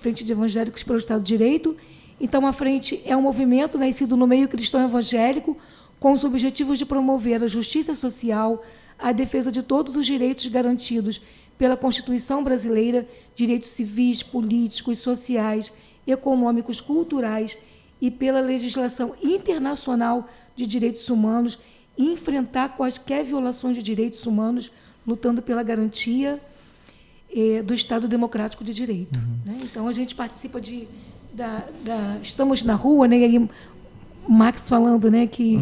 [0.00, 1.76] Frente de Evangélicos pelo Estado de Direito.
[2.20, 5.56] Então, a Frente é um movimento nascido no meio cristão evangélico
[5.98, 8.64] com os objetivos de promover a justiça social,
[8.98, 11.20] a defesa de todos os direitos garantidos
[11.58, 13.06] pela Constituição brasileira,
[13.36, 15.72] direitos civis, políticos, sociais,
[16.06, 17.56] econômicos, culturais
[18.00, 21.58] e pela legislação internacional de direitos humanos,
[21.96, 24.70] e enfrentar quaisquer violações de direitos humanos
[25.06, 26.40] lutando pela garantia
[27.34, 29.18] eh, do Estado democrático de direito.
[29.18, 29.52] Uhum.
[29.52, 29.58] Né?
[29.62, 30.86] Então a gente participa de
[31.32, 33.18] da, da, estamos na rua, né?
[33.18, 33.48] E aí
[34.28, 35.58] Max falando, né, que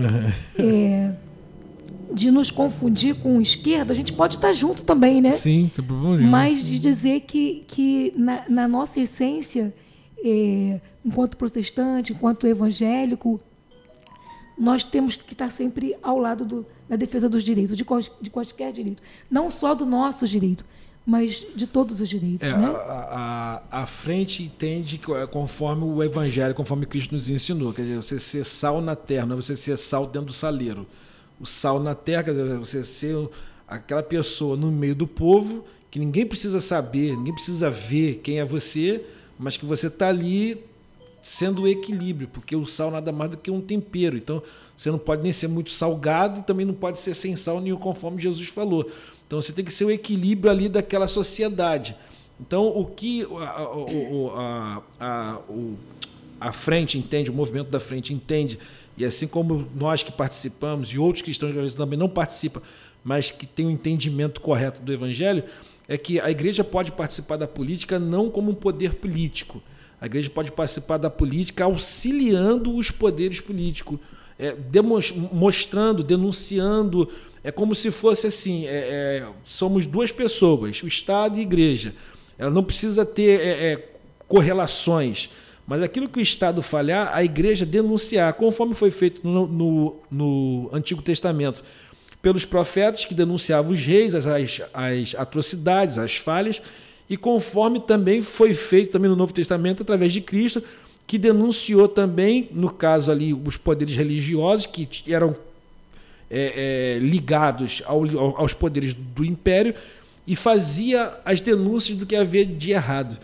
[0.59, 1.15] é,
[2.13, 5.31] de nos confundir com esquerda, a gente pode estar junto também, né?
[5.31, 9.73] Sim, sem problema Mas de dizer que, que na, na nossa essência,
[10.23, 13.41] é, enquanto protestante, enquanto evangélico,
[14.61, 17.87] nós temos que estar sempre ao lado do, da defesa dos direitos, de,
[18.21, 19.03] de qualquer direito.
[19.31, 20.67] Não só do nosso direito,
[21.07, 22.47] mas de todos os direitos.
[22.47, 22.67] É, né?
[22.67, 27.73] a, a, a, frente entende é conforme o Evangelho, conforme Cristo nos ensinou.
[27.73, 30.87] Quer dizer, você ser sal na terra, não é você ser sal dentro do saleiro.
[31.41, 33.17] O sal na terra, quer dizer, você ser
[33.67, 38.45] aquela pessoa no meio do povo que ninguém precisa saber, ninguém precisa ver quem é
[38.45, 39.03] você,
[39.39, 40.63] mas que você está ali
[41.23, 44.17] sendo o equilíbrio, porque o sal nada mais do que um tempero.
[44.17, 44.43] Então,
[44.77, 47.77] você não pode nem ser muito salgado e também não pode ser sem sal nenhum,
[47.77, 48.91] conforme Jesus falou.
[49.27, 51.95] Então, você tem que ser o equilíbrio ali daquela sociedade.
[52.41, 53.69] Então, o que a,
[54.39, 55.41] a, a,
[56.41, 58.59] a frente entende, o movimento da frente entende,
[58.97, 62.63] e assim como nós que participamos e outros cristãos também não participam,
[63.05, 65.45] mas que têm o um entendimento correto do evangelho,
[65.87, 69.63] é que a igreja pode participar da política não como um poder político,
[70.01, 73.99] a igreja pode participar da política auxiliando os poderes políticos,
[74.39, 74.55] é,
[75.33, 77.09] mostrando, denunciando.
[77.45, 81.95] É como se fosse assim: é, é, somos duas pessoas, o Estado e a igreja.
[82.39, 83.89] Ela não precisa ter é, é,
[84.27, 85.29] correlações.
[85.67, 90.71] Mas aquilo que o Estado falhar, a igreja denunciar, conforme foi feito no, no, no
[90.73, 91.63] Antigo Testamento
[92.23, 96.61] pelos profetas que denunciavam os reis, as, as, as atrocidades, as falhas,
[97.11, 100.63] e conforme também foi feito também no Novo Testamento através de Cristo,
[101.09, 105.35] que denunciou também, no caso ali, os poderes religiosos que eram
[106.31, 108.05] é, é, ligados ao,
[108.39, 109.75] aos poderes do império
[110.25, 113.19] e fazia as denúncias do que havia de errado.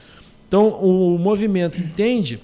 [0.49, 2.41] Então, o movimento entende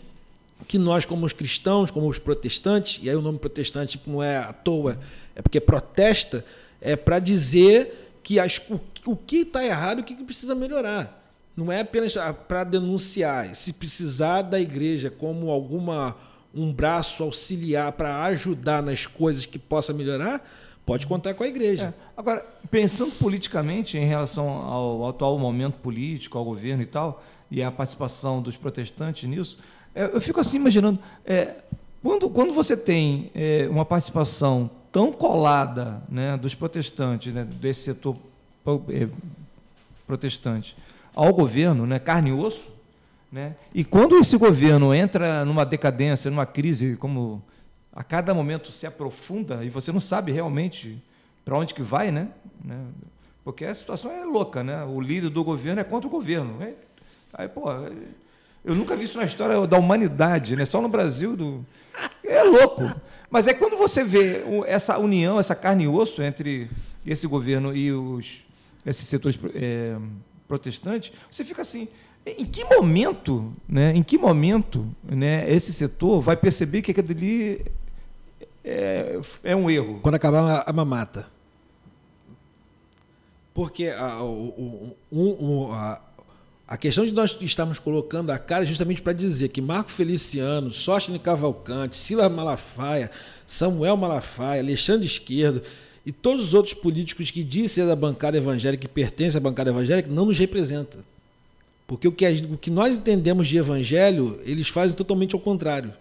[0.68, 4.36] que nós, como os cristãos, como os protestantes, e aí o nome protestante não é
[4.36, 4.96] à toa,
[5.34, 6.44] é porque protesta,
[6.80, 11.20] é para dizer que as, o, o que está errado o que precisa melhorar.
[11.56, 12.14] Não é apenas
[12.48, 13.54] para denunciar.
[13.54, 16.16] Se precisar da igreja como alguma
[16.54, 20.46] um braço auxiliar para ajudar nas coisas que possa melhorar,
[20.84, 21.94] pode contar com a igreja.
[21.96, 22.12] É.
[22.16, 27.70] Agora, pensando politicamente em relação ao atual momento político, ao governo e tal, e a
[27.70, 29.58] participação dos protestantes nisso,
[29.94, 31.54] é, eu fico assim imaginando, é,
[32.02, 38.16] quando, quando você tem é, uma participação tão colada né, dos protestantes, né, desse setor
[38.90, 39.08] é,
[40.06, 40.76] protestante,
[41.14, 42.70] ao governo, né, carne e osso,
[43.30, 43.54] né?
[43.74, 47.42] E quando esse governo entra numa decadência, numa crise, como
[47.90, 51.02] a cada momento se aprofunda e você não sabe realmente
[51.44, 52.28] para onde que vai, né?
[52.62, 52.78] né?
[53.42, 54.84] Porque a situação é louca, né?
[54.84, 56.58] O líder do governo é contra o governo.
[57.32, 57.72] Aí, pô,
[58.64, 60.64] eu nunca vi isso na história da humanidade, né?
[60.64, 61.66] Só no Brasil do
[62.22, 62.82] é louco.
[63.30, 66.70] Mas é quando você vê essa união, essa carne e osso entre
[67.04, 68.42] esse governo e os
[68.84, 69.96] esses setores é,
[70.46, 71.88] protestante, você fica assim,
[72.24, 77.64] Em que momento, né, em que momento né, esse setor vai perceber que aquilo ali
[78.64, 79.98] é, é um erro?
[80.00, 81.26] Quando acabar a mamata.
[83.52, 86.00] Porque a, o, o, a,
[86.66, 90.70] a questão de nós estarmos colocando a cara é justamente para dizer que Marco Feliciano,
[90.70, 93.10] Sóstene Cavalcante, Silas Malafaia,
[93.44, 95.62] Samuel Malafaia, Alexandre Esquerdo
[96.04, 99.70] e todos os outros políticos que dizem ser da bancada evangélica, que pertencem à bancada
[99.70, 100.98] evangélica, não nos representa.
[101.86, 105.92] Porque o que, o que nós entendemos de evangelho, eles fazem totalmente ao contrário.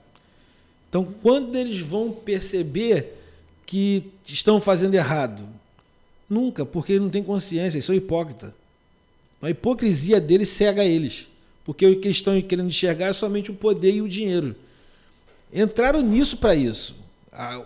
[0.90, 3.18] Então, quando eles vão perceber
[3.66, 5.44] que estão fazendo errado?
[6.30, 8.52] Nunca, porque eles não têm consciência, eles são hipócritas.
[9.42, 11.28] A hipocrisia deles cega eles,
[11.64, 14.56] porque o que eles estão querendo enxergar é somente o poder e o dinheiro.
[15.54, 16.96] Entraram nisso para isso.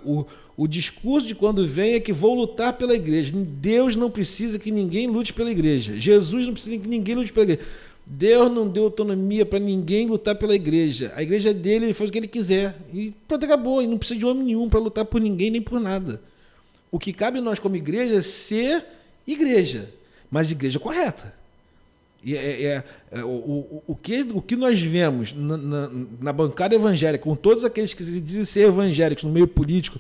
[0.04, 0.26] O,
[0.58, 3.34] o discurso de quando vem é que vou lutar pela igreja.
[3.36, 6.00] Deus não precisa que ninguém lute pela igreja.
[6.00, 7.70] Jesus não precisa que ninguém lute pela igreja.
[8.06, 11.12] Deus não deu autonomia para ninguém lutar pela igreja.
[11.16, 12.76] A igreja é dele, ele faz o que ele quiser.
[12.94, 13.82] E pronto, acabou.
[13.82, 16.22] E não precisa de homem nenhum para lutar por ninguém nem por nada.
[16.92, 18.86] O que cabe a nós como igreja é ser
[19.28, 19.90] igreja,
[20.30, 21.34] mas igreja correta.
[22.24, 25.90] E é, é, é o, o, o, que, o que nós vemos na, na,
[26.22, 30.00] na, bancada evangélica, com todos aqueles que dizem ser evangélicos no meio político,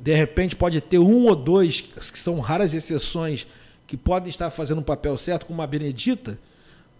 [0.00, 3.46] de repente pode ter um ou dois, que são raras exceções,
[3.86, 6.38] que podem estar fazendo um papel certo, como a Benedita,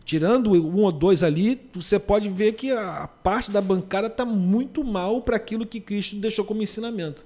[0.04, 4.82] tirando um ou dois ali, você pode ver que a parte da bancada está muito
[4.82, 7.24] mal para aquilo que Cristo deixou como ensinamento.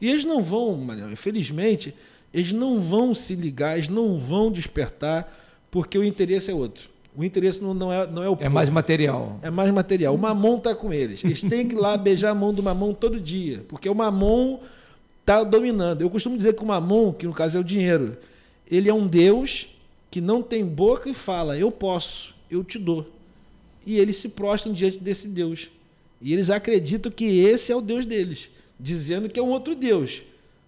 [0.00, 1.94] E eles não vão, infelizmente,
[2.32, 5.32] eles não vão se ligar, eles não vão despertar
[5.70, 6.88] porque o interesse é outro.
[7.16, 9.38] O interesse não, não, é, não é o É mais material.
[9.40, 10.14] É mais material.
[10.14, 11.24] O mamão está com eles.
[11.24, 14.60] Eles têm que ir lá beijar a mão do mamão todo dia, porque o mamão
[15.24, 16.02] está dominando.
[16.02, 18.16] Eu costumo dizer que o mamão, que no caso é o dinheiro,
[18.70, 19.68] ele é um Deus
[20.10, 23.10] que não tem boca e fala: Eu posso, eu te dou.
[23.86, 25.70] E eles se prostram diante desse Deus.
[26.20, 30.22] E eles acreditam que esse é o Deus deles, dizendo que é um outro Deus.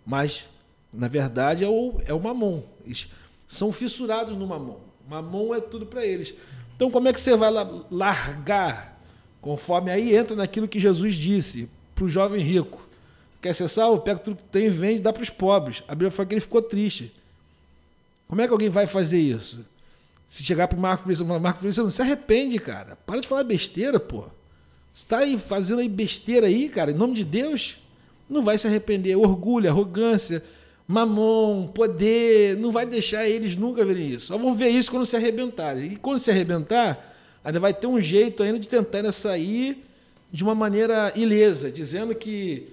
[0.05, 0.49] Mas,
[0.93, 2.65] na verdade, é o, é o mamão.
[2.85, 3.09] Eles
[3.47, 4.81] são fissurados no mamão.
[5.09, 6.35] Mamão é tudo para eles.
[6.75, 7.51] Então, como é que você vai
[7.91, 9.01] largar?
[9.41, 12.86] Conforme aí entra naquilo que Jesus disse para o jovem rico:
[13.41, 14.03] quer ser salvo?
[14.03, 15.83] Pega tudo que tem e vende dá para os pobres.
[15.87, 17.13] A Bíblia fala que ele ficou triste.
[18.29, 19.65] Como é que alguém vai fazer isso?
[20.27, 22.97] Se chegar para o Marco Feliciano e falar: Marco Feliciano, se arrepende, cara.
[23.07, 24.23] Para de falar besteira, pô.
[24.93, 27.79] Você está aí fazendo aí besteira aí, cara, em nome de Deus.
[28.29, 29.17] Não vai se arrepender.
[29.17, 30.43] Orgulho, arrogância
[30.87, 34.27] mamon, poder, não vai deixar eles nunca verem isso.
[34.27, 35.93] Só vão ver isso quando se arrebentarem.
[35.93, 39.85] E quando se arrebentar, ainda vai ter um jeito ainda de tentar sair
[40.31, 42.69] de uma maneira ilesa, dizendo que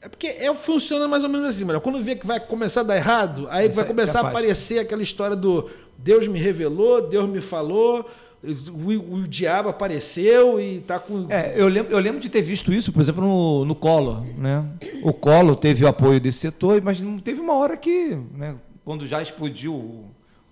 [0.00, 1.80] é porque é, funciona mais ou menos assim, mano.
[1.80, 5.34] Quando vê que vai começar a dar errado, aí vai começar a aparecer aquela história
[5.34, 5.68] do
[5.98, 8.08] Deus me revelou, Deus me falou,
[8.42, 11.26] o, o, diabo apareceu e está com.
[11.28, 14.24] É, eu lembro, eu lembro de ter visto isso, por exemplo, no, no Collor.
[14.36, 14.64] Né?
[15.02, 18.54] O Collor teve o apoio desse setor, mas não teve uma hora que, né,
[18.84, 20.04] quando já explodiu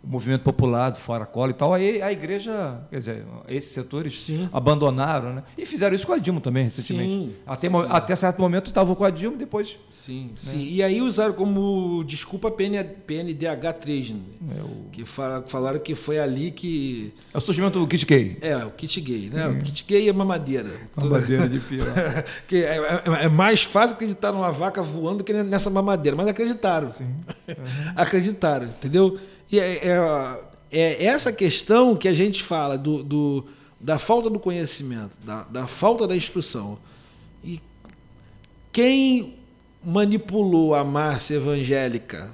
[0.02, 4.20] o movimento popular do Fora Cola e tal, aí a igreja, quer dizer, esses setores
[4.20, 4.48] sim.
[4.52, 5.42] abandonaram, né?
[5.58, 7.12] E fizeram isso com a Dilma também, recentemente.
[7.12, 7.86] Sim, até, sim.
[7.90, 9.78] até certo momento estavam com a Dilma, depois...
[9.90, 10.30] Sim, né?
[10.36, 10.58] sim.
[10.58, 14.56] E aí usaram como desculpa PN, PNDH3, né?
[14.58, 14.90] É o...
[14.92, 17.12] que fala, falaram que foi ali que...
[17.34, 18.38] É o surgimento do kit gay.
[18.40, 19.48] É, o kit gay, né?
[19.48, 19.54] Uhum.
[19.54, 20.70] O kit gay é mamadeira.
[20.96, 21.86] Mamadeira de pior.
[22.46, 26.88] que é, é, é, mais fácil acreditar numa vaca voando que nessa mamadeira, mas acreditaram.
[26.88, 27.12] Sim.
[27.96, 29.18] Acreditaram, entendeu?
[29.50, 30.40] E é, é,
[30.72, 33.44] é, essa questão que a gente fala do, do
[33.80, 36.78] da falta do conhecimento, da, da falta da instrução.
[37.44, 37.60] E
[38.72, 39.34] quem
[39.84, 42.30] manipulou a massa evangélica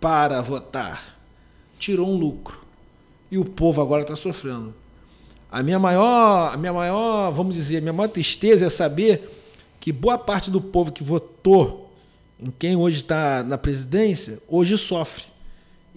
[0.00, 1.16] para votar
[1.78, 2.60] tirou um lucro.
[3.30, 4.74] E o povo agora está sofrendo.
[5.50, 9.28] A minha maior, a minha maior, vamos dizer, a minha maior tristeza é saber
[9.78, 11.92] que boa parte do povo que votou
[12.38, 15.24] em quem hoje está na presidência, hoje sofre.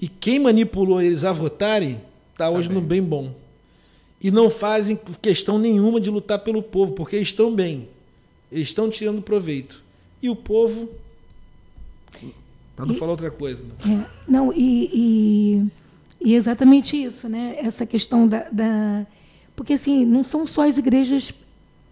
[0.03, 1.97] E quem manipulou eles a votarem
[2.33, 3.33] está hoje tá no bem bom.
[4.21, 7.87] E não fazem questão nenhuma de lutar pelo povo, porque eles estão bem.
[8.51, 9.81] Eles estão tirando proveito.
[10.21, 10.89] E o povo.
[12.75, 13.63] Para não e, falar outra coisa.
[13.63, 14.05] Né?
[14.05, 15.65] É, não, e, e,
[16.19, 17.55] e, exatamente isso, né?
[17.59, 19.07] Essa questão da, da.
[19.55, 21.33] Porque, assim, não são só as igrejas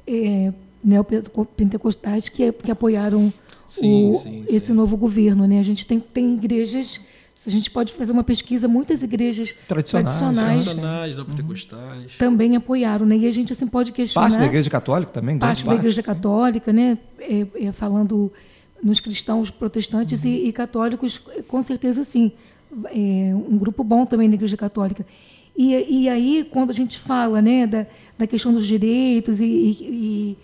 [0.05, 0.51] é,
[0.83, 3.31] neopentecostais que, que apoiaram
[3.65, 4.73] sim, o, sim, esse sim.
[4.73, 5.59] novo governo, né?
[5.59, 6.99] A gente tem, tem igrejas
[7.49, 12.17] a gente pode fazer uma pesquisa, muitas igrejas tradicionais, tradicionais, tradicionais pentecostais.
[12.17, 13.17] também apoiaram, né?
[13.17, 14.27] E a gente assim pode questionar.
[14.27, 15.39] Parte da Igreja Católica também.
[15.39, 16.97] Parte da Igreja Católica, né?
[17.19, 18.31] É, é, falando
[18.83, 20.29] nos cristãos protestantes uhum.
[20.29, 22.31] e, e, católicos, com certeza sim.
[22.85, 25.05] É um grupo bom também na Igreja Católica.
[25.57, 27.85] E, e aí, quando a gente fala né, da,
[28.17, 30.37] da questão dos direitos, e, e,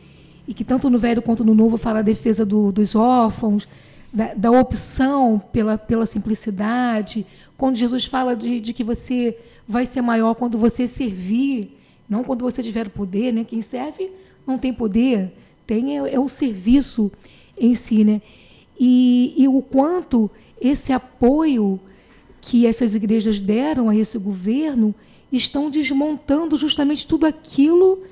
[0.47, 3.67] e, que tanto no Velho quanto no Novo fala a defesa do, dos órfãos,
[4.11, 7.25] da, da, opção pela, pela simplicidade,
[7.57, 11.77] quando Jesus fala de, de que você vai ser maior quando você servir,
[12.09, 13.43] não quando você tiver poder, né?
[13.43, 14.09] Quem serve
[14.45, 15.33] não tem poder,
[15.65, 17.11] tem é, é o serviço
[17.59, 18.21] em si, né?
[18.79, 20.29] E, e o quanto
[20.61, 21.79] esse apoio
[22.39, 24.95] que essas igrejas deram a esse governo
[25.31, 28.07] estão desmontando justamente tudo aquilo que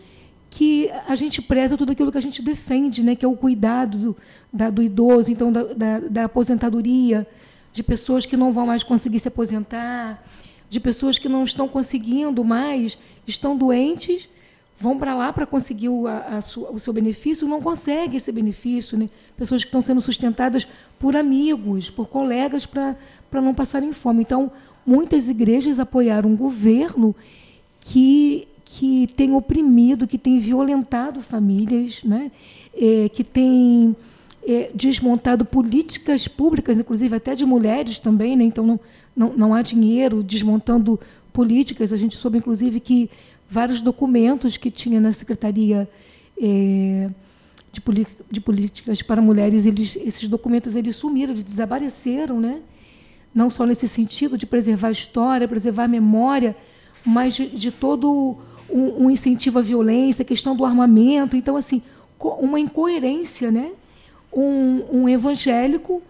[1.07, 3.15] a gente preza, tudo aquilo que a gente defende, né?
[3.15, 4.17] que é o cuidado do,
[4.51, 7.27] da, do idoso, então da, da, da, aposentadoria,
[7.73, 10.23] de pessoas que não vão mais conseguir se aposentar,
[10.69, 14.29] de pessoas que não estão conseguindo mais, estão doentes,
[14.79, 18.31] vão para lá para conseguir o, a, a sua, o seu benefício, não conseguem esse
[18.31, 18.97] benefício.
[18.97, 19.09] Né?
[19.37, 20.67] Pessoas que estão sendo sustentadas
[20.99, 22.95] por amigos, por colegas, para
[23.33, 24.21] não passarem fome.
[24.21, 24.51] Então,
[24.85, 27.15] muitas igrejas apoiaram um governo
[27.79, 32.29] que, que tem oprimido, que tem violentado famílias, né?
[32.75, 33.95] É, que tem
[34.45, 38.43] é, desmontado políticas públicas, inclusive até de mulheres também, né?
[38.43, 38.79] então não,
[39.15, 40.99] não, não há dinheiro desmontando
[41.31, 41.93] políticas.
[41.93, 43.09] A gente soube, inclusive, que
[43.49, 45.89] vários documentos que tinha na Secretaria
[46.37, 47.09] é,
[47.71, 52.59] de, de, Políticas para Mulheres, eles, esses documentos eles sumiram, eles desapareceram, né?
[53.33, 56.57] não só nesse sentido de preservar a história, preservar a memória,
[57.05, 58.37] mas de, de todo
[58.69, 61.35] um, um, incentivo à violência, a questão do armamento.
[61.35, 61.81] Então, assim,
[62.19, 63.71] uma incoerência, né?
[64.33, 66.01] Um, um evangélico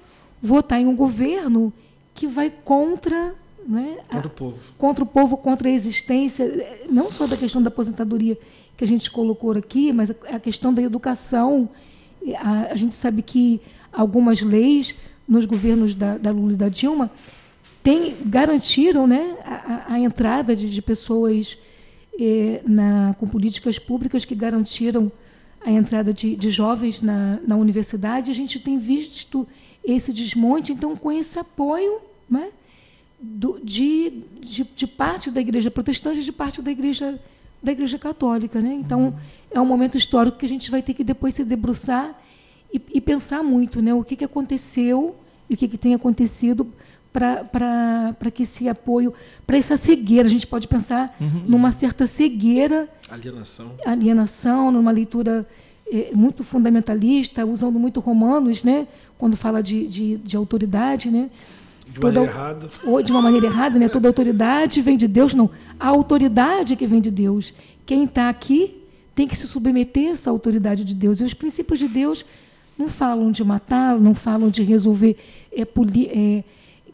[0.41, 1.72] votar em um governo
[2.14, 3.36] que vai contra
[3.68, 4.60] né, contra o povo.
[4.77, 8.38] Contra o povo, contra a existência, não só da questão da aposentadoria
[8.77, 11.69] que a gente colocou aqui, mas a questão da educação.
[12.38, 13.60] A, a gente sabe que
[13.91, 14.95] algumas leis
[15.27, 17.10] nos governos da, da Lula e da Dilma
[17.82, 21.57] tem, garantiram né, a, a entrada de, de pessoas
[22.66, 25.12] na, com políticas públicas que garantiram
[25.66, 28.32] a entrada de, de jovens na, na universidade.
[28.32, 29.48] A gente tem visto
[29.84, 32.50] esse desmonte, então, com esse apoio né,
[33.20, 37.20] do, de, de, de, parte da igreja protestante e de parte da igreja,
[37.62, 38.62] da igreja católica.
[38.62, 38.74] Né?
[38.74, 39.16] Então,
[39.52, 42.20] é um momento histórico que a gente vai ter que depois se debruçar
[42.74, 45.16] e, e pensar muito né, o que, que aconteceu
[45.50, 46.72] e o que, que tem acontecido
[47.16, 49.14] para que esse apoio,
[49.48, 51.44] para essa cegueira, a gente pode pensar uhum.
[51.48, 52.90] numa certa cegueira.
[53.10, 53.72] Alienação.
[53.86, 55.48] Alienação, numa leitura
[55.90, 58.88] é, muito fundamentalista, usando muito Romanos, né,
[59.18, 61.10] quando fala de, de, de autoridade.
[61.10, 61.30] Né?
[61.88, 62.70] De Toda, maneira errada.
[62.84, 63.88] Ou de uma maneira errada, né?
[63.88, 65.50] Toda autoridade vem de Deus, não.
[65.80, 67.54] A autoridade que vem de Deus.
[67.86, 68.82] Quem está aqui
[69.14, 71.22] tem que se submeter a essa autoridade de Deus.
[71.22, 72.26] E os princípios de Deus
[72.78, 75.16] não falam de matar, não falam de resolver,
[75.56, 76.44] é, poli, é,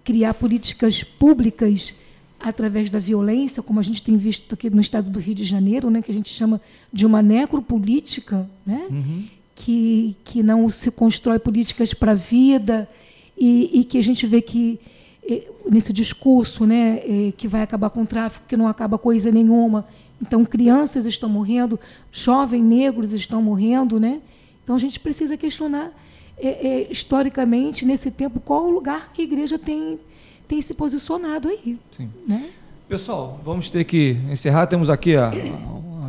[0.04, 1.94] criar políticas públicas
[2.40, 5.90] através da violência, como a gente tem visto aqui no estado do Rio de Janeiro,
[5.90, 6.60] né, que a gente chama
[6.92, 9.26] de uma necropolítica, né, uhum.
[9.56, 12.90] que, que não se constrói políticas para a vida
[13.38, 14.80] e, e, que a gente vê que
[15.24, 19.32] é, nesse discurso né, é, que vai acabar com o tráfico, que não acaba coisa
[19.32, 19.86] nenhuma.
[20.20, 21.80] Então, crianças estão morrendo,
[22.12, 24.22] jovens negros estão morrendo, né?
[24.64, 25.92] Então a gente precisa questionar
[26.38, 30.00] é, é, historicamente, nesse tempo, qual o lugar que a igreja tem,
[30.48, 31.78] tem se posicionado aí.
[31.92, 32.10] Sim.
[32.28, 32.50] Né?
[32.88, 34.68] Pessoal, vamos ter que encerrar.
[34.68, 35.32] Temos aqui a,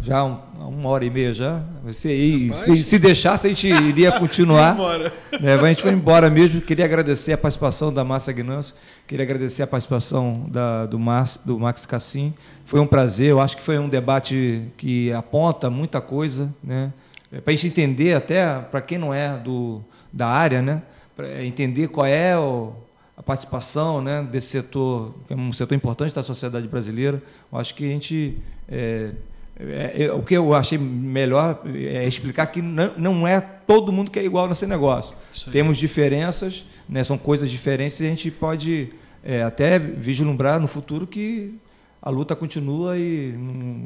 [0.03, 0.37] já um,
[0.69, 1.63] uma hora e meia já.
[1.85, 4.77] Você aí, se, se deixasse, a gente iria continuar.
[5.41, 6.61] né, a gente vai embora mesmo.
[6.61, 8.75] Queria agradecer a participação da Márcia Gnanço,
[9.07, 12.35] queria agradecer a participação da, do, Mar, do Max Cassim.
[12.65, 16.93] Foi um prazer, eu acho que foi um debate que aponta muita coisa, né?
[17.31, 19.83] É, para a gente entender até para quem não é do,
[20.13, 20.83] da área, né,
[21.17, 22.73] para entender qual é o,
[23.17, 27.23] a participação né, desse setor, que é um setor importante da sociedade brasileira.
[27.51, 29.13] Eu acho que a gente é,
[29.59, 34.11] é, é, o que eu achei melhor é explicar que não, não é todo mundo
[34.11, 35.17] que é igual nesse negócio.
[35.51, 38.91] Temos diferenças, né, são coisas diferentes e a gente pode
[39.23, 41.55] é, até vislumbrar no futuro que
[42.01, 43.35] a luta continua e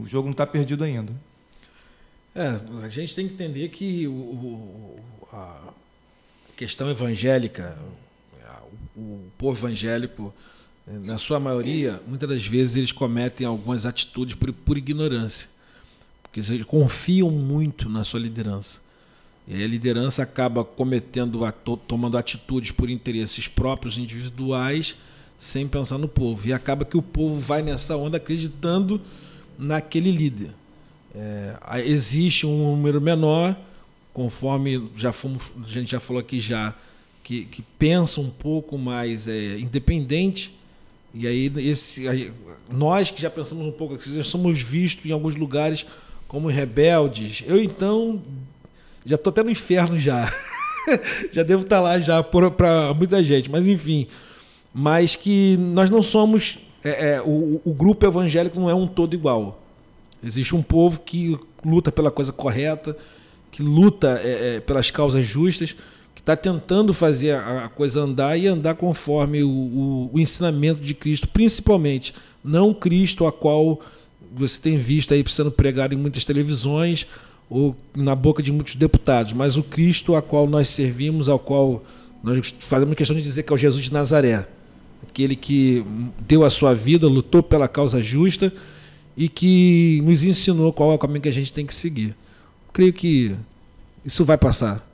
[0.01, 1.13] o jogo não está perdido ainda.
[2.35, 5.01] É, a gente tem que entender que o, o,
[5.33, 5.73] a
[6.57, 7.77] questão evangélica,
[8.97, 10.35] o, povo evangélico,
[10.87, 15.49] na sua maioria, muitas das vezes eles cometem algumas atitudes por, por ignorância,
[16.23, 18.81] porque eles confiam muito na sua liderança.
[19.47, 21.41] E a liderança acaba cometendo,
[21.87, 24.97] tomando atitudes por interesses próprios, individuais,
[25.39, 26.49] sem pensar no povo.
[26.49, 29.01] E acaba que o povo vai nessa onda acreditando
[29.57, 30.51] naquele líder.
[31.15, 33.57] É, existe um número menor,
[34.17, 36.75] conforme já fomos, a gente já falou aqui já,
[37.23, 40.57] que, que pensa um pouco mais é, independente
[41.13, 42.33] E aí, esse, aí,
[42.73, 45.85] nós que já pensamos um pouco assim, somos vistos em alguns lugares
[46.27, 47.45] como rebeldes.
[47.47, 48.23] Eu então
[49.05, 50.33] já estou até no inferno já.
[51.31, 54.07] já devo estar tá lá já para muita gente, mas enfim.
[54.73, 56.57] Mas que nós não somos.
[56.83, 59.63] É, é, o, o grupo evangélico não é um todo igual.
[60.25, 62.97] Existe um povo que luta pela coisa correta,
[63.57, 65.75] que luta é, é, pelas causas justas,
[66.15, 70.93] que está tentando fazer a, coisa andar e andar conforme o, o, o, ensinamento de
[70.93, 72.13] Cristo, principalmente
[72.45, 73.81] não Cristo a qual
[74.35, 77.07] você tem visto aí sendo pregado em muitas televisões
[77.49, 81.83] ou na boca de muitos deputados, mas o Cristo a qual nós servimos, ao qual
[82.23, 84.47] nós fazemos questão de dizer que é o Jesus de Nazaré,
[85.09, 85.83] aquele que
[86.29, 88.53] deu a sua vida, lutou pela causa justa
[89.17, 92.15] e que nos ensinou qual é o caminho que a gente tem que seguir
[92.77, 93.35] creio que
[94.05, 94.87] isso vai passar.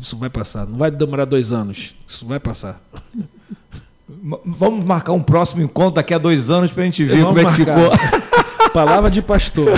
[0.00, 0.64] Isso vai passar.
[0.64, 1.96] Não vai demorar dois anos.
[2.06, 2.80] Isso vai passar.
[4.44, 7.44] Vamos marcar um próximo encontro daqui a dois anos para a gente ver como é
[7.46, 7.90] que ficou.
[8.72, 9.72] Palavra de pastor.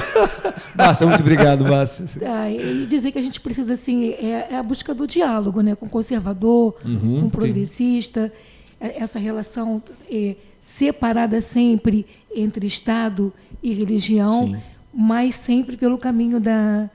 [0.76, 2.06] Márcia, muito obrigado, Márcia.
[2.22, 5.74] Ah, e dizer que a gente precisa, assim, é, é a busca do diálogo, né?
[5.74, 8.86] Com o conservador, uhum, com o progressista, sim.
[8.86, 12.04] É, essa relação é, separada sempre
[12.34, 13.32] entre Estado
[13.62, 14.48] e religião.
[14.48, 16.88] Sim mas sempre pelo caminho da,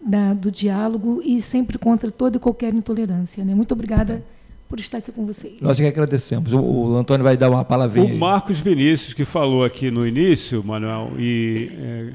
[0.00, 3.44] da, do diálogo e sempre contra toda e qualquer intolerância.
[3.44, 3.54] Né?
[3.54, 4.22] Muito obrigada
[4.68, 5.60] por estar aqui com vocês.
[5.60, 6.52] Nós que agradecemos.
[6.52, 8.14] O, o Antônio vai dar uma palavrinha.
[8.14, 12.12] O Marcos Vinícius, que falou aqui no início, Manuel, e é,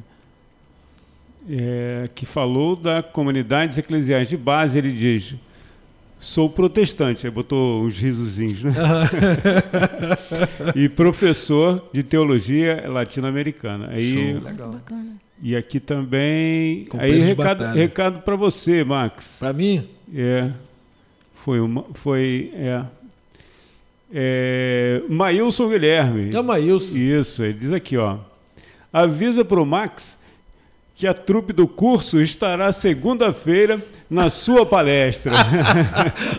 [1.49, 5.35] é, que falou da comunidades eclesiais de base, ele diz:
[6.19, 8.73] Sou protestante, aí botou uns risozinhos, né?
[10.75, 13.85] e professor de teologia latino-americana.
[13.91, 14.41] Aí, Show.
[14.41, 14.71] Legal.
[14.71, 15.26] Bacana.
[15.41, 16.87] E aqui também.
[16.97, 19.37] aí recado, recado para você, Max.
[19.39, 19.87] Para mim?
[20.13, 20.51] É.
[21.35, 22.83] Foi uma, foi é,
[24.11, 26.29] é Maílson Guilherme.
[26.33, 26.97] É Maílson.
[26.97, 28.17] Isso, ele diz aqui, ó.
[28.91, 30.17] Avisa para o Max
[30.97, 33.79] que a trupe do curso estará segunda-feira
[34.09, 35.31] na sua palestra.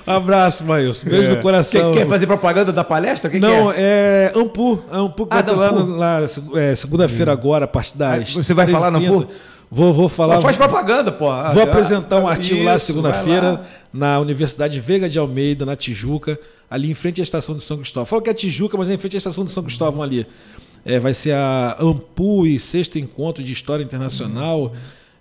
[0.04, 1.08] um abraço, Maílson.
[1.08, 1.36] Beijo é.
[1.36, 1.92] no coração.
[1.92, 3.30] Quer, quer, fazer propaganda da palestra?
[3.30, 4.32] Que Não, que é?
[4.34, 4.82] é Ampu.
[4.90, 6.26] É Ampu que ah, vai lá, lá
[6.56, 8.34] é, segunda-feira agora, a partir das.
[8.34, 9.28] Você vai falar no Ampu?
[9.70, 10.34] Vou, vou falar.
[10.34, 11.26] Mas faz propaganda, pô.
[11.52, 13.60] Vou apresentar um artigo Isso, lá segunda-feira
[13.92, 16.36] na Universidade Veiga de Almeida, na Tijuca,
[16.68, 18.06] ali em frente à estação de São Cristóvão.
[18.06, 20.26] Fala que é Tijuca, mas é em frente à estação de São Cristóvão ali.
[20.88, 24.72] É, vai ser a Ampu e sexto encontro de História Internacional.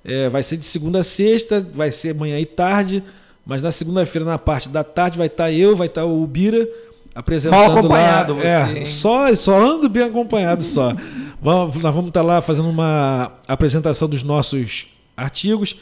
[0.01, 3.03] É, vai ser de segunda a sexta, vai ser manhã e tarde,
[3.45, 6.65] mas na segunda-feira, na parte da tarde, vai estar eu, vai estar o Bira
[7.13, 8.39] apresentando Mal acompanado lá.
[8.39, 10.95] Você, é, só, só ando bem acompanhado só.
[11.41, 14.87] vamos, nós vamos estar lá fazendo uma apresentação dos nossos
[15.17, 15.75] artigos.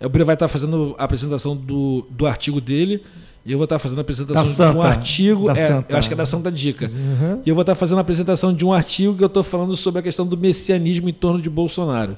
[0.00, 3.02] O Bira vai estar fazendo a apresentação do, do artigo dele.
[3.44, 5.50] E eu vou estar fazendo a apresentação Santa, de um artigo.
[5.50, 6.86] É, eu acho que é da Santa Dica.
[6.86, 7.40] Uhum.
[7.44, 9.98] E eu vou estar fazendo a apresentação de um artigo que eu estou falando sobre
[9.98, 12.16] a questão do messianismo em torno de Bolsonaro.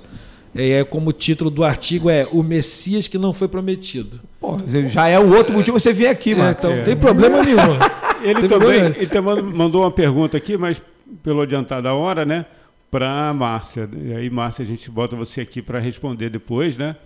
[0.55, 4.21] É, como o título do artigo é O Messias que não foi prometido.
[4.39, 4.57] Pô,
[4.89, 6.51] já é o outro motivo você vir aqui, mano.
[6.51, 6.83] É, então, é.
[6.83, 7.59] tem problema nenhum.
[8.23, 10.81] Ele também ele também mandou uma pergunta aqui, mas
[11.23, 12.47] pelo adiantar da hora, né?
[12.91, 13.87] Para Márcia.
[14.03, 16.97] E aí, Márcia, a gente bota você aqui para responder depois, né?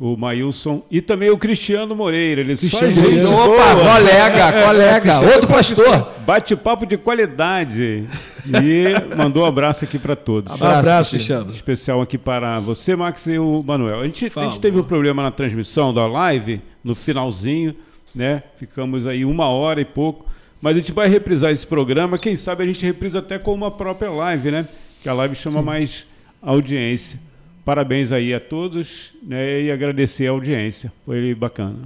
[0.00, 2.40] O Maílson e também o Cristiano Moreira.
[2.40, 3.96] Ele Cristiano só gente Opa, boa.
[3.96, 6.14] colega, colega, outro pastor.
[6.26, 8.06] Bate-papo de qualidade.
[8.46, 10.50] E mandou um abraço aqui para todos.
[10.50, 11.50] Abraço, abraço Cristiano.
[11.50, 14.00] Especial aqui para você, Max e o Manuel.
[14.00, 17.76] A gente, a gente teve um problema na transmissão da live, no finalzinho,
[18.14, 18.42] né?
[18.56, 20.24] Ficamos aí uma hora e pouco.
[20.62, 22.18] Mas a gente vai reprisar esse programa.
[22.18, 24.66] Quem sabe a gente reprisa até com uma própria live, né?
[25.02, 25.66] Que a live chama Sim.
[25.66, 26.06] mais
[26.40, 27.18] audiência.
[27.64, 30.92] Parabéns aí a todos né, e agradecer a audiência.
[31.04, 31.76] Foi bacana.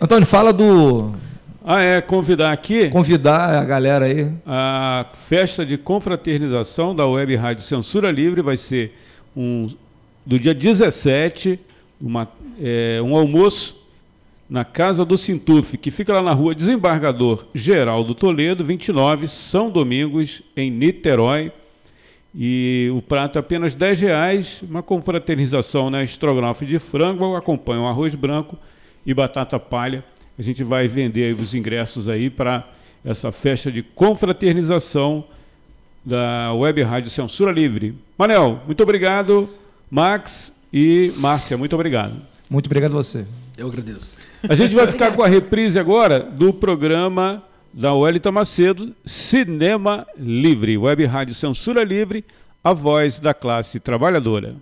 [0.00, 1.12] Antônio, fala do.
[1.64, 2.88] Ah, é, convidar aqui.
[2.88, 4.32] Convidar a galera aí.
[4.44, 8.92] A festa de confraternização da Web Rádio Censura Livre vai ser
[9.36, 9.68] um,
[10.26, 11.58] do dia 17,
[12.00, 12.28] uma,
[12.60, 13.80] é, um almoço
[14.50, 20.42] na Casa do Sintuf, que fica lá na rua Desembargador Geraldo Toledo, 29, São Domingos,
[20.56, 21.52] em Niterói.
[22.34, 26.02] E o prato é apenas 10 reais, uma confraternização, né?
[26.02, 28.56] Estrogonofe de frango, acompanha o arroz branco
[29.04, 30.02] e batata palha.
[30.38, 32.66] A gente vai vender os ingressos aí para
[33.04, 35.24] essa festa de confraternização
[36.04, 37.94] da Web Rádio Censura Livre.
[38.16, 39.48] Manel, muito obrigado.
[39.90, 42.16] Max e Márcia, muito obrigado.
[42.48, 43.26] Muito obrigado a você.
[43.58, 44.16] Eu agradeço.
[44.48, 47.42] A gente vai ficar com a reprise agora do programa
[47.72, 52.24] da Wellington Macedo, Cinema Livre, Web Rádio Censura Livre,
[52.62, 54.56] a voz da classe trabalhadora.